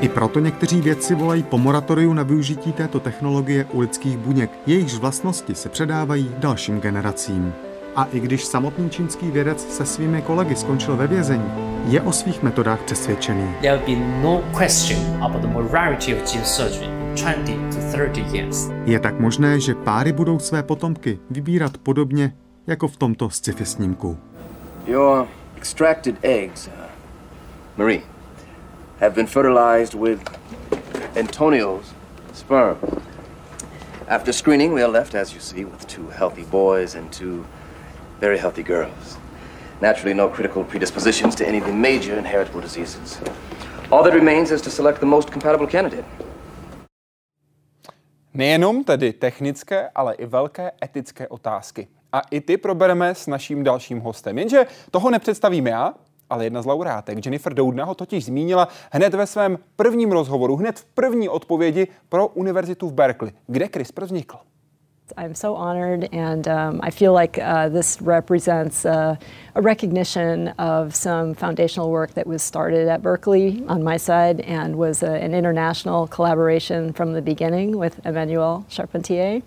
I 0.01 0.09
proto 0.09 0.41
někteří 0.41 0.81
vědci 0.81 1.15
volají 1.15 1.43
po 1.43 1.59
moratoriu 1.59 2.13
na 2.13 2.23
využití 2.23 2.73
této 2.73 3.01
technologie 3.01 3.67
u 3.73 3.81
lidských 3.81 4.19
buněk. 4.19 4.51
Jejichž 4.67 4.95
vlastnosti 4.95 5.55
se 5.55 5.69
předávají 5.69 6.35
dalším 6.39 6.81
generacím. 6.81 7.53
A 7.97 8.05
i 8.05 8.21
když 8.21 8.45
samotný 8.45 8.91
čínský 8.91 9.31
vědec 9.31 9.77
se 9.77 9.87
svými 9.87 10.23
kolegy 10.23 10.57
skončil 10.57 10.97
ve 10.97 11.07
vězení, 11.07 11.53
je 11.89 12.01
o 12.01 12.13
svých 12.13 12.43
metodách 12.43 12.81
přesvědčený. 12.81 13.55
There 13.61 13.83
will 13.87 13.99
be 13.99 14.23
no 14.23 14.43
question 14.65 15.23
about 15.23 15.43
the 15.43 15.49
morality 15.49 16.15
of 16.15 16.33
gene 16.33 16.45
surgery. 16.45 16.87
20 17.17 17.35
to 17.75 17.99
30 17.99 18.35
years. 18.35 18.71
Je 18.85 19.01
tak 19.01 19.21
možné, 19.21 19.61
že 19.61 19.75
páry 19.75 20.13
budou 20.13 20.39
své 20.39 20.63
potomky 20.63 21.19
vybírat 21.31 21.79
podobně 21.79 22.33
jako 22.67 22.89
v 22.89 22.97
tomto 22.97 23.31
sci-fi 23.31 23.65
snímku. 23.65 24.19
Your 24.87 25.27
extracted 25.61 26.17
eggs, 26.25 26.69
uh, 26.69 26.89
Marie, 27.77 28.03
have 28.99 29.15
been 29.15 29.27
fertilized 29.27 29.93
with 29.93 30.19
Antonio's 31.15 31.93
sperm. 32.33 32.79
After 34.09 34.33
screening, 34.33 34.73
we 34.73 34.81
are 34.81 34.89
left, 34.89 35.15
as 35.15 35.35
you 35.35 35.41
see, 35.41 35.67
with 35.67 35.87
two 35.87 36.09
healthy 36.09 36.45
boys 36.45 36.95
and 36.95 37.13
two 37.13 37.45
very 38.21 38.39
healthy 38.39 38.63
girls. 38.63 39.19
Naturally, 39.83 40.15
no 40.15 40.29
critical 40.29 40.65
predispositions 40.65 41.35
to 41.35 41.47
any 41.47 41.59
of 41.59 41.67
the 41.67 41.75
major 41.75 42.17
inheritable 42.17 42.63
diseases. 42.63 43.21
All 43.93 44.03
that 44.05 44.15
remains 44.15 44.51
is 44.51 44.63
to 44.63 44.71
select 44.71 45.01
the 45.01 45.07
most 45.07 45.31
compatible 45.31 45.67
candidate. 45.67 46.07
Nejenom 48.35 48.85
tedy 48.85 49.13
technické, 49.13 49.91
ale 49.95 50.15
i 50.15 50.27
velké 50.27 50.71
etické 50.83 51.29
otázky. 51.29 51.89
A 52.13 52.21
i 52.31 52.41
ty 52.41 52.57
probereme 52.57 53.15
s 53.15 53.27
naším 53.27 53.65
dalším 53.65 54.01
hostem. 54.01 54.39
Jenže 54.39 54.67
toho 54.91 55.11
nepředstavím 55.11 55.67
já, 55.67 55.95
ale 56.31 56.45
jedna 56.45 56.63
z 56.63 56.67
laureátek, 56.67 57.27
Jennifer 57.27 57.55
Doudna, 57.55 57.85
ho 57.85 57.95
totiž 57.95 58.25
zmínila 58.25 58.69
hned 58.93 59.15
ve 59.15 59.27
svém 59.27 59.59
prvním 59.77 60.13
rozhovoru, 60.13 60.57
hned 60.57 60.79
v 60.79 60.85
první 60.85 61.29
odpovědi 61.29 61.89
pro 62.09 62.29
univerzitu 62.29 62.89
v 62.89 62.93
Berkeley, 62.93 63.33
kde 63.47 63.69
CRISPR 63.69 64.05
vznikl. 64.05 64.37
I'm 65.19 65.35
so 65.35 65.55
honored, 65.55 66.09
and 66.13 66.47
um, 66.47 66.81
I 66.83 66.91
feel 66.91 67.13
like 67.13 67.37
uh, 67.39 67.69
this 67.69 68.01
represents 68.01 68.85
uh, 68.85 69.17
a 69.55 69.61
recognition 69.61 70.55
of 70.59 70.95
some 70.95 71.35
foundational 71.35 71.91
work 71.91 72.15
that 72.15 72.27
was 72.27 72.43
started 72.43 72.89
at 72.89 73.03
Berkeley 73.03 73.65
on 73.69 73.83
my 73.83 73.99
side 73.99 74.41
and 74.41 74.77
was 74.77 75.03
a, 75.03 75.11
an 75.11 75.35
international 75.35 76.07
collaboration 76.07 76.93
from 76.93 77.13
the 77.13 77.23
beginning 77.23 77.77
with 77.77 77.99
Emmanuel 78.07 78.65
Charpentier. 78.69 79.43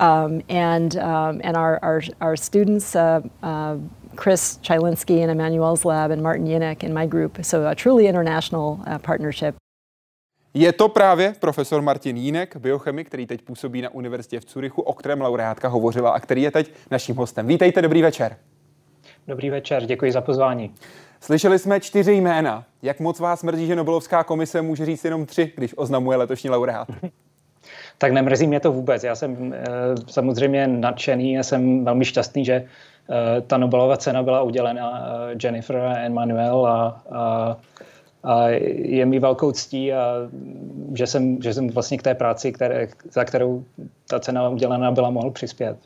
Um, 0.00 0.42
and, 0.48 0.96
um, 0.96 1.40
and 1.44 1.56
our, 1.56 1.78
our, 1.82 2.02
our 2.20 2.36
students, 2.36 2.96
uh, 2.96 3.20
uh, 3.42 3.76
Chris 4.16 4.58
Chylinski 4.62 5.20
in 5.22 5.30
Emmanuel's 5.30 5.84
lab 5.84 6.10
and 6.10 6.22
Martin 6.22 6.46
Yinek 6.46 6.82
in 6.82 6.92
my 6.92 7.06
group. 7.06 7.38
So 7.44 7.66
a 7.66 7.74
truly 7.74 8.06
international 8.06 8.80
uh, 8.86 8.98
partnership. 8.98 9.54
Je 10.56 10.72
to 10.72 10.88
právě 10.88 11.34
profesor 11.40 11.82
Martin 11.82 12.16
Jínek, 12.16 12.56
biochemik, 12.56 13.06
který 13.06 13.26
teď 13.26 13.42
působí 13.42 13.82
na 13.82 13.94
univerzitě 13.94 14.40
v 14.40 14.44
Curychu, 14.44 14.82
o 14.82 14.92
kterém 14.92 15.20
laureátka 15.20 15.68
hovořila 15.68 16.10
a 16.10 16.20
který 16.20 16.42
je 16.42 16.50
teď 16.50 16.72
naším 16.90 17.16
hostem. 17.16 17.46
Vítejte, 17.46 17.82
dobrý 17.82 18.02
večer. 18.02 18.36
Dobrý 19.28 19.50
večer, 19.50 19.86
děkuji 19.86 20.12
za 20.12 20.20
pozvání. 20.20 20.74
Slyšeli 21.20 21.58
jsme 21.58 21.80
čtyři 21.80 22.12
jména. 22.12 22.64
Jak 22.82 23.00
moc 23.00 23.20
vás 23.20 23.42
mrzí, 23.42 23.66
že 23.66 23.76
Nobelovská 23.76 24.24
komise 24.24 24.62
může 24.62 24.86
říct 24.86 25.04
jenom 25.04 25.26
tři, 25.26 25.52
když 25.56 25.74
oznamuje 25.76 26.18
letošní 26.18 26.50
laureát? 26.50 26.88
Tak 27.98 28.12
nemrzí 28.12 28.46
mě 28.46 28.60
to 28.60 28.72
vůbec. 28.72 29.04
Já 29.04 29.14
jsem 29.14 29.52
e, 29.52 29.64
samozřejmě 30.06 30.66
nadšený 30.66 31.38
a 31.38 31.42
jsem 31.42 31.84
velmi 31.84 32.04
šťastný, 32.04 32.44
že 32.44 32.54
e, 32.54 32.64
ta 33.40 33.56
Nobelova 33.56 33.96
cena 33.96 34.22
byla 34.22 34.42
udělena 34.42 35.02
e, 35.32 35.36
Jennifer 35.42 35.76
a 35.76 35.98
Emmanuel 35.98 36.66
a, 36.66 37.02
a, 37.10 37.56
a 38.24 38.48
je 38.48 39.06
mi 39.06 39.18
velkou 39.18 39.52
ctí, 39.52 39.92
a, 39.92 40.14
že, 40.94 41.06
jsem, 41.06 41.42
že 41.42 41.54
jsem 41.54 41.68
vlastně 41.68 41.98
k 41.98 42.02
té 42.02 42.14
práci, 42.14 42.52
které, 42.52 42.88
za 43.10 43.24
kterou 43.24 43.64
ta 44.08 44.20
cena 44.20 44.48
udělena 44.48 44.90
byla, 44.90 45.10
mohl 45.10 45.30
přispět. 45.30 45.76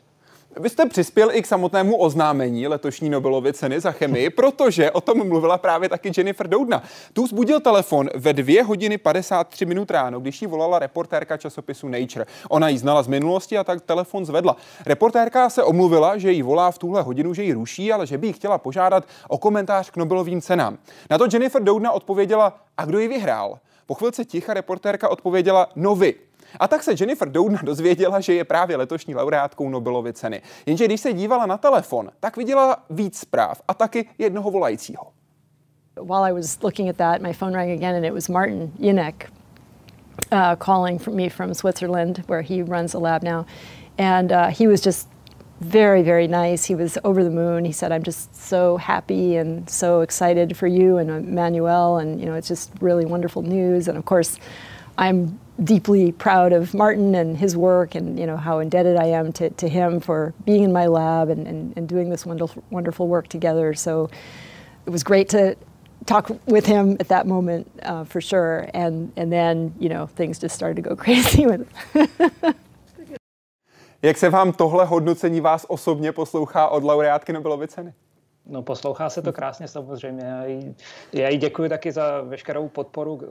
Vy 0.57 0.69
jste 0.69 0.85
přispěl 0.85 1.31
i 1.31 1.41
k 1.41 1.45
samotnému 1.45 1.97
oznámení 1.97 2.67
letošní 2.67 3.09
Nobelovy 3.09 3.53
ceny 3.53 3.79
za 3.79 3.91
chemii, 3.91 4.29
protože 4.29 4.91
o 4.91 5.01
tom 5.01 5.27
mluvila 5.27 5.57
právě 5.57 5.89
taky 5.89 6.11
Jennifer 6.17 6.47
Doudna. 6.47 6.83
Tu 7.13 7.27
zbudil 7.27 7.59
telefon 7.59 8.09
ve 8.15 8.33
2 8.33 8.63
hodiny 8.63 8.97
53 8.97 9.65
minut 9.65 9.91
ráno, 9.91 10.19
když 10.19 10.41
jí 10.41 10.47
volala 10.47 10.79
reportérka 10.79 11.37
časopisu 11.37 11.87
Nature. 11.87 12.25
Ona 12.49 12.69
ji 12.69 12.77
znala 12.77 13.03
z 13.03 13.07
minulosti 13.07 13.57
a 13.57 13.63
tak 13.63 13.81
telefon 13.81 14.25
zvedla. 14.25 14.57
Reportérka 14.85 15.49
se 15.49 15.63
omluvila, 15.63 16.17
že 16.17 16.31
jí 16.31 16.41
volá 16.41 16.71
v 16.71 16.77
tuhle 16.77 17.01
hodinu, 17.01 17.33
že 17.33 17.43
ji 17.43 17.53
ruší, 17.53 17.93
ale 17.93 18.07
že 18.07 18.17
by 18.17 18.27
jí 18.27 18.33
chtěla 18.33 18.57
požádat 18.57 19.03
o 19.27 19.37
komentář 19.37 19.89
k 19.89 19.97
Nobelovým 19.97 20.41
cenám. 20.41 20.77
Na 21.09 21.17
to 21.17 21.27
Jennifer 21.33 21.63
Doudna 21.63 21.91
odpověděla, 21.91 22.57
a 22.77 22.85
kdo 22.85 22.99
ji 22.99 23.07
vyhrál? 23.07 23.59
Po 23.85 23.93
chvilce 23.93 24.25
ticha 24.25 24.53
reportérka 24.53 25.09
odpověděla, 25.09 25.67
no 25.75 25.95
vy. 25.95 26.28
A 26.59 26.67
tak 26.67 26.83
se 26.83 26.95
Jennifer 26.99 27.29
Doudna 27.29 27.59
dozvěděla, 27.63 28.19
že 28.19 28.33
je 28.33 28.43
právě 28.43 28.77
letošní 28.77 29.15
laureátkou 29.15 29.69
Nobelovy 29.69 30.13
ceny. 30.13 30.41
Jenže 30.65 30.85
když 30.85 31.01
se 31.01 31.13
dívala 31.13 31.45
na 31.45 31.57
telefon, 31.57 32.11
tak 32.19 32.37
viděla 32.37 32.83
víc 32.89 33.19
zpráv 33.19 33.61
a 33.67 33.73
taky 33.73 34.09
jednoho 34.17 34.51
volajícího. 34.51 35.07
While 36.01 36.23
I 36.29 36.31
was 36.31 36.57
looking 36.63 36.89
at 36.89 36.95
that, 36.95 37.21
my 37.21 37.33
phone 37.33 37.53
rang 37.53 37.71
again 37.71 37.95
and 37.95 38.05
it 38.05 38.13
was 38.13 38.29
Martin 38.29 38.71
Yinek. 38.79 39.29
uh, 40.31 40.55
calling 40.55 40.99
from 40.99 41.15
me 41.15 41.29
from 41.29 41.53
Switzerland, 41.53 42.23
where 42.27 42.41
he 42.41 42.61
runs 42.61 42.93
a 42.93 42.99
lab 42.99 43.23
now, 43.23 43.45
and 43.97 44.31
uh, 44.31 44.47
he 44.47 44.67
was 44.67 44.81
just 44.81 45.07
very, 45.61 46.03
very 46.03 46.27
nice. 46.27 46.65
He 46.65 46.75
was 46.75 46.97
over 47.03 47.23
the 47.23 47.29
moon. 47.29 47.65
He 47.65 47.71
said, 47.71 47.91
"I'm 47.91 48.03
just 48.03 48.35
so 48.35 48.77
happy 48.77 49.35
and 49.35 49.69
so 49.69 50.01
excited 50.01 50.55
for 50.55 50.67
you 50.67 50.97
and 50.97 51.09
Emmanuel, 51.09 51.97
and 51.97 52.19
you 52.19 52.25
know, 52.25 52.33
it's 52.33 52.47
just 52.47 52.71
really 52.81 53.05
wonderful 53.05 53.41
news." 53.41 53.87
And 53.87 53.97
of 53.97 54.05
course, 54.05 54.37
I'm 54.97 55.39
deeply 55.63 56.11
proud 56.11 56.53
of 56.53 56.73
Martin 56.73 57.15
and 57.15 57.37
his 57.37 57.55
work, 57.57 57.95
and 57.95 58.19
you 58.19 58.25
know 58.25 58.37
how 58.37 58.59
indebted 58.59 58.97
I 58.97 59.05
am 59.05 59.31
to, 59.33 59.49
to 59.49 59.67
him 59.67 59.99
for 59.99 60.33
being 60.45 60.63
in 60.63 60.71
my 60.71 60.87
lab 60.87 61.29
and, 61.29 61.47
and, 61.47 61.77
and 61.77 61.87
doing 61.87 62.09
this 62.09 62.25
wonderful, 62.25 62.63
wonderful 62.69 63.07
work 63.07 63.27
together. 63.27 63.73
So 63.73 64.09
it 64.85 64.89
was 64.89 65.03
great 65.03 65.29
to 65.29 65.55
talk 66.05 66.31
with 66.45 66.65
him 66.65 66.97
at 66.99 67.07
that 67.09 67.27
moment 67.27 67.69
uh, 67.83 68.03
for 68.03 68.21
sure. 68.21 68.69
And 68.73 69.11
and 69.15 69.31
then 69.31 69.73
you 69.79 69.89
know 69.89 70.07
things 70.07 70.39
just 70.39 70.55
started 70.55 70.75
to 70.83 70.89
go 70.89 70.95
crazy 71.05 71.45
with. 71.45 71.67
Jak 74.01 74.17
se 74.17 74.29
vám 74.29 74.53
tohle 74.53 74.85
hodnocení 74.85 75.41
vás 75.41 75.65
osobně 75.69 76.11
poslouchá 76.11 76.67
od 76.67 76.83
laureátky 76.83 77.33
Nobelovy 77.33 77.67
ceny? 77.67 77.93
No 78.49 78.61
poslouchá 78.61 79.09
se 79.09 79.21
to 79.21 79.33
krásně 79.33 79.67
samozřejmě. 79.67 80.25
Já 80.25 80.45
jí, 80.45 80.75
já 81.13 81.29
jí 81.29 81.37
děkuji 81.37 81.69
taky 81.69 81.91
za 81.91 82.21
veškerou 82.21 82.67
podporu, 82.67 83.21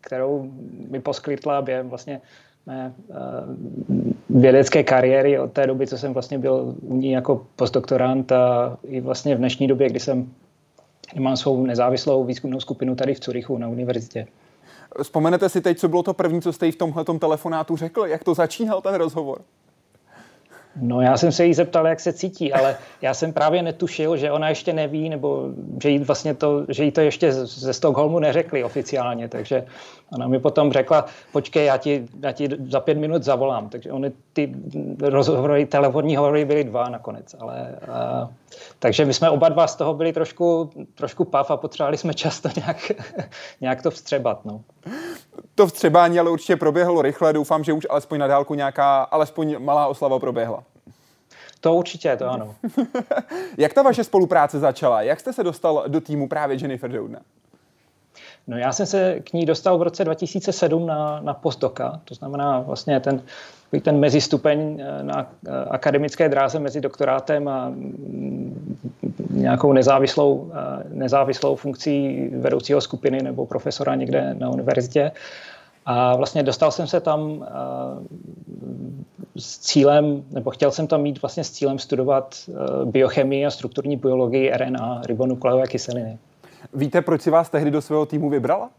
kterou 0.00 0.50
mi 0.88 1.00
poskytla 1.00 1.62
během 1.62 1.88
vlastně 1.88 2.20
mé 2.66 2.94
uh, 3.08 3.16
vědecké 4.30 4.82
kariéry 4.82 5.38
od 5.38 5.52
té 5.52 5.66
doby, 5.66 5.86
co 5.86 5.98
jsem 5.98 6.12
vlastně 6.12 6.38
byl 6.38 6.74
u 6.80 6.96
ní 6.96 7.10
jako 7.10 7.46
postdoktorant 7.56 8.32
a 8.32 8.76
i 8.82 9.00
vlastně 9.00 9.34
v 9.34 9.38
dnešní 9.38 9.66
době, 9.66 9.90
kdy 9.90 10.00
jsem 10.00 10.30
mám 11.18 11.36
svou 11.36 11.66
nezávislou 11.66 12.24
výzkumnou 12.24 12.60
skupinu 12.60 12.94
tady 12.94 13.14
v 13.14 13.20
Curychu 13.20 13.58
na 13.58 13.68
univerzitě. 13.68 14.26
Vzpomenete 15.02 15.48
si 15.48 15.60
teď, 15.60 15.78
co 15.78 15.88
bylo 15.88 16.02
to 16.02 16.14
první, 16.14 16.42
co 16.42 16.52
jste 16.52 16.66
jí 16.66 16.72
v 16.72 16.76
tomhle 16.76 17.04
telefonátu 17.18 17.76
řekl? 17.76 18.06
Jak 18.06 18.24
to 18.24 18.34
začínal 18.34 18.82
ten 18.82 18.94
rozhovor? 18.94 19.40
No 20.76 21.00
já 21.00 21.16
jsem 21.16 21.32
se 21.32 21.44
jí 21.44 21.54
zeptal, 21.54 21.86
jak 21.86 22.00
se 22.00 22.12
cítí, 22.12 22.52
ale 22.52 22.76
já 23.02 23.14
jsem 23.14 23.32
právě 23.32 23.62
netušil, 23.62 24.16
že 24.16 24.30
ona 24.30 24.48
ještě 24.48 24.72
neví, 24.72 25.08
nebo 25.08 25.48
že 25.82 25.90
jí 25.90 25.98
vlastně 25.98 26.34
to, 26.34 26.66
že 26.68 26.84
jí 26.84 26.90
to 26.90 27.00
ještě 27.00 27.32
ze 27.32 27.72
Stockholmu 27.72 28.18
neřekli 28.18 28.64
oficiálně, 28.64 29.28
takže 29.28 29.66
ona 30.12 30.28
mi 30.28 30.40
potom 30.40 30.72
řekla, 30.72 31.06
počkej, 31.32 31.66
já 31.66 31.76
ti, 31.76 32.06
já 32.22 32.32
ti 32.32 32.48
za 32.68 32.80
pět 32.80 32.98
minut 32.98 33.22
zavolám, 33.22 33.68
takže 33.68 33.92
oni 33.92 34.12
ty 34.32 34.54
rozhovory, 35.00 35.66
telefonní 35.66 36.16
hovory 36.16 36.44
byly 36.44 36.64
dva 36.64 36.88
nakonec, 36.88 37.36
ale 37.40 37.68
a, 37.92 38.28
takže 38.78 39.04
my 39.04 39.14
jsme 39.14 39.30
oba 39.30 39.48
dva 39.48 39.66
z 39.66 39.76
toho 39.76 39.94
byli 39.94 40.12
trošku, 40.12 40.70
trošku 40.94 41.24
pav 41.24 41.50
a 41.50 41.56
potřebovali 41.56 41.96
jsme 41.96 42.14
často 42.14 42.48
nějak, 42.56 42.92
nějak 43.60 43.82
to 43.82 43.90
vstřebat, 43.90 44.44
no. 44.44 44.60
To 45.54 45.66
vstřebání 45.66 46.18
ale 46.18 46.30
určitě 46.30 46.56
proběhlo 46.56 47.02
rychle. 47.02 47.32
Doufám, 47.32 47.64
že 47.64 47.72
už 47.72 47.86
alespoň 47.90 48.18
na 48.18 48.26
dálku 48.26 48.54
nějaká, 48.54 49.02
alespoň 49.02 49.56
malá 49.58 49.86
oslava 49.86 50.18
proběhla. 50.18 50.64
To 51.60 51.74
určitě, 51.74 52.16
to 52.16 52.30
ano. 52.30 52.54
Jak 53.58 53.72
ta 53.72 53.82
vaše 53.82 54.04
spolupráce 54.04 54.58
začala? 54.58 55.02
Jak 55.02 55.20
jste 55.20 55.32
se 55.32 55.44
dostal 55.44 55.84
do 55.88 56.00
týmu 56.00 56.28
právě 56.28 56.56
Jennifer 56.60 56.90
Doudna? 56.90 57.20
No 58.46 58.58
já 58.58 58.72
jsem 58.72 58.86
se 58.86 59.20
k 59.20 59.32
ní 59.32 59.46
dostal 59.46 59.78
v 59.78 59.82
roce 59.82 60.04
2007 60.04 60.86
na, 60.86 61.20
na 61.20 61.34
postdoka, 61.34 62.00
to 62.04 62.14
znamená 62.14 62.60
vlastně 62.60 63.00
ten, 63.00 63.22
ten 63.82 64.00
mezistupeň 64.00 64.80
eh, 64.80 65.02
na 65.02 65.30
eh, 65.46 65.50
akademické 65.70 66.28
dráze 66.28 66.58
mezi 66.58 66.80
doktorátem 66.80 67.48
a 67.48 67.68
mm, 67.68 68.78
nějakou 69.30 69.72
nezávislou, 69.72 70.52
eh, 70.52 70.84
nezávislou 70.88 71.56
funkcí 71.56 72.28
vedoucího 72.36 72.80
skupiny 72.80 73.22
nebo 73.22 73.46
profesora 73.46 73.94
někde 73.94 74.34
na 74.38 74.50
univerzitě. 74.50 75.12
A 75.86 76.16
vlastně 76.16 76.42
dostal 76.42 76.70
jsem 76.70 76.86
se 76.86 77.00
tam 77.00 77.46
s 79.36 79.58
cílem, 79.58 80.24
nebo 80.30 80.50
chtěl 80.50 80.70
jsem 80.70 80.86
tam 80.86 81.02
mít 81.02 81.22
vlastně 81.22 81.44
s 81.44 81.50
cílem 81.50 81.78
studovat 81.78 82.34
biochemii 82.84 83.46
a 83.46 83.50
strukturní 83.50 83.96
biologii 83.96 84.50
RNA, 84.50 85.02
ribonukleové 85.06 85.66
kyseliny. 85.66 86.18
Víte, 86.74 87.02
proč 87.02 87.22
si 87.22 87.30
vás 87.30 87.50
tehdy 87.50 87.70
do 87.70 87.82
svého 87.82 88.06
týmu 88.06 88.30
vybrala? 88.30 88.70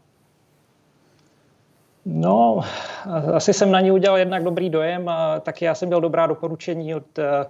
No, 2.06 2.60
asi 3.34 3.52
jsem 3.52 3.70
na 3.70 3.80
ní 3.80 3.90
udělal 3.90 4.18
jednak 4.18 4.44
dobrý 4.44 4.70
dojem 4.70 5.08
a 5.08 5.40
taky 5.40 5.64
já 5.64 5.74
jsem 5.74 5.88
měl 5.88 6.00
dobrá 6.00 6.26
doporučení 6.26 6.94
od, 6.94 7.18
eh, 7.18 7.46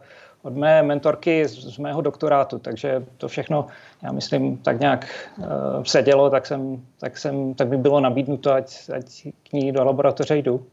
od 0.47 0.57
mé 0.57 0.83
mentorky 0.83 1.49
z, 1.49 1.75
z 1.75 1.79
mého 1.79 2.01
doktorátu, 2.01 2.59
takže 2.59 3.05
to 3.17 3.29
všechno, 3.29 3.67
já 4.03 4.13
myslím, 4.13 4.57
tak 4.57 4.81
nějak 4.81 5.07
uh, 5.39 5.47
sedělo, 5.83 6.31
tak, 6.31 6.47
jsem, 6.47 6.83
tak, 7.01 7.19
jsem, 7.19 7.55
tak 7.55 7.69
by 7.69 7.77
bylo 7.77 8.01
nabídnuto, 8.01 8.53
ať, 8.53 8.91
ať 8.97 9.27
k 9.51 9.53
ní 9.53 9.73
do 9.73 9.85
laboratoře 9.85 10.37
jdu 10.37 10.67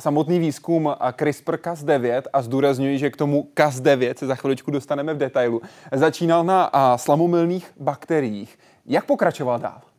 samotný 0.00 0.38
výzkum 0.38 0.94
CRISPR-Cas9 1.00 2.22
a 2.32 2.42
zdůrazňuji, 2.42 2.98
že 2.98 3.10
k 3.10 3.16
tomu 3.16 3.48
Cas9 3.54 4.14
se 4.14 4.26
za 4.26 4.34
chviličku 4.34 4.70
dostaneme 4.70 5.14
v 5.14 5.18
detailu, 5.18 5.60
začínal 5.92 6.44
na 6.44 6.70
slamomilných 6.96 7.72
bakteriích. 7.80 8.58
Jak 8.86 9.04
pokračoval 9.04 9.58
dál? 9.58 9.91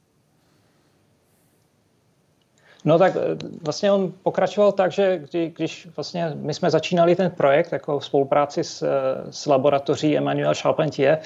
No 2.86 3.00
tak 3.00 3.16
e, 3.16 3.20
vlastně 3.62 3.92
on 3.92 4.14
pokračoval 4.24 4.72
tak, 4.72 4.92
že 4.92 5.20
kdy, 5.20 5.54
když 5.56 5.88
vlastně 5.96 6.32
my 6.36 6.54
jsme 6.54 6.70
začínali 6.70 7.16
ten 7.16 7.32
projekt 7.32 7.72
jako 7.72 8.00
v 8.00 8.06
spolupráci 8.06 8.64
s, 8.64 8.82
e, 8.82 8.88
s 9.32 9.46
laboratoří 9.46 10.18
Emmanuel 10.18 10.54
Charpentier, 10.56 11.20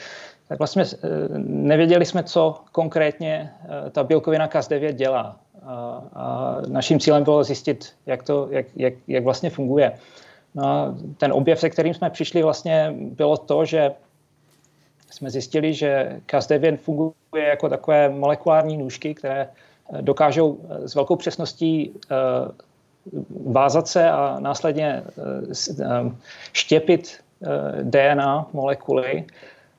tak 0.47 0.57
vlastně 0.57 0.83
e, 0.83 0.87
nevěděli 1.47 2.05
jsme, 2.05 2.23
co 2.23 2.55
konkrétně 2.71 3.51
ta 3.91 4.03
bílkovina 4.03 4.47
Cas9 4.47 4.91
dělá. 4.91 5.37
A, 5.65 6.01
a 6.13 6.57
naším 6.67 6.99
cílem 6.99 7.23
bylo 7.23 7.43
zjistit, 7.43 7.93
jak, 8.05 8.23
to, 8.23 8.47
jak, 8.51 8.65
jak, 8.75 8.93
jak 9.07 9.23
vlastně 9.23 9.49
funguje. 9.49 9.91
No 10.55 10.65
a 10.65 10.95
ten 11.17 11.33
objev, 11.33 11.59
se 11.59 11.69
kterým 11.69 11.93
jsme 11.93 12.09
přišli, 12.09 12.43
vlastně 12.43 12.93
bylo 12.97 13.37
to, 13.37 13.65
že 13.65 13.91
jsme 15.11 15.29
zjistili, 15.29 15.73
že 15.73 16.19
Cas9 16.27 16.77
funguje 16.77 17.47
jako 17.49 17.69
takové 17.69 18.09
molekulární 18.09 18.77
nůžky, 18.77 19.13
které 19.13 19.41
eh, 19.41 19.49
dokážou 20.01 20.57
eh, 20.69 20.87
s 20.87 20.95
velkou 20.95 21.15
přesností 21.15 21.91
eh, 22.11 22.15
vázat 23.45 23.87
se 23.87 24.09
a 24.09 24.39
následně 24.39 25.03
štěpit 26.53 27.17
DNA 27.83 28.47
molekuly 28.53 29.25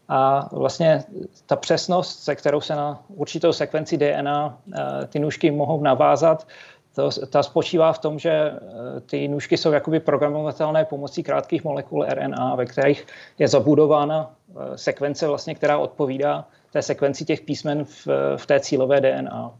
a 0.08 0.48
vlastně 0.52 1.04
ta 1.46 1.56
přesnost, 1.56 2.22
se 2.22 2.34
kterou 2.34 2.60
se 2.60 2.74
na 2.74 3.02
určitou 3.08 3.52
sekvenci 3.52 3.96
DNA 3.96 4.58
eh, 4.74 5.06
ty 5.06 5.18
nůžky 5.18 5.50
mohou 5.50 5.82
navázat, 5.82 6.46
to, 6.94 7.10
ta 7.26 7.42
spočívá 7.42 7.92
v 7.92 7.98
tom, 7.98 8.18
že 8.18 8.30
eh, 8.30 8.60
ty 9.00 9.28
nůžky 9.28 9.56
jsou 9.56 9.72
jakoby 9.72 10.00
programovatelné 10.00 10.84
pomocí 10.84 11.22
krátkých 11.22 11.64
molekul 11.64 12.04
RNA, 12.04 12.54
ve 12.54 12.66
kterých 12.66 13.06
je 13.38 13.48
zabudována 13.48 14.30
eh, 14.50 14.78
sekvence, 14.78 15.26
vlastně, 15.26 15.54
která 15.54 15.78
odpovídá 15.78 16.44
té 16.72 16.82
sekvenci 16.82 17.24
těch 17.24 17.40
písmen 17.40 17.84
v, 17.84 18.06
v 18.36 18.46
té 18.46 18.60
cílové 18.60 19.00
DNA. 19.00 19.52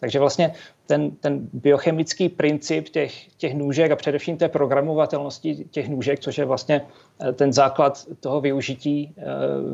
Takže 0.00 0.18
vlastně 0.18 0.52
ten, 0.86 1.10
ten 1.10 1.48
biochemický 1.52 2.28
princip 2.28 2.88
těch, 2.88 3.26
těch 3.36 3.54
nůžek 3.54 3.90
a 3.90 3.96
především 3.96 4.36
té 4.36 4.48
programovatelnosti 4.48 5.64
těch 5.70 5.88
nůžek, 5.88 6.20
což 6.20 6.38
je 6.38 6.44
vlastně 6.44 6.82
eh, 7.20 7.32
ten 7.32 7.52
základ 7.52 8.04
toho 8.20 8.40
využití 8.40 9.14
eh, 9.18 9.22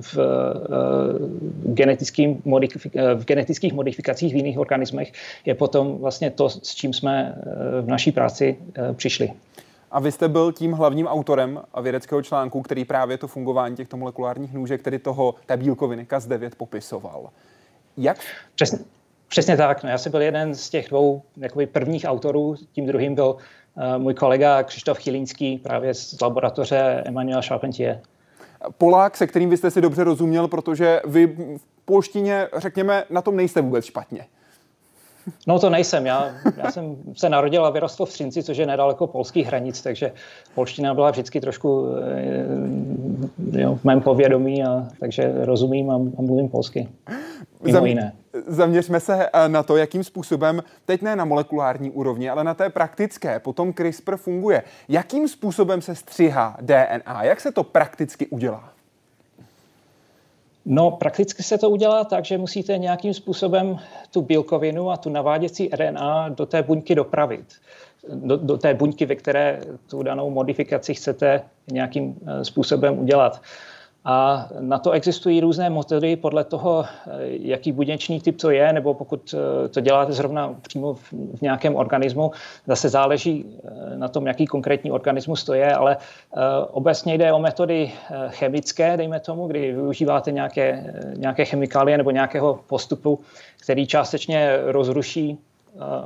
v, 0.00 0.18
eh, 0.18 1.72
genetickým 1.74 2.42
modifik- 2.46 3.14
v 3.14 3.24
genetických 3.24 3.72
modifikacích 3.72 4.32
v 4.32 4.36
jiných 4.36 4.58
organismech, 4.58 5.12
je 5.44 5.54
potom 5.54 5.98
vlastně 5.98 6.30
to, 6.30 6.48
s 6.48 6.74
čím 6.74 6.92
jsme 6.92 7.34
v 7.80 7.86
naší 7.86 8.12
práci 8.12 8.56
přišli. 8.92 9.32
A 9.90 10.00
vy 10.00 10.12
jste 10.12 10.28
byl 10.28 10.52
tím 10.52 10.72
hlavním 10.72 11.06
autorem 11.06 11.60
vědeckého 11.82 12.22
článku, 12.22 12.62
který 12.62 12.84
právě 12.84 13.18
to 13.18 13.28
fungování 13.28 13.76
těchto 13.76 13.96
molekulárních 13.96 14.52
nůžek, 14.52 14.82
tedy 14.82 14.98
toho, 14.98 15.34
té 15.46 15.56
bílkoviny 15.56 16.04
Cas9 16.04 16.50
popisoval. 16.56 17.30
Jak? 17.96 18.18
Přesně. 18.54 18.78
Přesně 19.32 19.56
tak. 19.56 19.82
No, 19.82 19.90
já 19.90 19.98
jsem 19.98 20.12
byl 20.12 20.22
jeden 20.22 20.54
z 20.54 20.70
těch 20.70 20.88
dvou 20.88 21.22
jakoby, 21.36 21.66
prvních 21.66 22.04
autorů, 22.08 22.54
tím 22.72 22.86
druhým 22.86 23.14
byl 23.14 23.36
uh, 23.74 23.98
můj 23.98 24.14
kolega 24.14 24.62
Křištof 24.62 24.98
Chilínský 24.98 25.58
právě 25.58 25.94
z 25.94 26.20
laboratoře 26.20 27.02
Emmanuel 27.06 27.42
Charpentier. 27.42 28.00
Polák, 28.78 29.16
se 29.16 29.26
kterým 29.26 29.50
vy 29.50 29.56
jste 29.56 29.70
si 29.70 29.80
dobře 29.80 30.04
rozuměl, 30.04 30.48
protože 30.48 31.00
vy 31.04 31.26
v 31.56 31.84
polštině, 31.84 32.48
řekněme, 32.56 33.04
na 33.10 33.22
tom 33.22 33.36
nejste 33.36 33.60
vůbec 33.60 33.84
špatně. 33.84 34.26
No 35.46 35.58
to 35.58 35.70
nejsem. 35.70 36.06
Já, 36.06 36.30
já 36.56 36.70
jsem 36.70 36.96
se 37.16 37.28
narodil 37.28 37.66
a 37.66 37.70
vyrostl 37.70 38.06
v 38.06 38.12
Třinci, 38.12 38.42
což 38.42 38.56
je 38.56 38.66
nedaleko 38.66 39.06
polských 39.06 39.46
hranic, 39.46 39.82
takže 39.82 40.12
polština 40.54 40.94
byla 40.94 41.10
vždycky 41.10 41.40
trošku 41.40 41.86
eh, 41.96 42.44
jo, 43.52 43.74
v 43.74 43.84
mém 43.84 44.00
povědomí, 44.00 44.64
a, 44.64 44.88
takže 45.00 45.32
rozumím 45.44 45.90
a, 45.90 45.94
a 45.94 46.22
mluvím 46.22 46.48
polsky. 46.48 46.88
Mimo 47.62 47.72
Zam, 47.72 47.86
jiné. 47.86 48.12
Zaměřme 48.46 49.00
se 49.00 49.28
eh, 49.32 49.48
na 49.48 49.62
to, 49.62 49.76
jakým 49.76 50.04
způsobem, 50.04 50.62
teď 50.84 51.02
ne 51.02 51.16
na 51.16 51.24
molekulární 51.24 51.90
úrovni, 51.90 52.30
ale 52.30 52.44
na 52.44 52.54
té 52.54 52.70
praktické, 52.70 53.40
potom 53.40 53.74
CRISPR 53.74 54.16
funguje. 54.16 54.62
Jakým 54.88 55.28
způsobem 55.28 55.82
se 55.82 55.94
stříhá 55.94 56.56
DNA? 56.60 57.24
Jak 57.24 57.40
se 57.40 57.52
to 57.52 57.64
prakticky 57.64 58.26
udělá? 58.26 58.72
No, 60.64 60.90
prakticky 60.90 61.42
se 61.42 61.58
to 61.58 61.70
udělá 61.70 62.04
tak, 62.04 62.24
že 62.24 62.38
musíte 62.38 62.78
nějakým 62.78 63.14
způsobem 63.14 63.78
tu 64.10 64.22
bílkovinu 64.22 64.90
a 64.90 64.96
tu 64.96 65.10
naváděcí 65.10 65.70
RNA 65.72 66.28
do 66.28 66.46
té 66.46 66.62
buňky 66.62 66.94
dopravit. 66.94 67.46
Do, 68.08 68.36
do 68.36 68.58
té 68.58 68.74
buňky, 68.74 69.06
ve 69.06 69.14
které 69.14 69.60
tu 69.90 70.02
danou 70.02 70.30
modifikaci 70.30 70.94
chcete 70.94 71.42
nějakým 71.72 72.14
eh, 72.26 72.44
způsobem 72.44 72.98
udělat. 72.98 73.40
A 74.04 74.48
na 74.60 74.78
to 74.78 74.90
existují 74.90 75.40
různé 75.40 75.70
metody 75.70 76.16
podle 76.16 76.44
toho, 76.44 76.84
eh, 76.84 77.10
jaký 77.26 77.72
buněčný 77.72 78.20
typ 78.20 78.36
to 78.36 78.50
je, 78.50 78.72
nebo 78.72 78.94
pokud 78.94 79.34
eh, 79.34 79.68
to 79.68 79.80
děláte 79.80 80.12
zrovna 80.12 80.54
přímo 80.62 80.94
v 80.94 81.42
nějakém 81.42 81.76
organismu, 81.76 82.30
zase 82.66 82.88
záleží 82.88 83.58
na 83.96 84.08
tom, 84.08 84.26
jaký 84.26 84.46
konkrétní 84.46 84.90
organismus 84.90 85.44
to 85.44 85.54
je, 85.54 85.74
ale 85.74 85.96
obecně 86.70 87.14
jde 87.18 87.32
o 87.32 87.38
metody 87.38 87.92
chemické, 88.28 88.96
dejme 88.96 89.20
tomu, 89.20 89.46
kdy 89.46 89.72
využíváte 89.72 90.32
nějaké, 90.32 90.94
nějaké 91.16 91.44
chemikálie 91.44 91.98
nebo 91.98 92.10
nějakého 92.10 92.60
postupu, 92.66 93.20
který 93.62 93.86
částečně 93.86 94.58
rozruší 94.64 95.38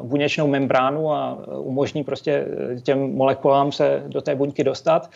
buněčnou 0.02 0.46
membránu 0.46 1.12
a 1.12 1.38
umožní 1.58 2.04
prostě 2.04 2.46
těm 2.82 3.14
molekulám 3.14 3.72
se 3.72 4.02
do 4.06 4.20
té 4.20 4.34
buňky 4.34 4.64
dostat. 4.64 5.10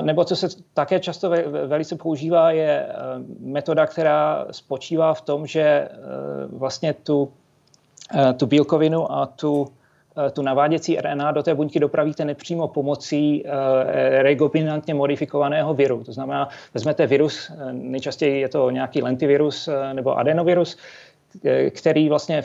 Nebo 0.00 0.24
co 0.24 0.36
se 0.36 0.48
také 0.74 1.00
často 1.00 1.30
velice 1.66 1.96
používá, 1.96 2.50
je 2.50 2.86
eh, 2.88 2.94
metoda, 3.40 3.86
která 3.86 4.46
spočívá 4.50 5.14
v 5.14 5.20
tom, 5.20 5.46
že 5.46 5.88
vlastně 6.52 6.92
tu, 6.92 7.32
tu 8.36 8.46
bílkovinu 8.46 9.12
a 9.12 9.26
tu, 9.26 9.68
tu 10.32 10.42
naváděcí 10.42 10.96
RNA 10.96 11.30
do 11.32 11.42
té 11.42 11.54
buňky 11.54 11.80
dopravíte 11.80 12.24
nepřímo 12.24 12.68
pomocí 12.68 13.44
rekombinantně 14.18 14.94
modifikovaného 14.94 15.74
viru. 15.74 16.04
To 16.04 16.12
znamená, 16.12 16.48
vezmete 16.74 17.06
virus, 17.06 17.52
nejčastěji 17.72 18.40
je 18.40 18.48
to 18.48 18.70
nějaký 18.70 19.02
lentivirus 19.02 19.68
nebo 19.92 20.18
adenovirus, 20.18 20.76
který 21.70 22.08
vlastně 22.08 22.42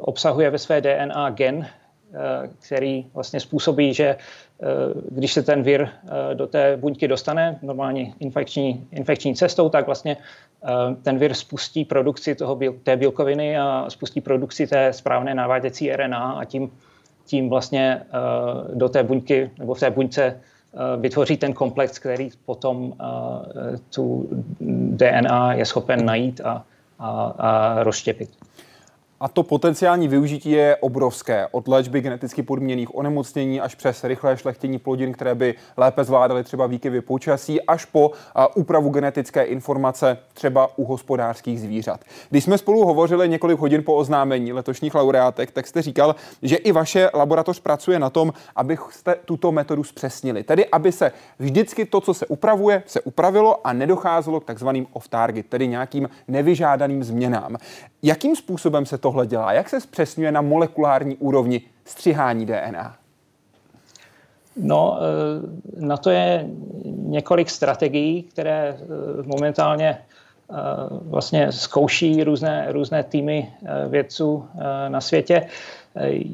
obsahuje 0.00 0.50
ve 0.50 0.58
své 0.58 0.80
DNA 0.80 1.30
gen, 1.30 1.66
který 2.58 3.06
vlastně 3.14 3.40
způsobí, 3.40 3.94
že 3.94 4.16
Eh, 4.62 5.00
když 5.10 5.32
se 5.32 5.42
ten 5.42 5.62
vir 5.62 5.82
eh, 5.82 6.34
do 6.34 6.46
té 6.46 6.76
buňky 6.76 7.08
dostane 7.08 7.58
normálně 7.62 8.14
infekční, 8.20 8.86
infekční 8.92 9.34
cestou, 9.34 9.68
tak 9.68 9.86
vlastně 9.86 10.16
eh, 10.64 10.68
ten 11.02 11.18
vir 11.18 11.34
spustí 11.34 11.84
produkci 11.84 12.34
toho, 12.34 12.58
té 12.82 12.96
bílkoviny 12.96 13.58
a 13.58 13.84
spustí 13.88 14.20
produkci 14.20 14.66
té 14.66 14.92
správné 14.92 15.34
naváděcí 15.34 15.92
RNA 15.92 16.32
a 16.32 16.44
tím, 16.44 16.70
tím 17.26 17.48
vlastně 17.48 18.02
do 18.74 18.88
té 18.88 19.02
buňky 19.02 19.50
nebo 19.58 19.74
v 19.74 19.80
té 19.80 19.90
buňce 19.90 20.40
vytvoří 21.00 21.36
ten 21.36 21.52
komplex, 21.52 21.98
který 21.98 22.30
potom 22.44 22.92
tu 23.94 24.28
DNA 24.90 25.54
je 25.54 25.64
schopen 25.64 26.04
najít 26.04 26.40
a, 26.40 26.64
a, 27.02 27.34
a 27.38 27.82
rozštěpit. 27.82 28.30
A 29.22 29.28
to 29.28 29.42
potenciální 29.42 30.08
využití 30.08 30.50
je 30.50 30.76
obrovské. 30.76 31.46
Od 31.50 31.68
léčby 31.68 32.00
geneticky 32.00 32.42
podměných 32.42 32.94
onemocnění 32.94 33.60
až 33.60 33.74
přes 33.74 34.04
rychlé 34.04 34.36
šlechtění 34.36 34.78
plodin, 34.78 35.12
které 35.12 35.34
by 35.34 35.54
lépe 35.76 36.04
zvládaly 36.04 36.44
třeba 36.44 36.66
výkyvy 36.66 37.00
počasí, 37.00 37.62
až 37.62 37.84
po 37.84 38.10
úpravu 38.54 38.90
genetické 38.90 39.42
informace 39.42 40.18
třeba 40.34 40.78
u 40.78 40.84
hospodářských 40.84 41.60
zvířat. 41.60 42.00
Když 42.30 42.44
jsme 42.44 42.58
spolu 42.58 42.86
hovořili 42.86 43.28
několik 43.28 43.58
hodin 43.58 43.82
po 43.84 43.94
oznámení 43.94 44.52
letošních 44.52 44.94
laureátek, 44.94 45.50
tak 45.50 45.66
jste 45.66 45.82
říkal, 45.82 46.14
že 46.42 46.56
i 46.56 46.72
vaše 46.72 47.10
laboratoř 47.14 47.60
pracuje 47.60 47.98
na 47.98 48.10
tom, 48.10 48.32
abyste 48.56 49.14
tuto 49.24 49.52
metodu 49.52 49.84
zpřesnili. 49.84 50.42
Tedy, 50.42 50.66
aby 50.66 50.92
se 50.92 51.12
vždycky 51.38 51.84
to, 51.84 52.00
co 52.00 52.14
se 52.14 52.26
upravuje, 52.26 52.82
se 52.86 53.00
upravilo 53.00 53.66
a 53.66 53.72
nedocházelo 53.72 54.40
k 54.40 54.44
takzvaným 54.44 54.86
off-target, 54.92 55.46
tedy 55.48 55.68
nějakým 55.68 56.08
nevyžádaným 56.28 57.04
změnám. 57.04 57.56
Jakým 58.04 58.36
způsobem 58.36 58.86
se 58.86 58.98
tohle 59.12 59.26
dělá? 59.26 59.52
Jak 59.52 59.68
se 59.68 59.80
zpřesňuje 59.80 60.32
na 60.32 60.40
molekulární 60.40 61.16
úrovni 61.16 61.60
střihání 61.84 62.46
DNA? 62.46 62.96
No, 64.56 64.98
eh, 64.98 65.86
na 65.86 65.96
to 65.96 66.10
je 66.10 66.46
několik 66.96 67.50
strategií, 67.50 68.22
které 68.22 68.76
eh, 68.76 68.86
momentálně 69.22 69.88
eh, 69.88 70.54
vlastně 70.90 71.52
zkouší 71.52 72.24
různé, 72.24 72.66
různé 72.72 73.02
týmy 73.02 73.52
vědců 73.88 74.48
na 74.88 75.00
světě. 75.00 75.46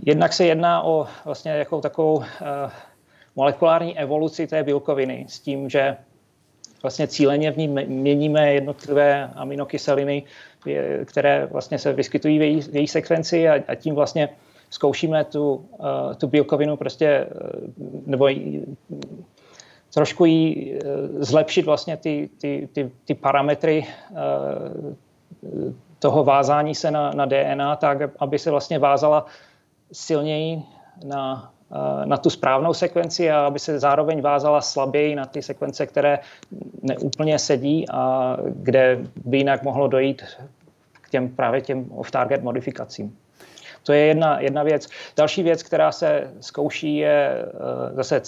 Jednak 0.06 0.32
se 0.32 0.44
jedná 0.44 0.82
o 0.82 1.06
vlastně 1.24 1.50
jako 1.50 1.80
takovou 1.80 2.22
molekulární 3.36 3.98
evoluci 3.98 4.46
té 4.46 4.62
bílkoviny 4.62 5.26
s 5.28 5.40
tím, 5.40 5.70
že 5.70 5.96
vlastně 6.82 7.06
cíleně 7.06 7.50
v 7.50 7.56
ní 7.56 7.68
měníme 7.68 8.52
jednotlivé 8.52 9.30
aminokyseliny, 9.34 10.22
které 11.04 11.46
vlastně 11.46 11.78
se 11.78 11.92
vyskytují 11.92 12.38
v 12.38 12.42
její, 12.42 12.60
v 12.60 12.76
její 12.76 12.86
sekvenci 12.86 13.48
a, 13.48 13.62
a 13.68 13.74
tím 13.74 13.94
vlastně 13.94 14.28
zkoušíme 14.70 15.24
tu, 15.24 15.54
uh, 15.54 16.14
tu 16.16 16.26
bílkovinu 16.26 16.76
prostě, 16.76 17.26
uh, 17.26 18.00
nebo 18.06 18.28
trošku 19.94 20.24
jí 20.24 20.72
uh, 20.72 20.80
zlepšit 21.18 21.66
vlastně 21.66 21.96
ty, 21.96 22.30
ty, 22.40 22.68
ty, 22.72 22.90
ty 23.04 23.14
parametry 23.14 23.86
toho 25.98 26.24
vázání 26.24 26.74
se 26.74 26.90
na, 26.90 27.10
na 27.10 27.26
DNA, 27.26 27.76
tak 27.76 27.98
aby 28.18 28.38
se 28.38 28.50
vlastně 28.50 28.78
vázala 28.78 29.26
silněji 29.92 30.62
na 31.04 31.52
na 32.04 32.16
tu 32.16 32.30
správnou 32.30 32.74
sekvenci 32.74 33.30
a 33.30 33.46
aby 33.46 33.58
se 33.58 33.78
zároveň 33.78 34.20
vázala 34.20 34.60
slaběji 34.60 35.14
na 35.14 35.26
ty 35.26 35.42
sekvence, 35.42 35.86
které 35.86 36.18
neúplně 36.82 37.38
sedí 37.38 37.86
a 37.90 38.36
kde 38.44 38.98
by 39.24 39.36
jinak 39.36 39.62
mohlo 39.62 39.88
dojít 39.88 40.22
k 40.92 41.10
těm 41.10 41.28
právě 41.28 41.60
těm 41.60 41.84
off-target 41.90 42.42
modifikacím. 42.42 43.16
To 43.82 43.92
je 43.92 44.00
jedna, 44.00 44.40
jedna 44.40 44.62
věc. 44.62 44.88
Další 45.16 45.42
věc, 45.42 45.62
která 45.62 45.92
se 45.92 46.30
zkouší, 46.40 46.96
je 46.96 47.44
uh, 47.44 47.96
zase 47.96 48.22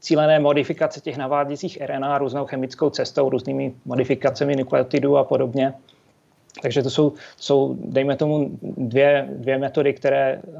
cílené 0.00 0.40
modifikace 0.40 1.00
těch 1.00 1.16
naváděcích 1.16 1.78
RNA 1.86 2.18
různou 2.18 2.46
chemickou 2.46 2.90
cestou, 2.90 3.28
různými 3.28 3.74
modifikacemi 3.84 4.56
nukleotidů 4.56 5.16
a 5.16 5.24
podobně. 5.24 5.74
Takže 6.62 6.82
to 6.82 6.90
jsou, 6.90 7.12
jsou 7.36 7.76
dejme 7.84 8.16
tomu, 8.16 8.50
dvě, 8.62 9.28
dvě 9.36 9.58
metody, 9.58 9.92
které 9.92 10.40
uh, 10.44 10.52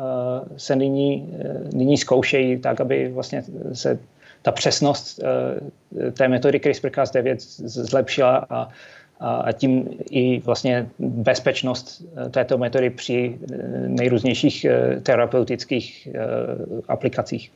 se 0.56 0.76
nyní, 0.76 1.22
uh, 1.22 1.70
nyní 1.72 1.96
zkoušejí 1.96 2.58
tak, 2.58 2.80
aby 2.80 3.08
vlastně 3.08 3.44
se 3.72 3.98
ta 4.42 4.52
přesnost 4.52 5.20
uh, 5.22 6.10
té 6.10 6.28
metody 6.28 6.58
CRISPR-Cas9 6.58 7.36
zlepšila 7.66 8.46
a, 8.50 8.68
a, 9.20 9.34
a 9.34 9.52
tím 9.52 9.88
i 10.10 10.40
vlastně 10.40 10.88
bezpečnost 10.98 12.04
této 12.30 12.58
metody 12.58 12.90
při 12.90 13.38
nejrůznějších 13.86 14.66
terapeutických 15.02 16.08
aplikacích. 16.88 17.52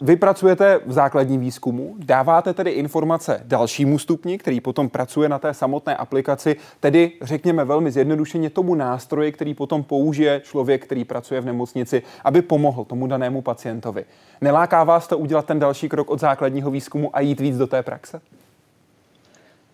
Vy 0.00 0.16
pracujete 0.16 0.80
v 0.86 0.92
základním 0.92 1.40
výzkumu, 1.40 1.94
dáváte 1.98 2.54
tedy 2.54 2.70
informace 2.70 3.40
dalšímu 3.44 3.98
stupni, 3.98 4.38
který 4.38 4.60
potom 4.60 4.88
pracuje 4.88 5.28
na 5.28 5.38
té 5.38 5.54
samotné 5.54 5.96
aplikaci, 5.96 6.56
tedy 6.80 7.12
řekněme 7.22 7.64
velmi 7.64 7.90
zjednodušeně 7.90 8.50
tomu 8.50 8.74
nástroji, 8.74 9.32
který 9.32 9.54
potom 9.54 9.82
použije 9.82 10.40
člověk, 10.40 10.84
který 10.84 11.04
pracuje 11.04 11.40
v 11.40 11.44
nemocnici, 11.44 12.02
aby 12.24 12.42
pomohl 12.42 12.84
tomu 12.84 13.06
danému 13.06 13.42
pacientovi. 13.42 14.04
Neláká 14.40 14.84
vás 14.84 15.06
to 15.08 15.18
udělat 15.18 15.46
ten 15.46 15.58
další 15.58 15.88
krok 15.88 16.10
od 16.10 16.20
základního 16.20 16.70
výzkumu 16.70 17.16
a 17.16 17.20
jít 17.20 17.40
víc 17.40 17.56
do 17.56 17.66
té 17.66 17.82
praxe? 17.82 18.20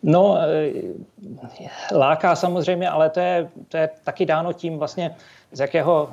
No, 0.02 0.38
eh, 0.38 0.72
láká 1.94 2.36
samozřejmě, 2.36 2.88
ale 2.88 3.10
to 3.10 3.20
je, 3.20 3.48
to 3.68 3.76
je 3.76 3.90
taky 4.04 4.26
dáno 4.26 4.52
tím 4.52 4.78
vlastně, 4.78 5.14
z 5.52 5.60
jakého, 5.60 6.10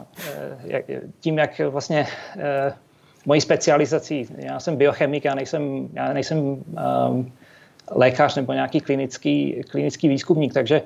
eh, 0.70 0.84
tím, 1.20 1.38
jak 1.38 1.60
vlastně 1.60 2.08
eh, 2.38 2.74
mojí 3.30 3.42
specializací. 3.42 4.28
Já 4.38 4.60
jsem 4.60 4.76
biochemik, 4.76 5.26
já 5.26 5.36
nejsem, 5.36 5.90
já 5.94 6.14
nejsem 6.14 6.40
um, 6.40 7.32
lékař 7.92 8.36
nebo 8.36 8.54
nějaký 8.54 8.82
klinický, 8.82 9.62
klinický 9.70 10.08
výzkumník, 10.08 10.54
takže, 10.54 10.82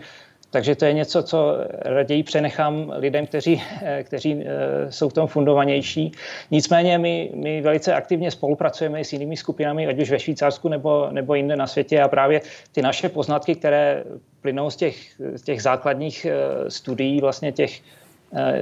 takže 0.52 0.76
to 0.76 0.86
je 0.86 0.94
něco, 0.94 1.24
co 1.24 1.58
raději 1.86 2.24
přenechám 2.24 2.94
lidem, 2.96 3.26
kteří, 3.26 3.64
kteří 4.04 4.36
uh, 4.36 4.42
jsou 4.90 5.10
v 5.10 5.14
tom 5.14 5.28
fundovanější. 5.28 6.12
Nicméně 6.52 6.98
my, 6.98 7.32
my 7.36 7.62
velice 7.62 7.94
aktivně 7.94 8.32
spolupracujeme 8.32 9.04
s 9.04 9.14
jinými 9.14 9.38
skupinami, 9.38 9.88
ať 9.88 10.02
už 10.02 10.12
ve 10.12 10.20
Švýcarsku 10.20 10.70
nebo, 10.70 11.08
nebo 11.12 11.36
jinde 11.36 11.56
na 11.56 11.68
světě 11.68 12.02
a 12.02 12.08
právě 12.08 12.42
ty 12.72 12.82
naše 12.82 13.10
poznatky, 13.10 13.56
které 13.56 14.04
plynou 14.42 14.70
z 14.70 14.76
těch, 14.76 14.96
z 15.36 15.42
těch 15.42 15.62
základních 15.62 16.28
uh, 16.28 16.68
studií, 16.68 17.22
vlastně 17.22 17.52
těch, 17.52 17.80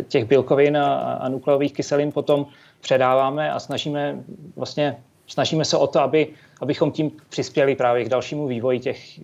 těch 0.08 0.26
bílkovin 0.26 0.78
a, 0.78 0.94
a 1.24 1.30
nukleových 1.30 1.74
kyselin 1.74 2.12
potom 2.12 2.46
předáváme 2.82 3.52
a 3.52 3.60
snažíme 3.60 4.24
vlastně 4.56 4.98
snažíme 5.32 5.66
se 5.66 5.78
o 5.78 5.88
to, 5.88 6.00
aby, 6.00 6.28
abychom 6.62 6.92
tím 6.92 7.12
přispěli 7.30 7.76
právě 7.76 8.06
k 8.06 8.10
dalšímu 8.10 8.48
vývoji 8.48 8.80
těch, 8.80 9.20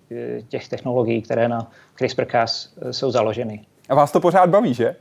těch 0.48 0.68
technologií, 0.68 1.22
které 1.22 1.48
na 1.48 1.70
CRISPR-Cas 1.96 2.68
jsou 2.90 3.10
založeny. 3.10 3.64
A 3.88 3.94
vás 3.94 4.12
to 4.12 4.20
pořád 4.20 4.50
baví, 4.50 4.74
že? 4.74 4.96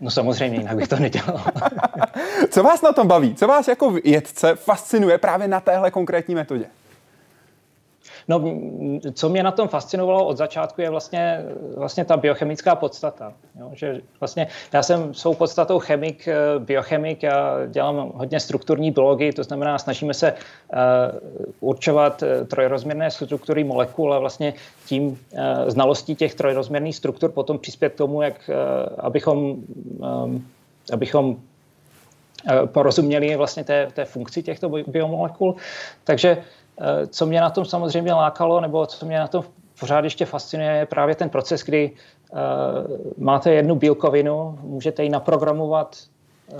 No 0.00 0.10
samozřejmě, 0.10 0.58
jinak 0.58 0.76
bych 0.76 0.88
to 0.88 0.96
nedělal. 0.96 1.44
Co 2.50 2.62
vás 2.62 2.82
na 2.82 2.92
tom 2.92 3.08
baví? 3.08 3.34
Co 3.34 3.46
vás 3.46 3.68
jako 3.68 3.90
vědce 3.90 4.54
fascinuje 4.54 5.18
právě 5.18 5.48
na 5.48 5.60
téhle 5.60 5.90
konkrétní 5.90 6.34
metodě? 6.34 6.64
No, 8.30 8.42
co 9.14 9.28
mě 9.28 9.42
na 9.42 9.50
tom 9.50 9.68
fascinovalo 9.68 10.26
od 10.26 10.36
začátku 10.36 10.80
je 10.80 10.90
vlastně, 10.90 11.44
vlastně 11.76 12.04
ta 12.04 12.16
biochemická 12.16 12.76
podstata. 12.76 13.32
Jo? 13.60 13.70
Že 13.74 14.00
vlastně 14.20 14.46
já 14.72 14.82
jsem 14.82 15.14
svou 15.14 15.34
podstatou 15.34 15.78
chemik, 15.78 16.28
eh, 16.28 16.34
biochemik, 16.58 17.22
já 17.22 17.66
dělám 17.66 18.12
hodně 18.14 18.40
strukturní 18.40 18.90
biologii, 18.90 19.32
to 19.32 19.44
znamená, 19.44 19.78
snažíme 19.78 20.14
se 20.14 20.32
uh, 20.32 20.38
určovat 21.60 22.22
eh, 22.22 22.44
trojrozměrné 22.44 23.10
struktury 23.10 23.64
molekul 23.64 24.14
a 24.14 24.18
vlastně 24.18 24.54
tím 24.86 25.06
uh, 25.06 25.18
znalostí 25.66 26.14
těch 26.14 26.34
trojrozměrných 26.34 26.96
struktur 26.96 27.30
potom 27.30 27.58
přispět 27.58 27.90
k 27.90 27.96
tomu, 27.96 28.22
jak, 28.22 28.34
uh, 28.48 28.54
abychom, 28.98 29.56
um, 29.98 30.46
abychom 30.92 31.36
porozuměli 32.66 33.36
vlastně 33.36 33.64
té, 33.64 33.88
té 33.94 34.04
funkci 34.04 34.42
těchto 34.42 34.68
biomolekul. 34.68 35.56
Takže 36.04 36.42
co 37.06 37.26
mě 37.26 37.40
na 37.40 37.50
tom 37.50 37.64
samozřejmě 37.64 38.12
lákalo, 38.12 38.60
nebo 38.60 38.86
co 38.86 39.06
mě 39.06 39.18
na 39.18 39.28
tom 39.28 39.44
pořád 39.80 40.04
ještě 40.04 40.24
fascinuje, 40.24 40.70
je 40.70 40.86
právě 40.86 41.14
ten 41.14 41.28
proces, 41.28 41.62
kdy 41.62 41.90
uh, 41.90 42.38
máte 43.18 43.52
jednu 43.52 43.74
bílkovinu, 43.74 44.58
můžete 44.62 45.02
ji 45.02 45.08
naprogramovat 45.08 45.96
uh, 46.52 46.58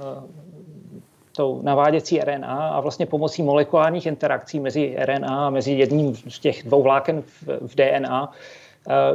tou 1.36 1.62
naváděcí 1.62 2.20
RNA 2.20 2.68
a 2.68 2.80
vlastně 2.80 3.06
pomocí 3.06 3.42
molekulárních 3.42 4.06
interakcí 4.06 4.60
mezi 4.60 4.96
RNA 4.98 5.46
a 5.46 5.50
mezi 5.50 5.72
jedním 5.72 6.14
z 6.14 6.38
těch 6.38 6.62
dvou 6.62 6.82
vláken 6.82 7.22
v, 7.22 7.74
DNA 7.74 8.32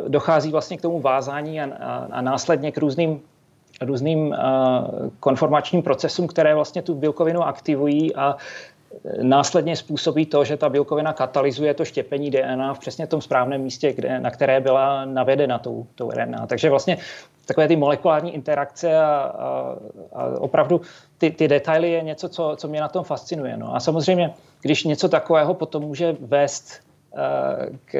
dochází 0.07 0.51
vlastně 0.51 0.77
k 0.77 0.81
tomu 0.81 1.01
vázání 1.01 1.61
a, 1.61 2.21
následně 2.21 2.71
k 2.71 2.77
různým 2.77 3.21
různým 3.81 4.35
konformačním 5.19 5.83
procesům, 5.83 6.27
které 6.27 6.55
vlastně 6.55 6.81
tu 6.81 6.93
bílkovinu 6.93 7.43
aktivují 7.43 8.15
a 8.15 8.35
následně 9.21 9.75
způsobí 9.75 10.25
to, 10.25 10.43
že 10.45 10.57
ta 10.57 10.69
bílkovina 10.69 11.13
katalyzuje 11.13 11.73
to 11.73 11.85
štěpení 11.85 12.31
DNA 12.31 12.73
v 12.73 12.79
přesně 12.79 13.07
tom 13.07 13.21
správném 13.21 13.61
místě, 13.61 13.93
kde, 13.93 14.19
na 14.19 14.31
které 14.31 14.59
byla 14.59 15.05
navedena 15.05 15.59
tou, 15.59 15.85
tou 15.95 16.11
RNA. 16.11 16.47
Takže 16.47 16.69
vlastně 16.69 16.97
takové 17.45 17.67
ty 17.67 17.75
molekulární 17.75 18.35
interakce 18.35 18.97
a, 18.97 19.05
a, 19.05 19.75
a 20.13 20.39
opravdu 20.39 20.81
ty, 21.17 21.31
ty 21.31 21.47
detaily 21.47 21.91
je 21.91 22.01
něco, 22.01 22.29
co, 22.29 22.55
co 22.57 22.67
mě 22.67 22.81
na 22.81 22.87
tom 22.87 23.03
fascinuje. 23.03 23.57
No. 23.57 23.75
A 23.75 23.79
samozřejmě, 23.79 24.33
když 24.61 24.83
něco 24.83 25.09
takového 25.09 25.53
potom 25.53 25.83
může 25.83 26.15
vést 26.19 26.81
uh, 27.11 27.19
k, 27.85 27.91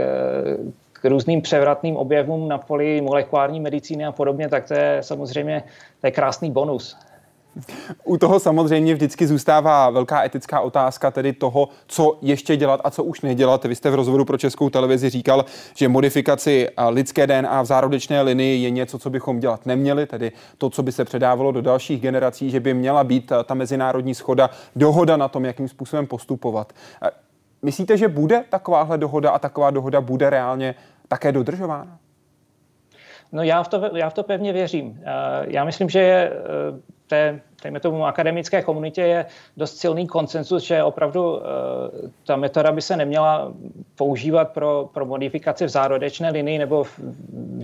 k 0.93 1.05
různým 1.05 1.41
převratným 1.41 1.97
objevům 1.97 2.47
na 2.47 2.57
poli 2.57 3.01
molekulární 3.01 3.59
medicíny 3.59 4.05
a 4.05 4.11
podobně, 4.11 4.49
tak 4.49 4.67
to 4.67 4.73
je 4.73 4.97
samozřejmě 5.01 5.63
to 6.01 6.07
je 6.07 6.11
krásný 6.11 6.51
bonus. 6.51 6.97
U 8.03 8.17
toho 8.17 8.39
samozřejmě 8.39 8.93
vždycky 8.93 9.27
zůstává 9.27 9.89
velká 9.89 10.23
etická 10.23 10.59
otázka, 10.59 11.11
tedy 11.11 11.33
toho, 11.33 11.69
co 11.87 12.17
ještě 12.21 12.57
dělat 12.57 12.81
a 12.83 12.89
co 12.89 13.03
už 13.03 13.21
nedělat. 13.21 13.65
Vy 13.65 13.75
jste 13.75 13.89
v 13.89 13.95
rozhovoru 13.95 14.25
pro 14.25 14.37
českou 14.37 14.69
televizi 14.69 15.09
říkal, 15.09 15.45
že 15.75 15.87
modifikaci 15.87 16.69
lidské 16.89 17.27
DNA 17.27 17.61
v 17.61 17.65
zárodečné 17.65 18.21
linii 18.21 18.63
je 18.63 18.69
něco, 18.69 18.99
co 18.99 19.09
bychom 19.09 19.39
dělat 19.39 19.65
neměli, 19.65 20.05
tedy 20.05 20.31
to, 20.57 20.69
co 20.69 20.83
by 20.83 20.91
se 20.91 21.05
předávalo 21.05 21.51
do 21.51 21.61
dalších 21.61 22.01
generací, 22.01 22.49
že 22.49 22.59
by 22.59 22.73
měla 22.73 23.03
být 23.03 23.31
ta 23.45 23.53
mezinárodní 23.53 24.15
schoda, 24.15 24.49
dohoda 24.75 25.17
na 25.17 25.27
tom, 25.27 25.45
jakým 25.45 25.67
způsobem 25.67 26.07
postupovat. 26.07 26.73
Myslíte, 27.61 27.97
že 27.97 28.07
bude 28.07 28.43
takováhle 28.49 28.97
dohoda 28.97 29.31
a 29.31 29.39
taková 29.39 29.71
dohoda 29.71 30.01
bude 30.01 30.29
reálně 30.29 30.75
také 31.07 31.31
dodržována? 31.31 31.97
No 33.31 33.43
já 33.43 33.63
v 33.63 33.67
to, 33.67 33.81
já 33.95 34.09
v 34.09 34.13
to 34.13 34.23
pevně 34.23 34.53
věřím. 34.53 35.01
Já 35.47 35.65
myslím, 35.65 35.89
že 35.89 35.99
je 35.99 36.31
té, 37.07 37.41
dejme 37.63 37.79
tomu, 37.79 38.05
akademické 38.05 38.61
komunitě 38.61 39.01
je 39.01 39.25
dost 39.57 39.77
silný 39.77 40.07
konsensus, 40.07 40.63
že 40.63 40.83
opravdu 40.83 41.33
uh, 41.33 41.41
ta 42.25 42.35
metoda 42.35 42.71
by 42.71 42.81
se 42.81 42.97
neměla 42.97 43.53
používat 43.95 44.51
pro, 44.51 44.89
pro 44.93 45.05
modifikaci 45.05 45.65
v 45.65 45.69
zárodečné 45.69 46.29
linii 46.31 46.57
nebo 46.57 46.83
v, 46.83 46.99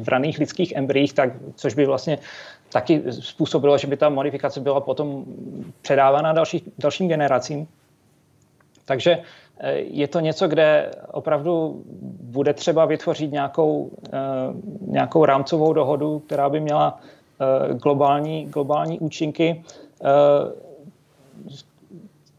v 0.02 0.08
raných 0.08 0.40
lidských 0.40 0.74
embryích, 0.76 1.14
tak, 1.14 1.30
což 1.56 1.74
by 1.74 1.86
vlastně 1.86 2.18
taky 2.72 3.04
způsobilo, 3.10 3.78
že 3.78 3.88
by 3.88 3.98
ta 3.98 4.10
modifikace 4.10 4.60
byla 4.60 4.80
potom 4.80 5.26
předávána 5.82 6.34
další, 6.34 6.72
dalším 6.78 7.08
generacím. 7.08 7.68
Takže 8.86 9.18
eh, 9.60 9.74
je 9.74 10.08
to 10.08 10.20
něco, 10.20 10.48
kde 10.48 10.92
opravdu 11.12 11.84
bude 12.22 12.54
třeba 12.54 12.86
vytvořit 12.86 13.32
nějakou, 13.32 13.92
eh, 14.14 14.18
nějakou 14.88 15.26
rámcovou 15.26 15.74
dohodu, 15.74 16.20
která 16.20 16.50
by 16.50 16.60
měla 16.60 17.00
Eh, 17.00 17.21
globální, 17.74 18.46
globální 18.46 19.00
účinky. 19.00 19.64
Eh, 20.04 20.52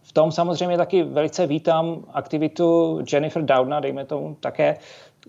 v 0.03 0.12
tom 0.12 0.32
samozřejmě 0.32 0.76
taky 0.76 1.03
velice 1.03 1.46
vítám 1.46 2.05
aktivitu 2.12 3.00
Jennifer 3.12 3.42
Doudna, 3.42 3.80
dejme 3.80 4.05
tomu 4.05 4.36
také, 4.40 4.76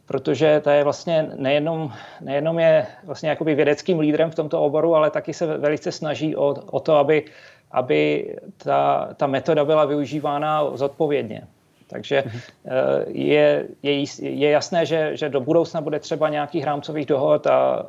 protože 0.06 0.62
ta 0.64 0.74
je 0.74 0.84
vlastně 0.84 1.30
nejenom, 1.36 1.92
nejenom 2.22 2.60
je 2.60 2.88
vlastně 3.04 3.30
jakoby 3.30 3.56
vědeckým 3.56 4.00
lídrem 4.00 4.32
v 4.32 4.36
tomto 4.36 4.62
oboru, 4.62 4.96
ale 4.96 5.10
taky 5.12 5.34
se 5.34 5.58
velice 5.58 5.92
snaží 5.92 6.36
o, 6.36 6.56
o 6.72 6.80
to, 6.80 6.96
aby, 6.96 7.26
aby 7.72 8.36
ta, 8.58 9.10
ta 9.18 9.28
metoda 9.28 9.66
byla 9.66 9.86
využívána 9.86 10.78
zodpovědně. 10.78 11.48
Takže 11.88 12.24
mhm. 12.26 12.40
eh, 12.66 13.06
je, 13.08 13.68
je, 13.84 14.04
je 14.20 14.50
jasné, 14.50 14.86
že, 14.86 15.18
že 15.18 15.30
do 15.30 15.42
budoucna 15.42 15.82
bude 15.82 16.00
třeba 16.00 16.30
nějakých 16.30 16.64
rámcových 16.64 17.06
dohod 17.06 17.48
a, 17.48 17.56
a, 17.56 17.86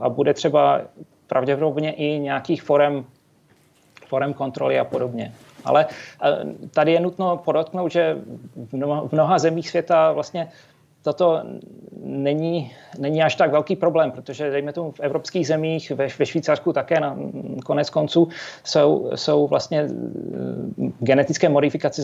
a 0.00 0.08
bude 0.08 0.34
třeba 0.34 0.80
pravděpodobně 1.30 1.92
i 1.92 2.18
nějakých 2.18 2.62
forem, 2.62 3.04
forem 4.06 4.34
kontroly 4.34 4.78
a 4.78 4.84
podobně. 4.84 5.32
Ale 5.64 5.86
eh, 5.86 6.28
tady 6.74 6.92
je 6.92 7.00
nutno 7.00 7.36
podotknout, 7.36 7.92
že 7.92 8.18
v 8.68 8.72
mnoha, 8.72 9.08
v 9.08 9.12
mnoha 9.12 9.38
zemích 9.38 9.68
světa 9.70 10.12
vlastně 10.12 10.48
toto 11.02 11.42
není, 12.04 12.72
není 12.98 13.22
až 13.22 13.34
tak 13.34 13.50
velký 13.50 13.76
problém, 13.76 14.10
protože 14.10 14.50
dejme 14.50 14.72
tomu 14.72 14.90
v 14.90 15.00
evropských 15.00 15.46
zemích, 15.46 15.90
ve, 15.90 16.08
ve 16.18 16.26
Švýcarsku 16.26 16.72
také 16.72 17.00
na 17.00 17.16
konec 17.64 17.90
konců 17.90 18.28
jsou, 18.64 19.10
jsou 19.14 19.46
vlastně 19.46 19.80
eh, 19.80 19.88
genetické 20.98 21.48
modifikace 21.48 22.02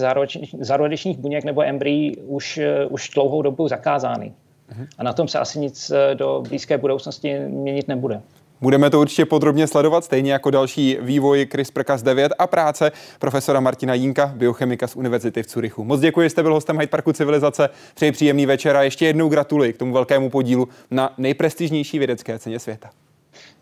zárodečních 0.61 1.19
buněk 1.19 1.45
nebo 1.45 1.63
embryí 1.63 2.17
už, 2.17 2.59
eh, 2.59 2.87
už 2.87 3.11
dlouhou 3.11 3.43
dobu 3.43 3.69
zakázány. 3.69 4.33
Mhm. 4.69 4.87
A 4.99 5.03
na 5.03 5.13
tom 5.13 5.29
se 5.29 5.39
asi 5.39 5.59
nic 5.59 5.93
do 6.15 6.43
blízké 6.49 6.79
budoucnosti 6.79 7.39
měnit 7.39 7.89
nebude. 7.89 8.23
Budeme 8.61 8.91
to 8.91 9.01
určitě 9.01 9.25
podrobně 9.25 9.67
sledovat, 9.67 10.05
stejně 10.05 10.33
jako 10.33 10.51
další 10.51 10.99
vývoj 11.01 11.47
CRISPR-Cas9 11.53 12.29
a 12.39 12.47
práce 12.47 12.93
profesora 13.19 13.61
Martina 13.61 13.95
Jínka, 13.95 14.33
biochemika 14.35 14.87
z 14.87 14.97
Univerzity 14.97 15.43
v 15.43 15.47
Curychu. 15.47 15.85
Moc 15.85 16.01
děkuji, 16.01 16.23
že 16.23 16.31
jste 16.31 16.43
byl 16.43 16.55
hostem 16.55 16.79
Hyde 16.79 16.91
Parku 16.91 17.13
Civilizace. 17.13 17.69
Přeji 17.95 18.13
příjemný 18.13 18.47
večer 18.47 18.77
a 18.77 18.83
ještě 18.83 19.07
jednou 19.07 19.29
gratuluji 19.29 19.73
k 19.73 19.79
tomu 19.79 19.93
velkému 19.93 20.31
podílu 20.31 20.69
na 20.91 21.15
nejprestižnější 21.19 21.99
vědecké 21.99 22.39
ceně 22.39 22.59
světa. 22.59 22.91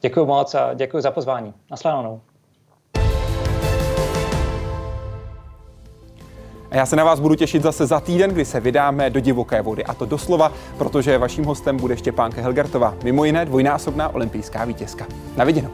Děkuji 0.01 0.27
moc 0.27 0.55
a 0.55 0.75
děkuji 0.75 1.01
za 1.01 1.11
pozvání. 1.11 1.55
Nasledanou. 1.71 2.21
A 6.75 6.77
já 6.77 6.87
se 6.87 6.97
na 6.97 7.05
vás 7.05 7.21
budu 7.21 7.35
těšit 7.35 7.63
zase 7.63 7.87
za 7.87 8.01
týden, 8.01 8.31
kdy 8.31 8.45
se 8.45 8.61
vydáme 8.61 9.11
do 9.11 9.21
divoké 9.21 9.63
vody. 9.63 9.85
A 9.85 9.95
to 9.95 10.07
doslova, 10.07 10.53
protože 10.79 11.19
vaším 11.19 11.45
hostem 11.45 11.77
bude 11.77 11.97
Štěpánka 11.97 12.43
Helgertová, 12.43 12.95
mimo 13.05 13.25
jiné 13.25 13.45
dvojnásobná 13.45 14.15
olympijská 14.15 14.65
vítězka. 14.65 15.07
Na 15.37 15.45
viděnou. 15.45 15.71